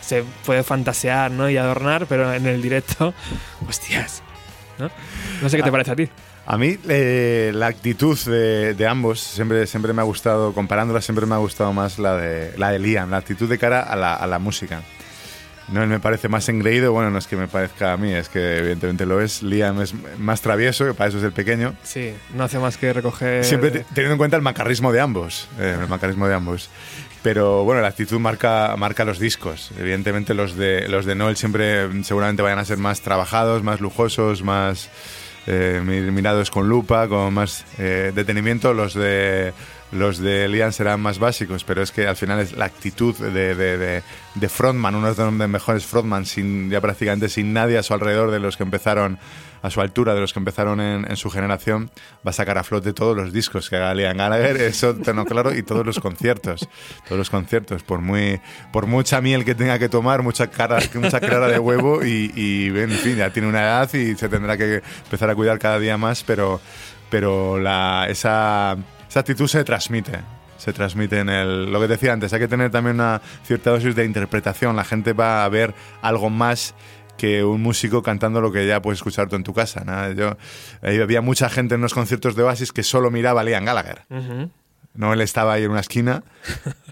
se 0.00 0.24
puede 0.44 0.62
fantasear 0.62 1.30
¿no? 1.30 1.50
y 1.50 1.56
adornar, 1.56 2.06
pero 2.06 2.32
en 2.32 2.46
el 2.46 2.62
directo, 2.62 3.12
hostias. 3.68 4.22
¿no? 4.78 4.90
No 5.42 5.48
sé 5.48 5.56
qué 5.56 5.62
te 5.62 5.72
parece 5.72 5.90
a 5.92 5.96
ti. 5.96 6.08
A 6.48 6.56
mí 6.58 6.78
eh, 6.88 7.50
la 7.52 7.66
actitud 7.66 8.16
de, 8.24 8.74
de 8.74 8.86
ambos 8.86 9.18
siempre, 9.18 9.66
siempre 9.66 9.92
me 9.92 10.02
ha 10.02 10.04
gustado, 10.04 10.52
comparándolas, 10.52 11.04
siempre 11.04 11.26
me 11.26 11.34
ha 11.34 11.38
gustado 11.38 11.72
más 11.72 11.98
la 11.98 12.16
de, 12.16 12.56
la 12.56 12.70
de 12.70 12.78
Liam, 12.78 13.10
la 13.10 13.16
actitud 13.16 13.48
de 13.48 13.58
cara 13.58 13.80
a 13.82 13.96
la, 13.96 14.14
a 14.14 14.26
la 14.28 14.38
música. 14.38 14.82
No, 15.68 15.82
él 15.82 15.88
me 15.88 15.98
parece 15.98 16.28
más 16.28 16.48
engreído, 16.48 16.92
bueno, 16.92 17.10
no 17.10 17.18
es 17.18 17.26
que 17.26 17.34
me 17.36 17.48
parezca 17.48 17.92
a 17.92 17.96
mí, 17.96 18.12
es 18.12 18.28
que 18.28 18.58
evidentemente 18.58 19.04
lo 19.04 19.20
es. 19.20 19.42
Liam 19.42 19.80
es 19.82 19.94
más 20.18 20.40
travieso, 20.40 20.84
que 20.86 20.94
para 20.94 21.08
eso 21.08 21.18
es 21.18 21.24
el 21.24 21.32
pequeño. 21.32 21.74
Sí, 21.82 22.12
no 22.34 22.44
hace 22.44 22.58
más 22.60 22.76
que 22.76 22.92
recoger. 22.92 23.44
Siempre 23.44 23.70
te- 23.72 23.80
teniendo 23.92 24.12
en 24.12 24.18
cuenta 24.18 24.36
el 24.36 24.42
macarrismo 24.42 24.92
de 24.92 25.00
ambos, 25.00 25.48
eh, 25.58 25.76
el 25.82 25.88
macarrismo 25.88 26.28
de 26.28 26.34
ambos. 26.34 26.70
Pero 27.24 27.64
bueno, 27.64 27.80
la 27.82 27.88
actitud 27.88 28.20
marca, 28.20 28.76
marca 28.78 29.04
los 29.04 29.18
discos. 29.18 29.72
Evidentemente 29.76 30.34
los 30.34 30.54
de, 30.56 30.86
los 30.88 31.04
de 31.04 31.16
Noel 31.16 31.36
siempre 31.36 31.88
seguramente 32.04 32.42
vayan 32.42 32.60
a 32.60 32.64
ser 32.64 32.78
más 32.78 33.00
trabajados, 33.00 33.64
más 33.64 33.80
lujosos, 33.80 34.44
más 34.44 34.88
eh, 35.48 35.82
mi- 35.84 36.00
mirados 36.12 36.50
con 36.52 36.68
lupa, 36.68 37.08
con 37.08 37.34
más 37.34 37.64
eh, 37.78 38.12
detenimiento. 38.14 38.72
Los 38.74 38.94
de, 38.94 39.52
los 39.92 40.18
de 40.18 40.48
Liam 40.48 40.72
serán 40.72 41.00
más 41.00 41.18
básicos, 41.18 41.62
pero 41.64 41.82
es 41.82 41.92
que 41.92 42.06
al 42.06 42.16
final 42.16 42.40
es 42.40 42.52
la 42.56 42.64
actitud 42.64 43.14
de, 43.16 43.54
de, 43.54 43.78
de- 43.78 44.02
de 44.34 44.48
frontman, 44.50 44.94
uno 44.94 45.14
de 45.14 45.24
los 45.24 45.32
mejores 45.32 45.86
frontman, 45.86 46.26
sin, 46.26 46.68
ya 46.70 46.80
prácticamente 46.80 47.28
sin 47.28 47.52
nadie 47.52 47.78
a 47.78 47.82
su 47.82 47.94
alrededor 47.94 48.30
de 48.30 48.38
los 48.40 48.56
que 48.56 48.64
empezaron 48.64 49.18
a 49.62 49.70
su 49.70 49.80
altura, 49.80 50.14
de 50.14 50.20
los 50.20 50.32
que 50.34 50.38
empezaron 50.38 50.80
en, 50.80 51.10
en 51.10 51.16
su 51.16 51.30
generación, 51.30 51.90
va 52.24 52.30
a 52.30 52.32
sacar 52.34 52.58
a 52.58 52.62
flote 52.62 52.92
todos 52.92 53.16
los 53.16 53.32
discos 53.32 53.70
que 53.70 53.76
haga 53.76 53.94
Liam 53.94 54.16
Gallagher, 54.18 54.56
eso 54.60 54.94
tengo 54.94 55.24
claro, 55.24 55.54
y 55.56 55.62
todos 55.62 55.86
los 55.86 55.98
conciertos, 55.98 56.68
todos 57.06 57.18
los 57.18 57.30
conciertos, 57.30 57.82
por 57.82 58.00
muy 58.00 58.40
por 58.72 58.86
mucha 58.86 59.20
miel 59.22 59.44
que 59.44 59.54
tenga 59.54 59.78
que 59.78 59.88
tomar, 59.88 60.22
mucha 60.22 60.48
cara, 60.48 60.78
mucha 60.94 61.18
clara 61.20 61.48
de 61.48 61.58
huevo 61.58 62.04
y, 62.04 62.30
y, 62.36 62.66
en 62.78 62.90
fin, 62.90 63.16
ya 63.16 63.30
tiene 63.30 63.48
una 63.48 63.62
edad 63.62 63.94
y 63.94 64.14
se 64.16 64.28
tendrá 64.28 64.56
que 64.58 64.82
empezar 65.04 65.30
a 65.30 65.34
cuidar 65.34 65.58
cada 65.58 65.78
día 65.78 65.96
más, 65.96 66.22
pero 66.24 66.60
pero 67.08 67.58
la, 67.60 68.06
esa, 68.08 68.76
esa 69.08 69.20
actitud 69.20 69.46
se 69.48 69.64
transmite. 69.64 70.12
Se 70.58 70.72
transmite 70.72 71.18
en 71.20 71.28
el. 71.28 71.70
Lo 71.70 71.80
que 71.80 71.86
decía 71.88 72.12
antes, 72.14 72.32
hay 72.32 72.40
que 72.40 72.48
tener 72.48 72.70
también 72.70 72.96
una 72.96 73.20
cierta 73.44 73.70
dosis 73.70 73.94
de 73.94 74.04
interpretación. 74.04 74.74
La 74.74 74.84
gente 74.84 75.12
va 75.12 75.44
a 75.44 75.48
ver 75.50 75.74
algo 76.02 76.30
más 76.30 76.74
que 77.18 77.44
un 77.44 77.62
músico 77.62 78.02
cantando 78.02 78.40
lo 78.40 78.50
que 78.52 78.66
ya 78.66 78.80
puedes 78.82 78.98
escuchar 78.98 79.28
tú 79.28 79.36
en 79.36 79.42
tu 79.42 79.52
casa. 79.54 79.84
¿no? 79.84 80.12
Yo, 80.12 80.36
ahí 80.82 80.98
había 81.00 81.20
mucha 81.20 81.48
gente 81.50 81.74
en 81.74 81.80
los 81.82 81.92
conciertos 81.94 82.36
de 82.36 82.42
Oasis 82.42 82.72
que 82.72 82.82
solo 82.82 83.10
miraba 83.10 83.42
a 83.42 83.44
Liam 83.44 83.64
Gallagher. 83.64 84.02
Ujú. 84.10 84.50
No, 84.94 85.12
él 85.12 85.20
estaba 85.20 85.52
ahí 85.52 85.64
en 85.64 85.70
una 85.72 85.80
esquina 85.80 86.22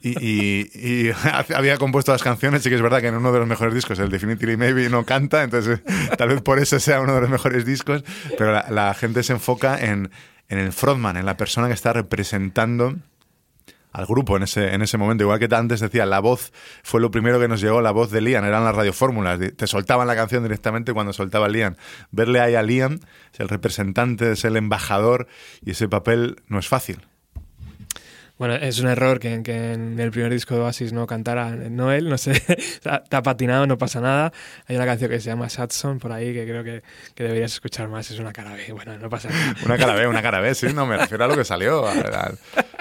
y, 0.03 0.11
y- 0.23 0.71
y 0.75 1.11
había 1.55 1.79
compuesto 1.79 2.13
las 2.13 2.23
canciones. 2.23 2.63
Sí 2.63 2.69
que 2.69 2.75
es 2.77 2.83
verdad 2.83 3.01
que 3.01 3.07
en 3.09 3.15
uno 3.17 3.33
de 3.33 3.39
los 3.39 3.49
mejores 3.49 3.73
discos, 3.75 3.99
el 3.99 4.11
Definitely 4.11 4.59
Maybe, 4.59 4.91
no 4.91 5.05
canta, 5.07 5.43
entonces 5.43 5.81
tal 6.19 6.29
vez 6.29 6.43
por 6.43 6.59
eso 6.59 6.79
sea 6.81 7.01
uno 7.01 7.15
de 7.15 7.23
los 7.23 7.31
mejores 7.31 7.65
discos. 7.65 8.05
Pero 8.37 8.53
la, 8.53 8.67
la 8.71 8.93
gente 8.95 9.23
se 9.23 9.33
enfoca 9.33 9.79
en, 9.83 10.11
en 10.49 10.59
el 10.59 10.73
frontman, 10.73 11.17
en 11.17 11.27
la 11.27 11.37
persona 11.37 11.69
que 11.69 11.75
está 11.75 11.93
representando 11.93 12.97
al 13.95 14.07
grupo 14.07 14.37
en 14.37 14.43
ese, 14.43 14.75
en 14.75 14.83
ese 14.83 14.99
momento. 14.99 15.23
Igual 15.23 15.39
que 15.39 15.55
antes 15.55 15.81
decía, 15.81 16.05
la 16.05 16.19
voz 16.19 16.53
fue 16.83 17.01
lo 17.01 17.11
primero 17.13 17.39
que 17.39 17.47
nos 17.47 17.61
llegó, 17.61 17.81
la 17.81 17.93
voz 17.93 18.11
de 18.11 18.21
Liam, 18.21 18.45
eran 18.45 18.65
las 18.65 18.75
radiofórmulas. 18.75 19.39
Te 19.57 19.67
soltaban 19.69 20.09
la 20.09 20.17
canción 20.17 20.43
directamente 20.43 20.93
cuando 20.93 21.13
soltaba 21.13 21.49
Liam. 21.49 21.77
Verle 22.11 22.41
ahí 22.41 22.57
a 22.57 22.63
Liam, 22.63 22.99
es 23.33 23.41
el 23.41 23.49
representante, 23.49 24.33
es 24.33 24.45
el 24.45 24.57
embajador, 24.57 25.29
y 25.65 25.71
ese 25.71 25.89
papel 25.89 26.43
no 26.49 26.59
es 26.59 26.67
fácil. 26.67 27.07
Bueno, 28.37 28.57
es 28.57 28.81
un 28.81 28.89
error 28.89 29.21
que, 29.21 29.43
que 29.45 29.75
en 29.75 29.99
el 30.01 30.11
primer 30.11 30.33
disco 30.33 30.57
de 30.57 30.61
Oasis 30.63 30.93
no 30.93 31.07
cantara 31.07 31.51
Noel, 31.55 32.09
no 32.09 32.19
sé, 32.19 32.33
está, 32.59 33.03
patinado, 33.23 33.67
no 33.69 33.79
pasa 33.79 34.01
nada. 34.01 34.33
Hay 34.67 34.75
una 34.75 34.87
canción 34.87 35.09
que 35.09 35.21
se 35.21 35.27
llama 35.31 35.49
Satson 35.49 36.01
por 36.01 36.11
ahí 36.11 36.33
que 36.35 36.45
creo 36.45 36.65
que, 36.65 36.83
que 37.15 37.23
deberías 37.23 37.53
escuchar 37.53 37.89
más, 37.89 38.11
es 38.11 38.19
una 38.19 38.33
cara 38.33 38.53
B, 38.55 38.73
bueno, 38.73 38.99
no 38.99 39.09
pasa 39.09 39.29
nada. 39.29 39.55
Una 39.65 39.79
cara 39.79 39.95
B, 39.95 40.09
una 40.09 40.21
cara 40.21 40.41
B, 40.41 40.53
sí, 40.55 40.67
no, 40.75 40.85
me 40.85 40.97
refiero 40.97 41.25
a 41.25 41.29
lo 41.29 41.37
que 41.37 41.45
salió. 41.45 41.87
al- 41.87 42.13
al- 42.15 42.39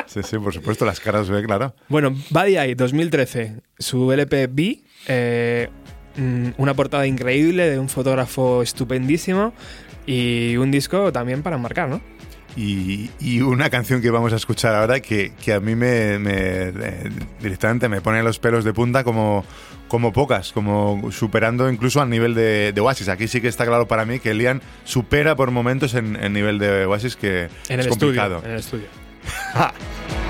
Sí, 0.08 0.22
sí, 0.24 0.38
por 0.40 0.54
supuesto, 0.54 0.86
las 0.86 1.00
caras 1.00 1.30
B, 1.30 1.44
claro. 1.44 1.74
Bueno, 1.88 2.16
Buddy 2.32 2.58
Eye 2.58 2.76
2013, 2.76 3.54
su 3.80 4.12
LP 4.12 4.48
B, 4.48 4.82
eh, 5.08 5.70
mm, 6.18 6.50
una 6.58 6.74
portada 6.74 7.06
increíble 7.08 7.70
de 7.70 7.78
un 7.80 7.90
fotógrafo 7.90 8.62
estupendísimo 8.64 9.54
y 10.06 10.58
un 10.58 10.72
disco 10.72 11.12
también 11.12 11.42
para 11.44 11.58
marcar, 11.58 11.90
¿no? 11.90 12.02
Y, 12.56 13.10
y 13.20 13.42
una 13.42 13.70
canción 13.72 14.02
que 14.02 14.12
vamos 14.12 14.32
a 14.32 14.36
escuchar 14.36 14.76
ahora 14.76 15.00
que, 15.00 15.34
que 15.44 15.54
a 15.54 15.60
mí 15.60 15.76
me, 15.76 16.20
me, 16.20 16.32
eh, 16.36 17.10
directamente 17.42 17.90
me 17.90 18.00
pone 18.02 18.22
los 18.22 18.38
pelos 18.38 18.64
de 18.64 18.74
punta 18.74 19.04
como, 19.04 19.44
como 19.88 20.14
pocas, 20.14 20.52
como 20.52 21.12
superando 21.12 21.70
incluso 21.72 22.00
al 22.02 22.10
nivel 22.12 22.36
de, 22.36 22.72
de 22.72 22.82
Oasis. 22.82 23.10
Aquí 23.10 23.28
sí 23.28 23.42
que 23.42 23.48
está 23.48 23.66
claro 23.66 23.88
para 23.88 24.06
mí 24.06 24.20
que 24.20 24.34
Liam 24.36 24.60
supera 24.84 25.36
por 25.36 25.50
momentos 25.50 25.96
en 25.96 26.16
el 26.16 26.32
nivel 26.32 26.60
de 26.60 26.86
Oasis 26.86 27.16
que 27.16 27.50
En 27.70 27.80
es 27.80 27.86
el 27.88 27.90
complicado. 27.90 28.36
estudio. 28.38 28.46
En 28.50 28.52
el 28.54 28.60
estudio. 28.60 28.86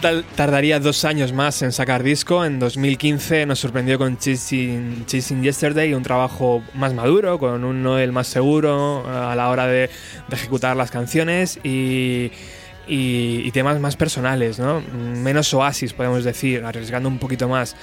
tal- 0.00 0.24
tardaría 0.34 0.80
dos 0.80 1.04
años 1.04 1.32
más 1.32 1.62
en 1.62 1.72
sacar 1.72 2.02
disco. 2.02 2.44
En 2.44 2.58
2015 2.58 3.46
nos 3.46 3.58
sorprendió 3.58 3.98
con 3.98 4.16
Chasing, 4.18 5.04
Chasing 5.06 5.42
Yesterday, 5.42 5.94
un 5.94 6.02
trabajo 6.02 6.62
más 6.74 6.94
maduro, 6.94 7.38
con 7.38 7.64
un 7.64 7.82
Noel 7.82 8.12
más 8.12 8.26
seguro 8.26 9.04
eh, 9.06 9.10
a 9.10 9.34
la 9.36 9.48
hora 9.50 9.66
de, 9.66 9.88
de 10.28 10.36
ejecutar 10.36 10.76
las 10.76 10.90
canciones 10.90 11.58
y, 11.64 12.30
y- 12.88 13.42
y 13.44 13.50
temas 13.52 13.80
más 13.80 13.96
personales, 13.96 14.58
¿no? 14.58 14.80
Menos 14.80 15.52
oasis, 15.54 15.92
podemos 15.92 16.22
decir, 16.24 16.64
arriesgando 16.64 17.08
un 17.08 17.18
poquito 17.18 17.48
más. 17.48 17.74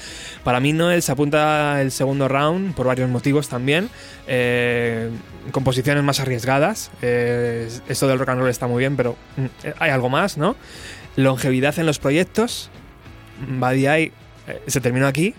Para 0.44 0.60
mí 0.60 0.72
Noel 0.73 1.02
se 1.02 1.11
apunta 1.11 1.81
el 1.81 1.91
segundo 1.91 2.27
round 2.27 2.73
por 2.73 2.88
varios 2.88 3.10
motivos 3.10 3.49
también. 3.49 3.90
Eh, 4.27 5.10
composiciones 5.52 6.03
más 6.03 6.19
arriesgadas. 6.22 6.90
Eh, 7.02 7.69
esto 7.90 8.07
del 8.07 8.18
rock 8.18 8.30
and 8.30 8.40
roll 8.40 8.49
está 8.49 8.68
muy 8.68 8.80
bien, 8.80 8.95
pero 8.95 9.18
mm, 9.35 9.45
hay 9.80 9.91
algo 9.91 10.10
más, 10.10 10.38
¿no? 10.38 10.56
Longevidad 11.15 11.77
en 11.80 11.85
los 11.85 11.99
proyectos, 11.99 12.69
Buddy 13.60 13.88
Eye 13.88 14.11
eh, 14.48 14.61
se 14.68 14.81
terminó 14.81 15.07
aquí. 15.07 15.34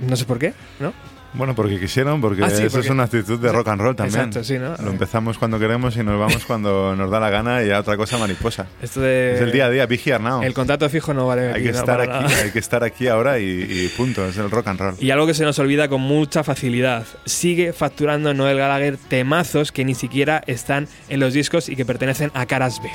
No 0.00 0.16
sé 0.16 0.24
por 0.24 0.38
qué, 0.38 0.54
¿no? 0.80 0.92
Bueno, 1.34 1.54
porque 1.54 1.80
quisieron, 1.80 2.20
porque 2.20 2.44
Ah, 2.44 2.50
sí, 2.50 2.64
eso 2.64 2.72
porque- 2.72 2.86
es 2.86 2.90
una 2.90 3.04
actitud 3.04 3.40
de 3.40 3.50
rock 3.50 3.68
and 3.68 3.80
roll 3.80 3.96
también. 3.96 4.20
Exacto, 4.26 4.44
sí, 4.44 4.58
¿no? 4.58 4.76
Lo 4.76 4.90
empezamos 4.90 5.38
cuando 5.38 5.58
queremos 5.58 5.96
y 5.96 6.02
nos 6.04 6.18
vamos 6.20 6.44
cuando 6.44 6.94
nos 6.94 7.10
da 7.10 7.20
la 7.20 7.30
gana 7.30 7.62
y 7.62 7.70
a 7.70 7.80
otra 7.80 7.96
cosa 7.96 8.18
mariposa. 8.18 8.66
Esto 8.82 9.00
de. 9.00 9.36
es 9.36 9.40
el 9.40 9.50
día 9.50 9.64
a 9.66 9.70
día, 9.70 9.84
here 9.84 10.18
now. 10.18 10.42
El 10.42 10.52
contrato 10.52 10.90
fijo 10.90 11.14
no 11.14 11.26
vale 11.26 11.54
hay, 11.54 11.62
que 11.62 11.72
no, 11.72 11.78
estar 11.78 12.00
aquí, 12.02 12.10
nada. 12.10 12.28
hay 12.44 12.50
que 12.50 12.58
estar 12.58 12.84
aquí 12.84 13.08
ahora 13.08 13.38
y, 13.38 13.44
y 13.46 13.88
punto, 13.96 14.26
es 14.26 14.36
el 14.36 14.50
rock 14.50 14.66
and 14.68 14.80
roll. 14.80 14.94
Y 15.00 15.10
algo 15.10 15.26
que 15.26 15.32
se 15.32 15.44
nos 15.44 15.58
olvida 15.58 15.88
con 15.88 16.02
mucha 16.02 16.44
facilidad. 16.44 17.06
Sigue 17.24 17.72
facturando 17.72 18.34
Noel 18.34 18.58
Gallagher 18.58 18.98
temazos 18.98 19.72
que 19.72 19.86
ni 19.86 19.94
siquiera 19.94 20.42
están 20.46 20.86
en 21.08 21.18
los 21.18 21.32
discos 21.32 21.70
y 21.70 21.76
que 21.76 21.86
pertenecen 21.86 22.30
a 22.34 22.44
caras 22.44 22.78
B. 22.82 22.90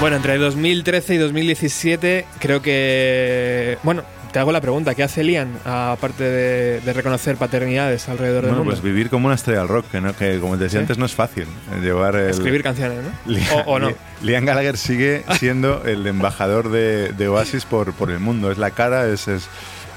Bueno, 0.00 0.16
entre 0.16 0.38
2013 0.38 1.14
y 1.14 1.18
2017 1.18 2.24
creo 2.38 2.62
que... 2.62 3.78
Bueno, 3.82 4.04
te 4.32 4.38
hago 4.38 4.52
la 4.52 4.60
pregunta. 4.60 4.94
¿Qué 4.94 5.02
hace 5.02 5.24
Liam 5.24 5.48
aparte 5.64 6.22
de, 6.22 6.80
de 6.80 6.92
reconocer 6.92 7.36
paternidades 7.36 8.08
alrededor 8.08 8.42
del 8.42 8.50
Bueno, 8.52 8.58
mundo? 8.64 8.70
pues 8.70 8.82
vivir 8.82 9.10
como 9.10 9.26
una 9.26 9.34
estrella 9.34 9.58
del 9.60 9.68
rock, 9.68 9.86
que, 9.90 10.00
no, 10.00 10.14
que 10.14 10.38
como 10.38 10.56
te 10.56 10.64
decía 10.64 10.78
Sí. 10.78 10.82
antes 10.84 10.98
no 10.98 11.06
es 11.06 11.14
fácil. 11.14 11.44
eh, 11.44 11.80
Llevar 11.82 12.14
el, 12.14 12.30
Escribir 12.30 12.62
canciones, 12.62 12.98
¿no? 13.02 13.32
Liam, 13.32 13.46
O, 13.66 13.72
o 13.72 13.78
no. 13.80 13.88
Li- 13.88 13.94
Liam 14.22 14.44
Gallagher 14.44 14.76
sigue 14.76 15.24
siendo 15.38 15.82
el 15.84 16.06
embajador 16.06 16.70
de, 16.70 17.12
de 17.12 17.26
Oasis 17.28 17.64
por, 17.64 17.92
por 17.92 18.12
el 18.12 18.20
mundo. 18.20 18.52
Es 18.52 18.58
la 18.58 18.70
cara, 18.70 19.08
es, 19.08 19.26
es, 19.26 19.48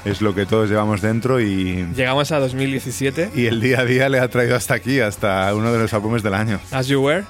es 0.04 0.20
lo 0.20 0.34
que 0.34 0.46
todos 0.46 0.68
llevamos 0.68 1.00
dentro 1.00 1.40
y, 1.40 1.86
Llegamos 1.94 2.32
a 2.32 2.40
2017. 2.40 3.30
y 3.36 3.46
el 3.46 3.60
día 3.60 3.80
a 3.80 3.84
día 3.84 4.08
le 4.08 4.18
ha 4.18 4.26
traído 4.26 4.56
hasta 4.56 4.74
aquí, 4.74 4.98
hasta 4.98 5.54
uno 5.54 5.72
de 5.72 5.78
los 5.78 5.94
álbumes 5.94 6.24
del 6.24 6.34
año. 6.34 6.58
As 6.72 6.88
You 6.88 7.00
Were. 7.02 7.22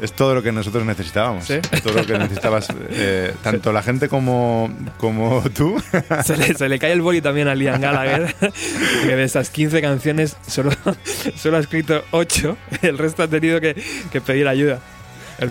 Es 0.00 0.12
todo 0.12 0.34
lo 0.34 0.42
que 0.42 0.50
nosotros 0.50 0.84
necesitábamos. 0.84 1.44
Sí. 1.44 1.60
Todo 1.82 1.94
lo 1.94 2.06
que 2.06 2.18
necesitabas, 2.18 2.68
eh, 2.90 3.32
tanto 3.42 3.72
la 3.72 3.82
gente 3.82 4.08
como, 4.08 4.70
como 4.98 5.42
tú. 5.50 5.80
Se 6.24 6.36
le, 6.36 6.54
se 6.54 6.68
le 6.68 6.78
cae 6.78 6.92
el 6.92 7.00
boli 7.00 7.20
también 7.20 7.48
a 7.48 7.54
Liam 7.54 7.80
Gallagher, 7.80 8.34
que 9.02 9.16
de 9.16 9.24
esas 9.24 9.50
15 9.50 9.80
canciones 9.80 10.36
solo, 10.46 10.70
solo 11.36 11.56
ha 11.56 11.60
escrito 11.60 12.04
8, 12.10 12.56
el 12.82 12.98
resto 12.98 13.22
ha 13.22 13.28
tenido 13.28 13.60
que, 13.60 13.80
que 14.10 14.20
pedir 14.20 14.48
ayuda. 14.48 14.80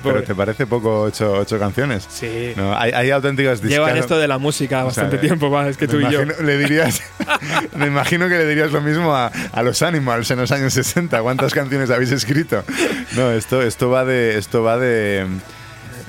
Pero 0.01 0.23
¿te 0.23 0.33
parece 0.35 0.65
poco 0.67 1.01
ocho, 1.01 1.33
ocho 1.33 1.59
canciones? 1.59 2.07
Sí. 2.09 2.53
No, 2.55 2.75
hay, 2.77 2.91
hay 2.91 3.11
auténticas 3.11 3.61
Llevan 3.61 3.89
discas- 3.95 3.99
esto 4.01 4.17
de 4.17 4.27
la 4.27 4.37
música 4.37 4.85
O 4.85 4.91
sea, 4.91 5.03
bastante 5.03 5.17
tiempo 5.25 5.49
más 5.49 5.75
que 5.77 5.87
tú 5.87 5.99
y 5.99 6.09
yo. 6.11 6.23
Le 6.23 6.57
dirías, 6.57 7.01
me 7.75 7.87
imagino 7.87 8.27
que 8.29 8.35
le 8.35 8.47
dirías 8.47 8.71
lo 8.71 8.81
mismo 8.81 9.15
a, 9.15 9.27
a 9.51 9.63
los 9.63 9.81
Animals 9.81 10.29
en 10.31 10.39
los 10.39 10.51
años 10.51 10.73
60. 10.73 11.21
¿Cuántas 11.21 11.53
canciones 11.53 11.89
habéis 11.89 12.11
escrito? 12.11 12.63
No, 13.15 13.31
esto, 13.31 13.61
esto 13.61 13.89
va 13.89 14.05
de, 14.05 14.37
esto 14.37 14.63
va 14.63 14.77
de, 14.77 15.25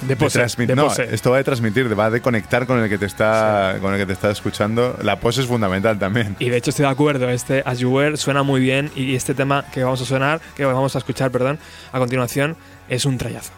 De 0.03 0.17
pose. 0.17 0.45
de 0.67 0.77
no, 0.77 0.93
esto 0.93 1.31
va 1.31 1.39
de 1.39 1.45
transmitir, 1.45 1.99
va 1.99 2.11
de 2.11 2.21
conectar 2.21 2.67
con 2.67 2.79
el 2.83 2.89
que 2.89 2.99
te 2.99 3.07
está, 3.07 3.77
con 3.81 3.93
el 3.95 3.99
que 4.01 4.07
te 4.07 4.13
está 4.13 4.31
escuchando. 4.31 4.99
La 5.03 5.19
pose 5.21 5.41
es 5.43 5.47
fundamental 5.47 5.99
también. 5.99 6.37
Y 6.39 6.49
de 6.51 6.57
hecho 6.57 6.71
estoy 6.71 6.85
de 6.85 6.91
acuerdo, 6.93 7.29
este 7.31 7.63
As 7.65 7.79
You 7.79 7.91
Were 7.91 8.17
suena 8.17 8.43
muy 8.43 8.61
bien 8.61 8.91
y 8.95 9.15
este 9.15 9.35
tema 9.35 9.65
que 9.73 9.83
vamos 9.85 10.01
a 10.03 10.05
sonar, 10.05 10.41
que 10.57 10.65
vamos 10.65 10.95
a 10.95 10.99
escuchar, 10.99 11.31
perdón, 11.31 11.59
a 11.93 11.99
continuación, 11.99 12.57
es 12.89 13.05
un 13.05 13.17
trayazo. 13.19 13.53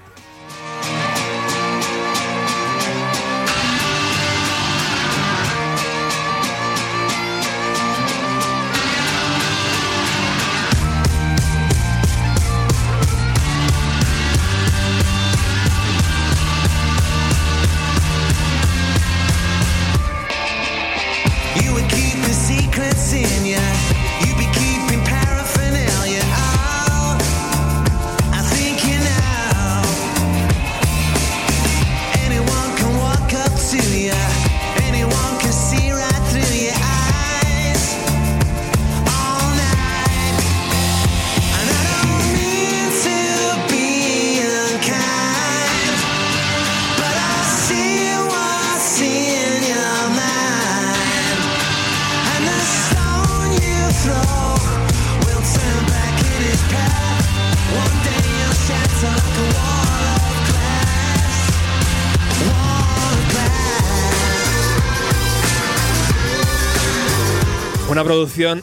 Producción 68.16 68.62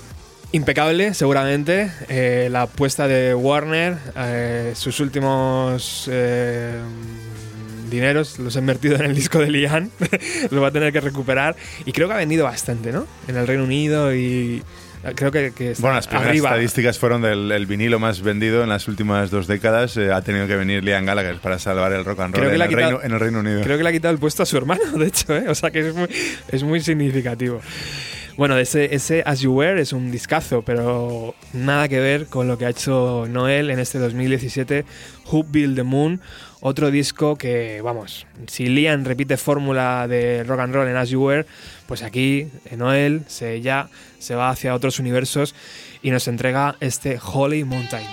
impecable, 0.52 1.14
seguramente. 1.14 1.92
Eh, 2.10 2.48
la 2.52 2.64
apuesta 2.64 3.08
de 3.08 3.34
Warner, 3.36 3.98
eh, 4.18 4.74
sus 4.76 5.00
últimos 5.00 6.08
eh, 6.12 6.74
dineros 7.90 8.40
los 8.40 8.56
ha 8.56 8.60
invertido 8.60 8.96
en 8.96 9.04
el 9.06 9.16
disco 9.16 9.40
de 9.40 9.50
Lian. 9.52 9.92
lo 10.52 10.62
va 10.62 10.68
a 10.70 10.72
tener 10.72 10.92
que 10.94 11.02
recuperar. 11.02 11.56
Y 11.86 11.92
creo 11.92 12.08
que 12.08 12.14
ha 12.14 12.18
vendido 12.18 12.44
bastante, 12.46 12.92
¿no? 12.92 13.06
En 13.28 13.36
el 13.38 13.46
Reino 13.48 13.64
Unido 13.64 14.14
y. 14.16 14.64
eh, 15.04 15.12
Creo 15.16 15.32
que, 15.32 15.52
que 15.56 15.72
está 15.72 15.82
Bueno, 15.82 15.96
las 15.98 16.08
primeras 16.08 16.30
arriba. 16.30 16.50
estadísticas 16.50 16.98
fueron 17.00 17.22
del 17.22 17.52
el 17.52 17.66
vinilo 17.66 18.00
más 18.00 18.22
vendido 18.22 18.64
en 18.64 18.70
las 18.70 18.88
últimas 18.88 19.30
dos 19.32 19.48
décadas. 19.48 19.98
ha 19.98 20.22
tenido 20.22 20.48
que 20.48 20.56
venir 20.56 20.84
Liam 20.84 21.06
Gallagher 21.06 21.38
para 21.40 21.60
salvar 21.60 21.92
el 21.94 22.06
rock 22.06 22.20
and 22.22 22.36
roll 22.36 22.48
en, 22.48 22.54
el 22.62 22.68
quitado- 22.70 22.76
Reino, 22.76 23.00
en 23.04 23.12
el 23.12 23.20
Reino 23.20 23.40
Unido. 23.40 23.62
Creo 23.62 23.78
que 23.78 23.84
le 23.84 23.90
ha 23.90 23.94
quitado 23.94 24.14
el 24.14 24.20
puesto 24.20 24.44
a 24.44 24.46
su 24.46 24.56
hermano, 24.58 24.84
de 24.98 25.08
hecho. 25.08 25.34
O 25.50 25.56
sea 25.56 25.72
que 25.72 25.88
es 25.90 25.94
muy, 25.96 26.08
es 26.50 26.64
muy 26.64 26.80
significativo. 26.80 27.60
Bueno, 28.36 28.58
ese, 28.58 29.24
As 29.28 29.42
You 29.42 29.54
Were 29.54 29.80
es 29.80 29.94
un 29.94 30.12
discazo, 30.12 30.64
pero 30.64 31.36
nada 31.54 31.88
que 31.88 32.00
ver 32.00 32.26
con 32.26 32.48
lo 32.48 32.58
que 32.58 32.66
ha 32.66 32.70
hecho 32.70 33.28
Noel 33.30 33.70
en 33.70 33.78
este 33.78 34.00
2017, 34.00 34.86
Who 35.32 35.44
Built 35.44 35.76
the 35.76 35.84
Moon, 35.84 36.20
otro 36.60 36.90
disco 36.90 37.36
que, 37.36 37.82
vamos, 37.82 38.26
si 38.48 38.66
Liam 38.68 39.06
repite 39.06 39.38
fórmula 39.38 40.08
de 40.08 40.44
rock 40.46 40.62
and 40.62 40.74
roll 40.74 40.88
en 40.88 40.98
As 40.98 41.10
You 41.10 41.24
Were, 41.24 41.46
pues 41.86 42.02
aquí 42.02 42.48
Noel 42.76 43.22
se, 43.28 43.62
ya 43.62 43.90
se 44.18 44.34
va 44.34 44.50
hacia 44.50 44.74
otros 44.74 44.98
universos 44.98 45.54
y 46.02 46.10
nos 46.10 46.28
entrega 46.28 46.76
este 46.80 47.20
Holy 47.24 47.64
Mountain. 47.64 48.08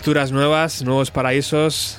Texturas 0.00 0.32
nuevas, 0.32 0.82
nuevos 0.82 1.10
paraísos. 1.10 1.98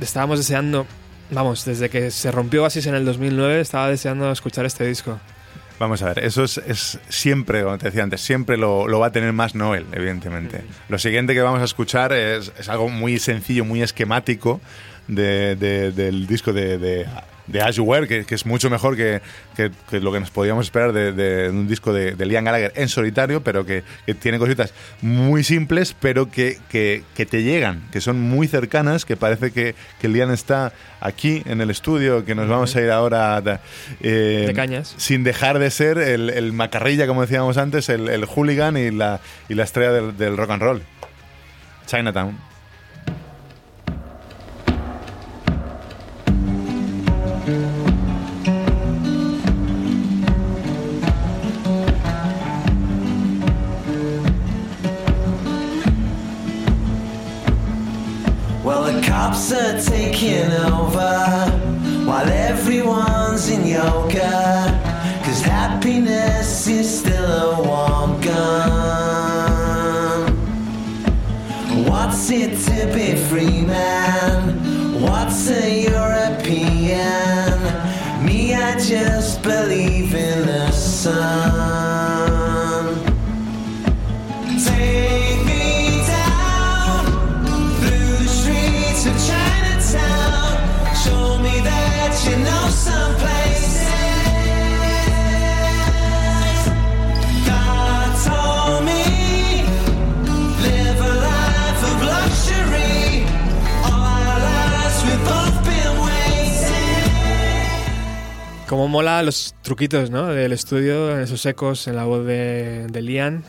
estábamos 0.00 0.38
deseando, 0.38 0.86
vamos, 1.32 1.64
desde 1.64 1.90
que 1.90 2.12
se 2.12 2.30
rompió 2.30 2.62
Oasis 2.62 2.86
en 2.86 2.94
el 2.94 3.04
2009, 3.04 3.60
estaba 3.60 3.88
deseando 3.88 4.30
escuchar 4.30 4.64
este 4.64 4.86
disco. 4.86 5.18
Vamos 5.80 6.02
a 6.02 6.14
ver, 6.14 6.20
eso 6.20 6.44
es, 6.44 7.00
siempre, 7.08 7.64
como 7.64 7.78
te 7.78 7.86
decía 7.86 8.04
antes, 8.04 8.20
siempre 8.20 8.56
lo, 8.56 8.86
va 8.96 9.08
a 9.08 9.10
tener 9.10 9.32
más 9.32 9.56
Noel, 9.56 9.86
evidentemente. 9.90 10.62
Lo 10.88 11.00
siguiente 11.00 11.34
que 11.34 11.40
vamos 11.40 11.60
a 11.60 11.64
escuchar 11.64 12.12
es, 12.12 12.52
algo 12.68 12.88
muy 12.88 13.18
sencillo, 13.18 13.64
muy 13.64 13.82
esquemático 13.82 14.60
del 15.08 16.28
disco 16.28 16.52
de 16.52 16.78
de 16.78 17.08
Ashware, 17.62 18.08
que, 18.08 18.24
que, 18.24 18.34
es 18.34 18.46
mucho 18.46 18.70
mejor 18.70 18.96
que, 18.96 19.20
lo 19.90 20.12
que 20.12 20.20
nos 20.20 20.30
podíamos 20.30 20.66
esperar 20.66 20.92
de, 20.92 21.48
un 21.50 21.66
disco 21.68 21.92
de, 21.92 22.14
Liam 22.24 22.44
Gallagher 22.44 22.72
en 22.76 22.88
solitario, 22.88 23.42
pero 23.42 23.66
que, 23.66 23.82
tiene 24.20 24.38
cositas 24.38 24.72
muy 25.00 25.44
simples, 25.44 25.94
pero 25.98 26.30
que, 26.30 26.58
te 26.70 27.42
llegan, 27.42 27.88
que 27.90 28.00
son 28.00 28.20
muy 28.20 28.48
cercanas, 28.48 29.04
que 29.04 29.16
parece 29.16 29.50
que, 29.50 29.74
Liam 30.02 30.30
está 30.30 30.72
aquí 31.00 31.42
en 31.46 31.60
el 31.60 31.70
estudio, 31.70 32.24
que 32.24 32.34
nos 32.34 32.48
vamos 32.48 32.74
a 32.76 32.80
ir 32.80 32.90
ahora 32.90 33.42
eh, 34.00 34.44
de 34.46 34.54
cañas. 34.54 34.94
sin 34.98 35.24
dejar 35.24 35.58
de 35.58 35.70
ser 35.70 35.98
el, 35.98 36.52
macarrilla, 36.52 37.06
como 37.06 37.22
decíamos 37.22 37.56
antes, 37.56 37.88
el, 37.88 38.24
hooligan 38.26 38.76
y 38.76 38.90
la, 38.90 39.20
y 39.48 39.54
la 39.54 39.64
estrella 39.64 39.92
del, 39.92 40.16
del 40.16 40.36
rock 40.36 40.50
and 40.50 40.62
roll. 40.62 40.82
Chinatown. 41.86 42.51
Thank 47.44 47.76
you. 47.76 47.81
Mola 108.92 109.22
los 109.22 109.54
truquitos 109.62 110.10
¿no? 110.10 110.26
del 110.26 110.52
estudio, 110.52 111.18
esos 111.18 111.44
ecos 111.46 111.88
en 111.88 111.96
la 111.96 112.04
voz 112.04 112.26
de, 112.26 112.88
de 112.88 113.00
Liam 113.00 113.42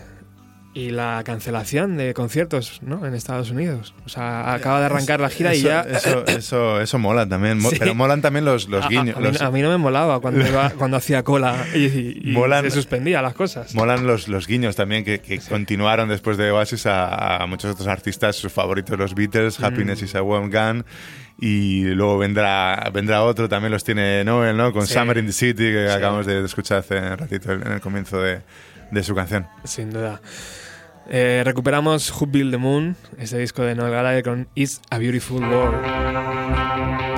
y 0.74 0.90
la 0.90 1.22
cancelación 1.26 1.98
de 1.98 2.14
conciertos 2.14 2.80
¿no? 2.82 3.06
en 3.06 3.14
Estados 3.14 3.52
Unidos. 3.52 3.94
O 4.06 4.10
sea, 4.10 4.54
acaba 4.54 4.80
de 4.80 4.86
arrancar 4.86 5.20
la 5.20 5.30
gira 5.30 5.54
y 5.54 5.62
ya... 5.62 5.82
Eso, 5.82 6.26
eso, 6.28 6.80
eso 6.80 6.98
mola 6.98 7.28
también, 7.28 7.60
pero 7.78 7.94
molan 7.94 8.22
también 8.22 8.46
los, 8.46 8.70
los 8.70 8.88
guiños. 8.88 9.42
A, 9.42 9.52
mí, 9.52 9.62
no 9.62 9.70
me 9.70 9.78
molaba 9.78 10.22
cuando, 10.22 10.46
cuando 10.78 10.96
hacía 10.96 11.24
cola 11.24 11.68
y, 11.76 11.90
se 11.90 12.72
suspendía 12.72 13.22
las 13.22 13.34
cosas. 13.34 13.76
Molan 13.76 14.08
los, 14.08 14.30
los 14.30 14.48
guiños 14.48 14.78
también 14.78 15.04
que, 15.04 15.20
que 15.20 15.40
continuaron 15.40 16.08
después 16.08 16.38
de 16.38 16.52
Oasis 16.52 16.86
a, 16.86 17.46
muchos 17.50 17.74
otros 17.74 17.90
artistas, 17.90 18.38
sus 18.38 18.54
favoritos, 18.54 18.98
los 18.98 19.14
Beatles, 19.14 19.60
mm. 19.60 19.66
Happiness 19.66 20.02
is 20.02 20.16
a 20.16 20.24
Warm 20.24 20.50
Gun 20.50 20.86
y 21.46 21.84
luego 21.94 22.18
vendrá 22.18 22.90
vendrá 22.94 23.22
otro, 23.24 23.50
también 23.50 23.74
los 23.74 23.84
tiene 23.84 24.24
Noel, 24.24 24.56
¿no? 24.56 24.72
Con 24.72 24.88
Summer 24.88 25.18
in 25.18 25.26
the 25.26 25.34
City, 25.34 25.74
que 25.74 25.92
acabamos 25.92 26.26
de 26.26 26.46
escuchar 26.46 26.78
hace 26.78 26.98
un 26.98 27.18
ratito 27.18 27.52
en 27.52 27.70
el 27.70 27.82
comienzo 27.82 28.22
de, 28.22 28.40
de 28.90 29.04
su 29.04 29.14
canción. 29.14 29.46
Sin 29.66 29.90
duda. 29.90 30.22
Eh, 31.10 31.42
recuperamos 31.44 32.10
Who 32.12 32.28
Built 32.28 32.52
the 32.52 32.58
Moon, 32.58 32.96
ese 33.18 33.40
disco 33.40 33.62
de 33.62 33.76
Noel 33.76 33.92
Gallagher 33.92 34.24
con 34.24 34.48
It's 34.56 34.80
a 34.90 34.98
Beautiful 34.98 35.44
World. 35.44 37.13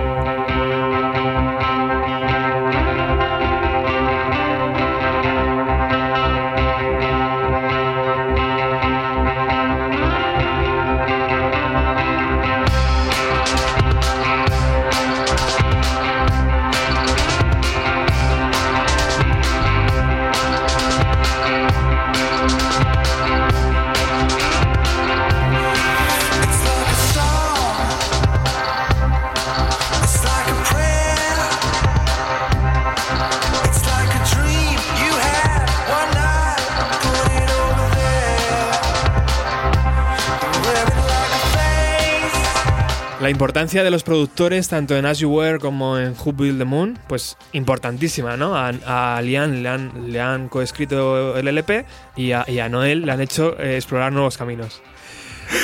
La 43.25 43.31
importancia 43.31 43.83
de 43.83 43.89
los 43.89 44.03
productores, 44.03 44.67
tanto 44.67 44.95
en 44.95 45.07
As 45.07 45.17
You 45.17 45.31
Were 45.31 45.57
como 45.57 45.97
en 45.97 46.13
Who 46.13 46.31
Built 46.31 46.59
the 46.59 46.63
Moon, 46.63 46.99
pues 47.07 47.37
importantísima, 47.53 48.37
¿no? 48.37 48.55
A, 48.55 48.67
a 49.15 49.19
Lian 49.23 49.63
le 49.63 49.69
han, 49.69 50.11
le 50.11 50.21
han 50.21 50.47
coescrito 50.47 51.35
el 51.35 51.47
LP 51.47 51.85
y 52.15 52.33
a, 52.33 52.45
y 52.47 52.59
a 52.59 52.69
Noel 52.69 53.03
le 53.03 53.11
han 53.11 53.21
hecho 53.21 53.59
eh, 53.59 53.77
explorar 53.77 54.13
nuevos 54.13 54.37
caminos. 54.37 54.79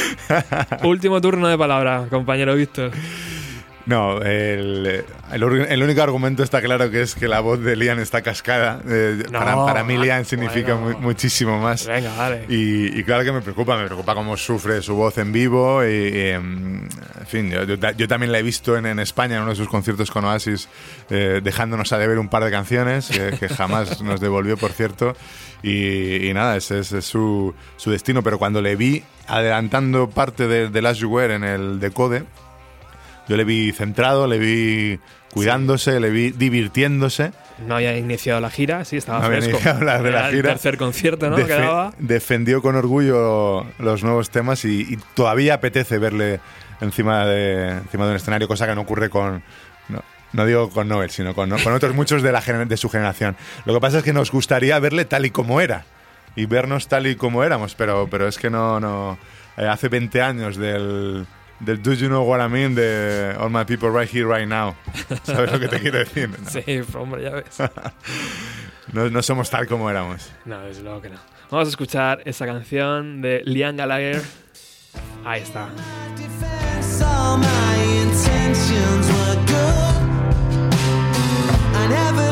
Último 0.83 1.21
turno 1.21 1.49
de 1.49 1.55
palabra, 1.55 2.07
compañero 2.09 2.55
Víctor. 2.55 2.93
No, 3.85 4.21
el, 4.21 5.03
el, 5.31 5.83
único 5.83 6.01
argumento 6.01 6.43
está 6.43 6.61
claro 6.61 6.91
que 6.91 7.01
es 7.01 7.15
que 7.15 7.27
la 7.27 7.39
voz 7.39 7.61
de 7.61 7.75
Lian 7.75 7.99
está 7.99 8.21
cascada. 8.21 8.79
Eh, 8.87 9.23
para, 9.31 9.83
mí 9.83 9.97
Lian 9.97 10.25
significa 10.25 10.75
muchísimo 10.75 11.59
más. 11.59 11.87
Venga, 11.87 12.15
vale. 12.15 12.45
Y, 12.47 13.03
claro 13.03 13.23
que 13.23 13.31
me 13.31 13.41
preocupa, 13.41 13.77
me 13.77 13.85
preocupa 13.85 14.13
cómo 14.13 14.37
sufre 14.37 14.81
su 14.81 14.95
voz 14.95 15.17
en 15.17 15.31
vivo. 15.31 15.83
Y, 15.83 16.29
em, 16.29 16.83
en 16.83 17.27
fin, 17.27 17.51
yo, 17.51 18.07
también 18.07 18.31
la 18.31 18.39
he 18.39 18.43
visto 18.43 18.77
en, 18.77 18.99
España 18.99 19.37
en 19.37 19.41
uno 19.41 19.51
de 19.51 19.57
sus 19.57 19.67
conciertos 19.67 20.11
con 20.11 20.25
Oasis, 20.25 20.69
eh, 21.09 21.41
dejándonos 21.43 21.91
a 21.91 21.97
deber 21.97 22.19
un 22.19 22.29
par 22.29 22.43
de 22.43 22.51
canciones 22.51 23.09
que, 23.09 23.49
jamás 23.49 24.01
nos 24.03 24.19
devolvió, 24.19 24.57
por 24.57 24.71
cierto. 24.71 25.15
Y, 25.63 26.31
nada, 26.33 26.55
ese, 26.55 26.79
es 26.79 26.89
su, 27.05 27.55
su, 27.77 27.91
destino. 27.91 28.21
Pero 28.21 28.37
cuando 28.37 28.61
le 28.61 28.75
vi 28.75 29.03
adelantando 29.27 30.09
parte 30.09 30.47
de, 30.47 30.69
de 30.69 30.81
Last 30.81 31.01
You 31.01 31.19
en 31.19 31.43
el 31.43 31.79
Decode, 31.79 32.25
yo 33.31 33.37
le 33.37 33.45
vi 33.45 33.71
centrado, 33.71 34.27
le 34.27 34.37
vi 34.39 34.99
cuidándose, 35.31 36.01
le 36.01 36.09
vi 36.09 36.31
divirtiéndose. 36.31 37.31
No 37.65 37.75
había 37.75 37.97
iniciado 37.97 38.41
la 38.41 38.49
gira, 38.49 38.83
sí, 38.83 38.97
estaba 38.97 39.21
no 39.21 39.27
fresco. 39.27 39.51
Iniciado 39.51 39.85
la, 39.85 40.01
de 40.01 40.11
la 40.11 40.23
gira. 40.25 40.49
El 40.49 40.55
tercer 40.55 40.75
concierto, 40.75 41.29
¿no? 41.29 41.37
Quedaba. 41.37 41.93
Defendió 41.97 42.61
con 42.61 42.75
orgullo 42.75 43.65
los 43.79 44.03
nuevos 44.03 44.31
temas 44.31 44.65
y, 44.65 44.99
todavía 45.13 45.53
apetece 45.53 45.97
verle 45.97 46.41
encima 46.81 47.25
de, 47.25 47.69
encima 47.69 48.03
de 48.03 48.09
un 48.09 48.15
escenario, 48.17 48.49
cosa 48.49 48.67
que 48.67 48.75
no 48.75 48.81
ocurre 48.81 49.09
con. 49.09 49.41
No, 50.33 50.45
digo 50.45 50.69
con 50.69 50.89
Noel, 50.89 51.09
sino 51.09 51.33
con, 51.33 51.49
con 51.49 51.73
otros 51.73 51.95
muchos 51.95 52.23
de, 52.23 52.33
la, 52.33 52.41
de 52.41 52.77
su 52.77 52.89
generación. 52.89 53.37
Lo 53.63 53.73
que 53.73 53.79
pasa 53.79 53.99
es 53.99 54.03
que 54.03 54.11
nos 54.11 54.29
gustaría 54.29 54.77
verle 54.79 55.05
tal 55.05 55.25
y 55.25 55.29
como 55.29 55.61
era 55.61 55.85
y 56.35 56.47
vernos 56.47 56.89
tal 56.89 57.07
y 57.07 57.15
como 57.15 57.45
éramos, 57.45 57.75
pero, 57.75 58.09
pero 58.11 58.27
es 58.27 58.37
que 58.37 58.49
no. 58.49 58.81
no 58.81 59.17
eh, 59.55 59.67
hace 59.67 59.87
20 59.87 60.21
años 60.21 60.57
del 60.57 61.25
del 61.61 61.81
Do 61.81 61.93
You 61.93 62.07
Know 62.07 62.23
What 62.23 62.45
I 62.45 62.49
Mean 62.49 62.75
de 62.75 63.35
All 63.39 63.49
My 63.49 63.63
People 63.63 63.89
Right 63.89 64.09
Here, 64.09 64.25
Right 64.25 64.47
Now. 64.47 64.75
¿Sabes 65.23 65.51
lo 65.51 65.59
que 65.59 65.67
te 65.67 65.79
quiero 65.79 65.99
decir? 65.99 66.29
Sí, 66.49 66.81
hombre, 66.97 67.23
ya 67.23 67.31
ves. 67.31 67.59
no, 68.93 69.09
no, 69.09 69.21
somos 69.21 69.49
tal 69.49 69.67
como 69.67 69.89
éramos. 69.89 70.31
No, 70.45 70.61
desde 70.61 70.83
luego 70.83 71.01
que 71.01 71.09
no. 71.09 71.17
Vamos 71.49 71.67
a 71.67 71.69
escuchar 71.69 72.21
esa 72.25 72.45
canción 72.45 73.21
de 73.21 73.41
Liam 73.45 73.75
Gallagher. 73.75 74.21
Ahí 75.23 75.41
está. 75.41 75.69
for 82.15 82.30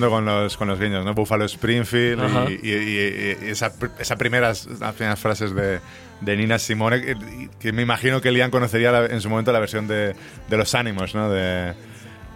con 0.00 0.24
los, 0.24 0.56
con 0.56 0.68
los 0.68 0.78
guiños, 0.80 1.04
¿no? 1.04 1.14
Buffalo 1.14 1.44
Springfield 1.44 2.50
y, 2.62 2.68
y, 2.68 2.72
y, 2.72 3.48
esa, 3.50 3.72
esa 3.98 4.16
primeras, 4.16 4.66
las 4.80 4.94
primeras 4.94 5.18
frases 5.18 5.54
de, 5.54 5.80
de 6.20 6.36
Nina 6.36 6.58
Simone, 6.58 7.00
que, 7.02 7.16
que, 7.60 7.72
me 7.72 7.82
imagino 7.82 8.20
que 8.20 8.30
Liam 8.32 8.50
conocería 8.50 8.92
la, 8.92 9.06
en 9.06 9.20
su 9.20 9.28
momento 9.28 9.52
la 9.52 9.60
versión 9.60 9.86
de, 9.88 10.14
de 10.48 10.56
Los 10.56 10.74
Ánimos, 10.74 11.14
¿no? 11.14 11.30
De 11.30 11.72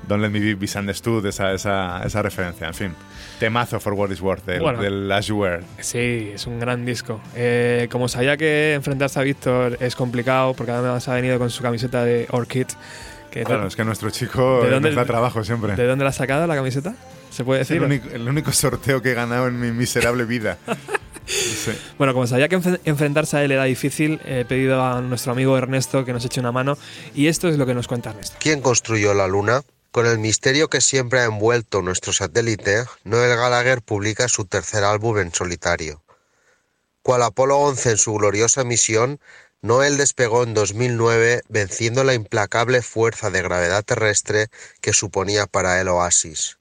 Don't 0.08 0.22
Let 0.22 0.30
Me 0.30 0.40
Be 0.40 0.54
Misunderstood, 0.56 1.26
esa, 1.26 1.52
esa, 1.52 2.02
esa 2.04 2.22
referencia, 2.22 2.66
en 2.68 2.74
fin. 2.74 2.92
Temazo 3.40 3.80
for 3.80 3.92
what 3.94 4.10
is 4.10 4.20
worth, 4.20 4.44
del, 4.46 4.60
Bueno. 4.60 4.80
del 4.80 5.10
As 5.12 5.26
You 5.26 5.36
Were. 5.40 5.60
Sí, 5.80 6.30
es 6.34 6.46
un 6.46 6.58
gran 6.60 6.84
disco. 6.86 7.20
Eh, 7.34 7.88
como 7.90 8.08
sabía 8.08 8.36
que 8.36 8.74
enfrentarse 8.74 9.18
a 9.18 9.22
Víctor 9.22 9.76
es 9.80 9.96
complicado, 9.96 10.54
porque 10.54 10.72
además 10.72 11.06
ha 11.08 11.14
venido 11.14 11.38
con 11.38 11.50
su 11.50 11.62
camiseta 11.62 12.04
de 12.04 12.26
Orchid. 12.30 12.66
Claro, 13.44 13.66
es 13.66 13.76
que 13.76 13.84
nuestro 13.84 14.08
chico 14.08 14.62
¿De 14.62 14.70
dónde- 14.70 14.88
nos 14.88 14.96
da 14.96 15.04
trabajo 15.04 15.44
siempre. 15.44 15.76
¿De 15.76 15.86
dónde 15.86 16.04
la 16.04 16.08
has 16.10 16.16
sacado 16.16 16.46
la 16.46 16.54
camiseta? 16.54 16.94
¿Se 17.30 17.44
puede 17.44 17.62
Es 17.62 17.70
el 17.70 17.80
decir? 17.80 17.86
único, 18.00 18.14
el 18.14 18.28
único 18.28 18.52
sorteo 18.52 19.02
que 19.02 19.10
he 19.12 19.14
ganado 19.14 19.46
en 19.48 19.58
mi 19.60 19.70
miserable 19.72 20.24
vida. 20.24 20.58
Sí. 21.28 21.72
Bueno, 21.98 22.14
como 22.14 22.24
sabía 22.28 22.48
que 22.48 22.56
enf- 22.56 22.78
enfrentarse 22.84 23.36
a 23.36 23.42
él 23.42 23.50
era 23.50 23.64
difícil, 23.64 24.20
he 24.26 24.44
pedido 24.44 24.80
a 24.84 25.00
nuestro 25.00 25.32
amigo 25.32 25.58
Ernesto 25.58 26.04
que 26.04 26.12
nos 26.12 26.24
eche 26.24 26.38
una 26.38 26.52
mano 26.52 26.78
y 27.16 27.26
esto 27.26 27.48
es 27.48 27.58
lo 27.58 27.66
que 27.66 27.74
nos 27.74 27.88
cuenta 27.88 28.10
Ernesto. 28.10 28.36
¿Quién 28.38 28.60
construyó 28.60 29.12
la 29.12 29.26
Luna? 29.26 29.62
Con 29.90 30.06
el 30.06 30.20
misterio 30.20 30.68
que 30.68 30.80
siempre 30.80 31.18
ha 31.18 31.24
envuelto 31.24 31.82
nuestro 31.82 32.12
satélite, 32.12 32.84
Noel 33.02 33.36
Gallagher 33.36 33.82
publica 33.82 34.28
su 34.28 34.44
tercer 34.44 34.84
álbum 34.84 35.18
en 35.18 35.34
solitario. 35.34 36.04
Cual 37.02 37.22
Apolo 37.24 37.58
11 37.58 37.90
en 37.90 37.98
su 37.98 38.14
gloriosa 38.14 38.62
misión, 38.62 39.18
Noel 39.62 39.96
despegó 39.96 40.44
en 40.44 40.54
2009 40.54 41.42
venciendo 41.48 42.04
la 42.04 42.14
implacable 42.14 42.82
fuerza 42.82 43.30
de 43.30 43.42
gravedad 43.42 43.82
terrestre 43.84 44.46
que 44.80 44.92
suponía 44.92 45.48
para 45.48 45.80
él 45.80 45.88
Oasis. 45.88 46.58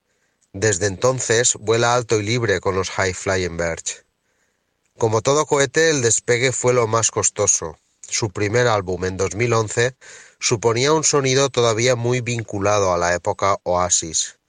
Desde 0.57 0.86
entonces 0.86 1.56
vuela 1.60 1.95
alto 1.95 2.18
y 2.18 2.23
libre 2.23 2.61
con 2.61 2.76
los 2.76 2.90
High 2.91 3.14
Flying 3.14 3.57
Birds. 3.57 4.06
Como 4.98 5.22
todo 5.22 5.45
cohete, 5.45 5.90
el 5.90 6.02
despegue 6.02 6.53
fue 6.53 6.73
lo 6.73 6.88
más 6.88 7.11
costoso. 7.11 7.77
Su 7.99 8.30
primer 8.30 8.65
álbum 8.68 9.03
en 9.03 9.18
2011 9.18 9.98
suponía 10.40 10.94
un 10.94 11.03
sonido 11.03 11.49
todavía 11.49 11.98
muy 11.98 12.22
vinculado 12.22 12.94
a 12.94 12.98
la 12.98 13.14
época 13.14 13.57
Oasis. 13.64 14.40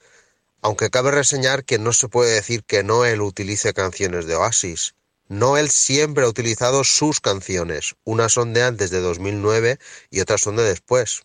Aunque 0.63 0.91
cabe 0.91 1.11
reseñar 1.11 1.65
que 1.65 1.81
no 1.81 1.93
se 1.93 2.07
puede 2.07 2.35
decir 2.35 2.63
que 2.63 2.85
Noel 2.85 3.21
utilice 3.21 3.75
canciones 3.75 4.27
de 4.27 4.37
Oasis. 4.37 4.95
Noel 5.27 5.71
siempre 5.71 6.23
ha 6.23 6.29
utilizado 6.29 6.85
sus 6.85 7.19
canciones. 7.19 7.97
Unas 8.05 8.33
son 8.33 8.55
de 8.55 8.63
antes 8.63 8.91
de 8.91 9.01
2009 9.01 9.81
y 10.11 10.21
otras 10.21 10.41
son 10.43 10.55
de 10.55 10.63
después. 10.63 11.23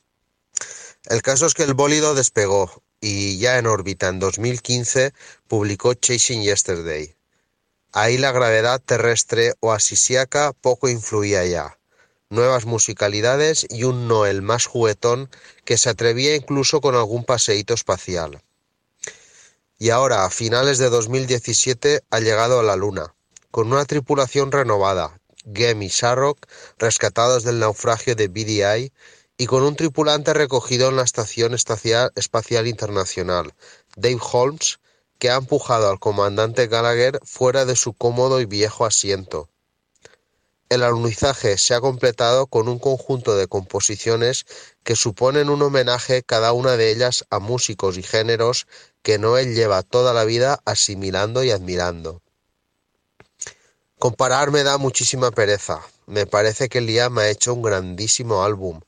El 1.06 1.22
caso 1.22 1.46
es 1.46 1.54
que 1.54 1.62
el 1.62 1.76
bólido 1.76 2.16
despegó 2.16 2.82
y 3.02 3.40
ya 3.40 3.58
en 3.58 3.68
órbita 3.68 4.08
en 4.08 4.20
2015 4.20 5.14
publicó 5.50 5.94
Chasing 5.94 6.44
Yesterday. 6.44 7.16
Ahí 7.92 8.18
la 8.18 8.32
gravedad 8.32 8.80
terrestre 8.80 9.56
oasisiaca 9.60 10.54
poco 10.54 10.88
influía 10.88 11.46
ya 11.46 11.78
nuevas 12.32 12.66
musicalidades 12.66 13.68
y 13.70 13.84
un 13.84 14.08
Noel 14.08 14.42
más 14.42 14.66
juguetón 14.66 15.30
que 15.66 15.78
se 15.78 15.90
atrevía 15.90 16.34
incluso 16.36 16.82
con 16.82 16.96
algún 16.96 17.26
paseíto 17.26 17.74
espacial. 17.74 18.42
Y 19.78 19.90
ahora, 19.90 20.26
a 20.26 20.30
finales 20.30 20.78
de 20.78 20.90
2017, 20.90 22.02
ha 22.10 22.20
llegado 22.20 22.60
a 22.60 22.64
la 22.64 22.76
Luna, 22.76 23.14
con 23.52 23.72
una 23.72 23.84
tripulación 23.86 24.52
renovada, 24.52 25.20
Gem 25.54 25.82
y 25.82 25.90
Sharrock, 25.90 26.48
rescatados 26.78 27.44
del 27.44 27.60
naufragio 27.60 28.16
de 28.16 28.28
BDI, 28.28 28.94
y 29.42 29.48
con 29.48 29.64
un 29.64 29.76
tripulante 29.76 30.36
recogido 30.36 30.90
en 30.90 30.98
la 30.98 31.02
Estación 31.02 31.56
Espacial 31.56 32.68
Internacional, 32.68 33.56
Dave 33.96 34.20
Holmes, 34.32 34.80
que 35.18 35.32
ha 35.32 35.38
empujado 35.38 35.90
al 35.90 35.98
comandante 35.98 36.68
Gallagher 36.68 37.20
fuera 37.24 37.66
de 37.66 37.76
su 37.76 37.94
cómodo 37.94 38.40
y 38.40 38.46
viejo 38.46 38.86
asiento. 38.86 39.50
El 40.70 40.84
alunizaje 40.84 41.58
se 41.58 41.74
ha 41.74 41.82
completado 41.82 42.46
con 42.46 42.68
un 42.68 42.78
conjunto 42.78 43.36
de 43.36 43.48
composiciones 43.48 44.46
que 44.84 44.96
suponen 44.96 45.50
un 45.50 45.64
homenaje 45.64 46.22
cada 46.22 46.54
una 46.54 46.78
de 46.78 46.92
ellas 46.92 47.26
a 47.32 47.40
músicos 47.40 47.98
y 47.98 48.04
géneros 48.04 48.68
que 49.02 49.18
Noel 49.18 49.56
lleva 49.56 49.82
toda 49.82 50.14
la 50.14 50.24
vida 50.24 50.62
asimilando 50.66 51.44
y 51.44 51.50
admirando. 51.50 52.22
Comparar 53.98 54.52
me 54.52 54.62
da 54.62 54.78
muchísima 54.78 55.32
pereza. 55.32 55.82
Me 56.06 56.28
parece 56.28 56.70
que 56.70 56.82
Liam 56.82 57.18
ha 57.18 57.28
hecho 57.28 57.56
un 57.56 57.64
grandísimo 57.64 58.44
álbum 58.44 58.82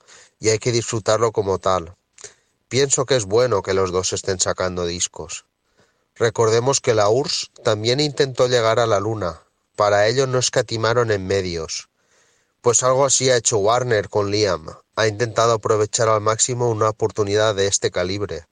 y 0.44 0.49
hay 0.49 0.60
que 0.60 0.74
disfrutarlo 0.74 1.32
como 1.32 1.57
tal. 1.57 1.95
Pienso 2.68 3.06
que 3.06 3.15
es 3.15 3.24
bueno 3.24 3.61
que 3.61 3.74
los 3.74 3.94
dos 3.94 4.11
estén 4.11 4.41
sacando 4.41 4.86
discos. 4.86 5.45
Recordemos 6.15 6.82
que 6.82 6.94
la 6.94 7.07
URSS 7.07 7.52
también 7.64 8.02
intentó 8.02 8.49
llegar 8.49 8.78
a 8.82 8.86
la 8.86 8.99
Luna. 8.99 9.40
Para 9.78 10.06
ello 10.10 10.28
no 10.28 10.40
escatimaron 10.40 11.11
en 11.11 11.26
medios. 11.26 11.88
Pues 12.60 12.84
algo 12.84 13.06
así 13.06 13.30
ha 13.30 13.38
hecho 13.38 13.57
Warner 13.60 14.10
con 14.10 14.32
Liam. 14.32 14.68
Ha 14.98 15.07
intentado 15.07 15.53
aprovechar 15.53 16.10
al 16.10 16.20
máximo 16.20 16.70
una 16.70 16.90
oportunidad 16.90 17.56
de 17.56 17.68
este 17.68 17.90
calibre. 17.90 18.45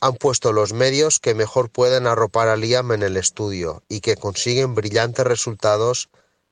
Han 0.00 0.14
puesto 0.16 0.52
los 0.52 0.74
medios 0.74 1.20
que 1.20 1.34
mejor 1.34 1.70
pueden 1.70 2.06
arropar 2.06 2.48
a 2.48 2.56
Liam 2.56 2.92
en 2.92 3.02
el 3.02 3.16
estudio 3.16 3.82
y 3.88 4.00
que 4.00 4.16
consiguen 4.16 4.74
brillantes 4.74 5.26
resultados 5.26 6.10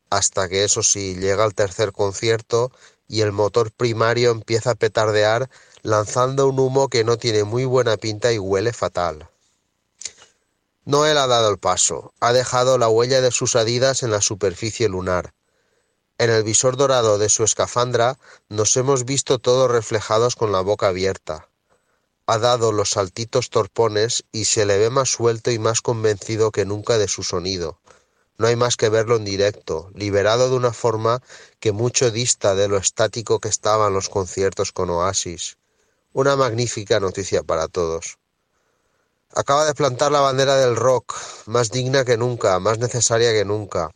hasta 0.09 0.49
que 0.49 0.65
eso 0.65 0.83
sí 0.83 1.15
llega 1.17 1.45
al 1.45 1.55
tercer 1.55 1.93
concierto 1.93 2.73
y 3.09 3.21
el 3.21 3.33
motor 3.33 3.71
primario 3.73 4.31
empieza 4.31 4.73
a 4.73 4.75
petardear 4.75 5.49
lanzando 5.83 6.49
un 6.49 6.59
humo 6.59 6.89
que 6.89 7.05
no 7.05 7.17
tiene 7.17 7.45
muy 7.45 7.65
buena 7.65 7.97
pinta 7.97 8.33
y 8.33 8.39
huele 8.39 8.73
fatal. 8.73 9.29
Noel 10.85 11.19
ha 11.19 11.27
dado 11.27 11.51
el 11.51 11.59
paso, 11.59 12.13
ha 12.21 12.33
dejado 12.33 12.79
la 12.79 12.89
huella 12.89 13.21
de 13.21 13.33
sus 13.33 13.57
adidas 13.57 14.03
en 14.03 14.11
la 14.11 14.21
superficie 14.21 14.89
lunar. 14.89 15.35
En 16.19 16.31
el 16.31 16.45
visor 16.45 16.77
dorado 16.77 17.19
de 17.19 17.29
su 17.29 17.45
escafandra 17.45 18.19
nos 18.49 18.77
hemos 18.77 19.05
visto 19.05 19.39
todos 19.39 19.71
reflejados 19.71 20.35
con 20.35 20.53
la 20.53 20.61
boca 20.61 20.89
abierta. 20.89 21.49
Ha 22.27 22.39
dado 22.39 22.73
los 22.73 22.91
saltitos 22.91 23.51
torpones 23.51 24.25
y 24.33 24.47
se 24.47 24.65
le 24.65 24.79
ve 24.79 24.91
más 24.91 25.11
suelto 25.11 25.51
y 25.51 25.59
más 25.59 25.81
convencido 25.83 26.51
que 26.53 26.65
nunca 26.65 26.99
de 26.99 27.07
su 27.07 27.23
sonido. 27.23 27.79
No 28.39 28.47
hay 28.47 28.57
más 28.57 28.77
que 28.77 28.89
verlo 28.89 29.17
en 29.17 29.25
directo, 29.25 29.91
liberado 29.95 30.51
de 30.51 30.57
una 30.57 30.73
forma 30.73 31.23
que 31.59 31.73
mucho 31.73 32.11
dista 32.11 32.55
de 32.55 32.69
lo 32.69 32.77
estático 32.77 33.41
que 33.41 33.49
estaban 33.49 33.95
los 33.95 34.09
conciertos 34.09 34.73
con 34.73 34.91
Oasis. 34.91 35.57
Una 36.13 36.37
magnífica 36.37 37.01
noticia 37.01 37.43
para 37.43 37.69
todos. 37.69 38.19
Acaba 39.35 39.65
de 39.65 39.75
plantar 39.75 40.13
la 40.13 40.21
bandera 40.21 40.57
del 40.57 40.77
rock, 40.77 41.15
más 41.47 41.71
digna 41.71 42.05
que 42.05 42.17
nunca, 42.17 42.59
más 42.59 42.79
necesaria 42.79 43.33
que 43.33 43.45
nunca. 43.45 43.91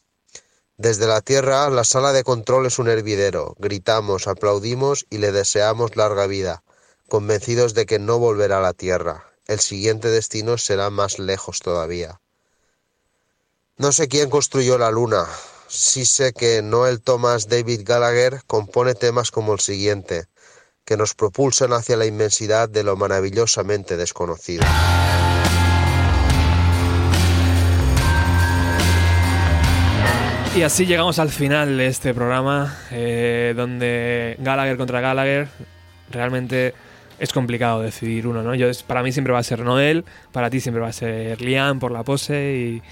Desde 0.76 1.06
la 1.06 1.20
Tierra, 1.20 1.68
la 1.68 1.84
sala 1.84 2.12
de 2.14 2.24
control 2.24 2.64
es 2.66 2.78
un 2.78 2.88
hervidero. 2.88 3.54
Gritamos, 3.58 4.26
aplaudimos 4.26 5.06
y 5.10 5.18
le 5.18 5.30
deseamos 5.30 5.96
larga 5.96 6.26
vida, 6.26 6.62
convencidos 7.08 7.74
de 7.74 7.84
que 7.84 7.98
no 7.98 8.18
volverá 8.18 8.58
a 8.58 8.62
la 8.62 8.72
Tierra. 8.72 9.26
El 9.46 9.60
siguiente 9.60 10.08
destino 10.08 10.56
será 10.56 10.88
más 10.88 11.18
lejos 11.18 11.60
todavía. 11.60 12.20
No 13.80 13.92
sé 13.92 14.08
quién 14.08 14.28
construyó 14.28 14.76
la 14.76 14.90
Luna. 14.90 15.24
Sí 15.66 16.04
sé 16.04 16.34
que 16.34 16.60
Noel 16.60 17.00
Thomas 17.00 17.48
David 17.48 17.80
Gallagher 17.82 18.42
compone 18.46 18.92
temas 18.94 19.30
como 19.30 19.54
el 19.54 19.60
siguiente, 19.60 20.26
que 20.84 20.98
nos 20.98 21.14
propulsan 21.14 21.72
hacia 21.72 21.96
la 21.96 22.04
inmensidad 22.04 22.68
de 22.68 22.84
lo 22.84 22.94
maravillosamente 22.96 23.96
desconocido. 23.96 24.66
Y 30.54 30.60
así 30.60 30.84
llegamos 30.84 31.18
al 31.18 31.30
final 31.30 31.78
de 31.78 31.86
este 31.86 32.12
programa, 32.12 32.78
eh, 32.90 33.54
donde 33.56 34.36
Gallagher 34.40 34.76
contra 34.76 35.00
Gallagher 35.00 35.48
realmente 36.10 36.74
es 37.18 37.32
complicado 37.32 37.80
decidir 37.80 38.26
uno, 38.26 38.42
¿no? 38.42 38.54
Yo, 38.54 38.66
para 38.86 39.02
mí 39.02 39.10
siempre 39.10 39.32
va 39.32 39.38
a 39.38 39.42
ser 39.42 39.60
Noel, 39.60 40.04
para 40.32 40.50
ti 40.50 40.60
siempre 40.60 40.82
va 40.82 40.88
a 40.88 40.92
ser 40.92 41.40
Liam 41.40 41.78
por 41.78 41.92
la 41.92 42.02
pose 42.02 42.52
y, 42.52 42.82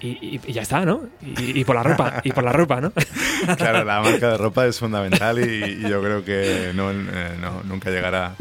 y- 0.00 0.36
y- 0.36 0.40
y 0.46 0.52
ya 0.52 0.62
está, 0.62 0.84
¿no? 0.84 1.02
Y, 1.22 1.60
y 1.60 1.64
por 1.64 1.76
la 1.76 1.82
ropa, 1.82 2.20
y 2.24 2.32
por 2.32 2.44
la 2.44 2.52
ropa, 2.52 2.80
¿no? 2.80 2.92
Claro, 3.56 3.84
la 3.84 4.00
marca 4.00 4.30
de 4.32 4.36
ropa 4.38 4.66
es 4.66 4.78
fundamental 4.78 5.38
y, 5.38 5.80
yo 5.88 6.00
creo 6.02 6.24
que 6.24 6.72
no, 6.74 6.90
eh, 6.90 7.36
no- 7.40 7.62
nunca 7.64 7.90
llegará 7.90 8.34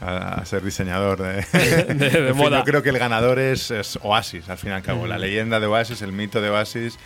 a, 0.00 0.34
a 0.40 0.44
ser 0.44 0.62
diseñador 0.62 1.22
de, 1.22 1.44
de 1.94 2.18
En 2.28 2.34
fin, 2.34 2.36
moda. 2.36 2.58
Yo 2.58 2.64
creo 2.64 2.82
que 2.82 2.90
el 2.90 2.98
ganador 2.98 3.38
es, 3.38 3.70
es 3.70 3.98
Oasis, 4.02 4.48
al 4.48 4.58
fin 4.58 4.70
y 4.70 4.72
al 4.74 4.82
cabo. 4.82 5.06
La 5.06 5.18
leyenda 5.18 5.60
de 5.60 5.66
Oasis, 5.66 6.02
el 6.02 6.12
mito 6.12 6.40
de 6.40 6.50
Oasis. 6.50 6.98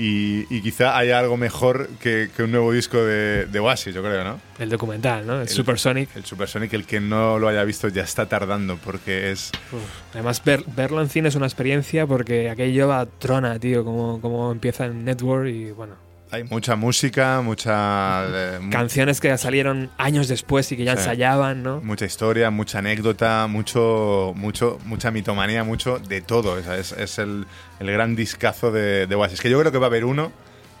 Y, 0.00 0.46
y 0.48 0.60
quizá 0.62 0.96
haya 0.96 1.18
algo 1.18 1.36
mejor 1.36 1.88
que, 2.00 2.30
que 2.36 2.44
un 2.44 2.52
nuevo 2.52 2.70
disco 2.72 2.98
de, 3.04 3.46
de 3.46 3.58
Oasis, 3.58 3.92
yo 3.92 4.00
creo, 4.02 4.22
¿no? 4.22 4.40
El 4.60 4.68
documental, 4.70 5.26
¿no? 5.26 5.34
El, 5.34 5.42
El- 5.42 5.48
Supersonic. 5.48 6.14
El 6.14 6.24
Supersonic, 6.24 6.72
el 6.74 6.86
que 6.86 7.00
no 7.00 7.38
lo 7.40 7.48
haya 7.48 7.64
visto 7.64 7.88
ya 7.88 8.02
está 8.04 8.26
tardando 8.28 8.76
porque 8.76 9.32
es... 9.32 9.50
Uf. 9.72 9.80
Además, 10.14 10.42
ver- 10.44 10.62
verlo 10.76 11.00
en 11.02 11.08
cine 11.08 11.28
es 11.28 11.34
una 11.34 11.46
experiencia 11.46 12.06
porque 12.06 12.48
aquello 12.48 12.86
va 12.88 13.00
a 13.00 13.06
trona, 13.06 13.58
tío, 13.58 13.84
como, 13.84 14.20
como 14.20 14.52
empieza 14.52 14.86
en 14.86 15.04
Network 15.04 15.48
y 15.48 15.72
bueno. 15.72 15.96
Hay 16.30 16.44
mucha 16.44 16.76
música, 16.76 17.40
mucha... 17.42 18.26
eh, 18.28 18.60
Canciones 18.70 19.18
que 19.20 19.36
salieron 19.38 19.90
años 19.96 20.28
después 20.28 20.70
y 20.72 20.76
que 20.76 20.84
ya 20.84 20.92
Sí. 20.92 20.98
ensayaban, 21.00 21.62
¿no? 21.62 21.80
Mucha 21.80 22.04
historia, 22.04 22.50
mucha 22.50 22.80
anécdota, 22.80 23.46
mucho, 23.48 24.34
mucho, 24.36 24.78
mucha 24.84 25.10
mitomanía, 25.10 25.64
mucho 25.64 25.98
de 25.98 26.20
todo. 26.20 26.58
Es, 26.58 26.92
es 26.92 27.18
el, 27.18 27.46
el 27.80 27.90
gran 27.90 28.14
discazo 28.14 28.70
de, 28.70 29.06
de 29.06 29.14
Oasis. 29.14 29.40
Que 29.40 29.48
yo 29.48 29.58
creo 29.58 29.72
que 29.72 29.78
va 29.78 29.86
a 29.86 29.88
haber 29.88 30.04
uno, 30.04 30.24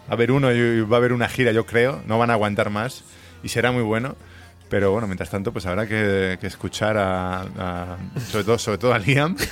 va 0.06 0.10
a 0.10 0.12
haber 0.14 0.32
uno 0.32 0.52
y 0.52 0.82
va 0.82 0.96
a 0.96 0.98
haber 0.98 1.14
una 1.14 1.28
gira, 1.28 1.50
yo 1.52 1.64
creo. 1.64 2.02
No 2.06 2.18
van 2.18 2.28
a 2.28 2.34
aguantar 2.34 2.68
más 2.68 3.02
y 3.42 3.48
será 3.48 3.72
muy 3.72 3.82
bueno. 3.82 4.16
Pero 4.68 4.92
bueno, 4.92 5.06
mientras 5.06 5.30
tanto, 5.30 5.50
pues 5.50 5.64
habrá 5.64 5.86
que, 5.86 6.36
que 6.42 6.46
escuchar 6.46 6.98
a, 6.98 7.40
a- 7.40 7.96
sobre 8.30 8.44
todo, 8.44 8.58
sobre 8.58 8.76
todo 8.76 8.92
a 8.92 8.98
Liam. 8.98 9.34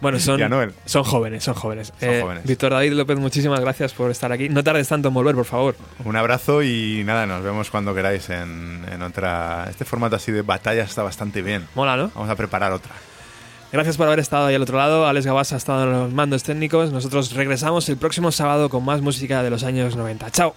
Bueno, 0.00 0.18
son, 0.20 0.38
Y 0.38 0.42
a 0.42 0.48
Noel. 0.48 0.72
son 0.84 1.02
jóvenes, 1.04 1.42
son 1.44 1.54
jóvenes. 1.54 1.92
Son 1.98 2.20
jóvenes. 2.20 2.44
Víctor 2.44 2.72
David 2.72 2.92
López, 2.92 3.18
muchísimas 3.18 3.60
gracias 3.60 3.92
por 3.92 4.10
estar 4.10 4.30
aquí. 4.32 4.48
No 4.48 4.62
tardes 4.62 4.86
tanto 4.88 5.08
en 5.08 5.14
volver, 5.14 5.34
por 5.34 5.44
favor. 5.44 5.76
Un 6.04 6.16
abrazo 6.16 6.62
y 6.62 7.02
nada, 7.04 7.26
nos 7.26 7.42
vemos 7.42 7.70
cuando 7.70 7.94
queráis 7.94 8.30
en, 8.30 8.84
en 8.92 9.02
otra. 9.02 9.66
Este 9.68 9.84
formato 9.84 10.16
así 10.16 10.30
de 10.32 10.42
batalla 10.42 10.82
está 10.84 11.02
bastante 11.02 11.42
bien. 11.42 11.66
Mola, 11.74 11.96
¿no? 11.96 12.10
Vamos 12.14 12.30
a 12.30 12.36
preparar 12.36 12.72
otra. 12.72 12.92
Gracias 13.70 13.96
por 13.98 14.06
haber 14.06 14.20
estado 14.20 14.46
ahí 14.46 14.54
al 14.54 14.62
otro 14.62 14.78
lado. 14.78 15.06
Alex 15.06 15.26
Gabas 15.26 15.52
ha 15.52 15.56
estado 15.56 15.82
en 15.84 15.92
los 15.92 16.12
mandos 16.12 16.42
técnicos. 16.42 16.90
Nosotros 16.90 17.32
regresamos 17.32 17.88
el 17.88 17.96
próximo 17.98 18.32
sábado 18.32 18.70
con 18.70 18.84
más 18.84 19.02
música 19.02 19.42
de 19.42 19.50
los 19.50 19.62
años 19.64 19.94
90. 19.94 20.30
Chao. 20.30 20.54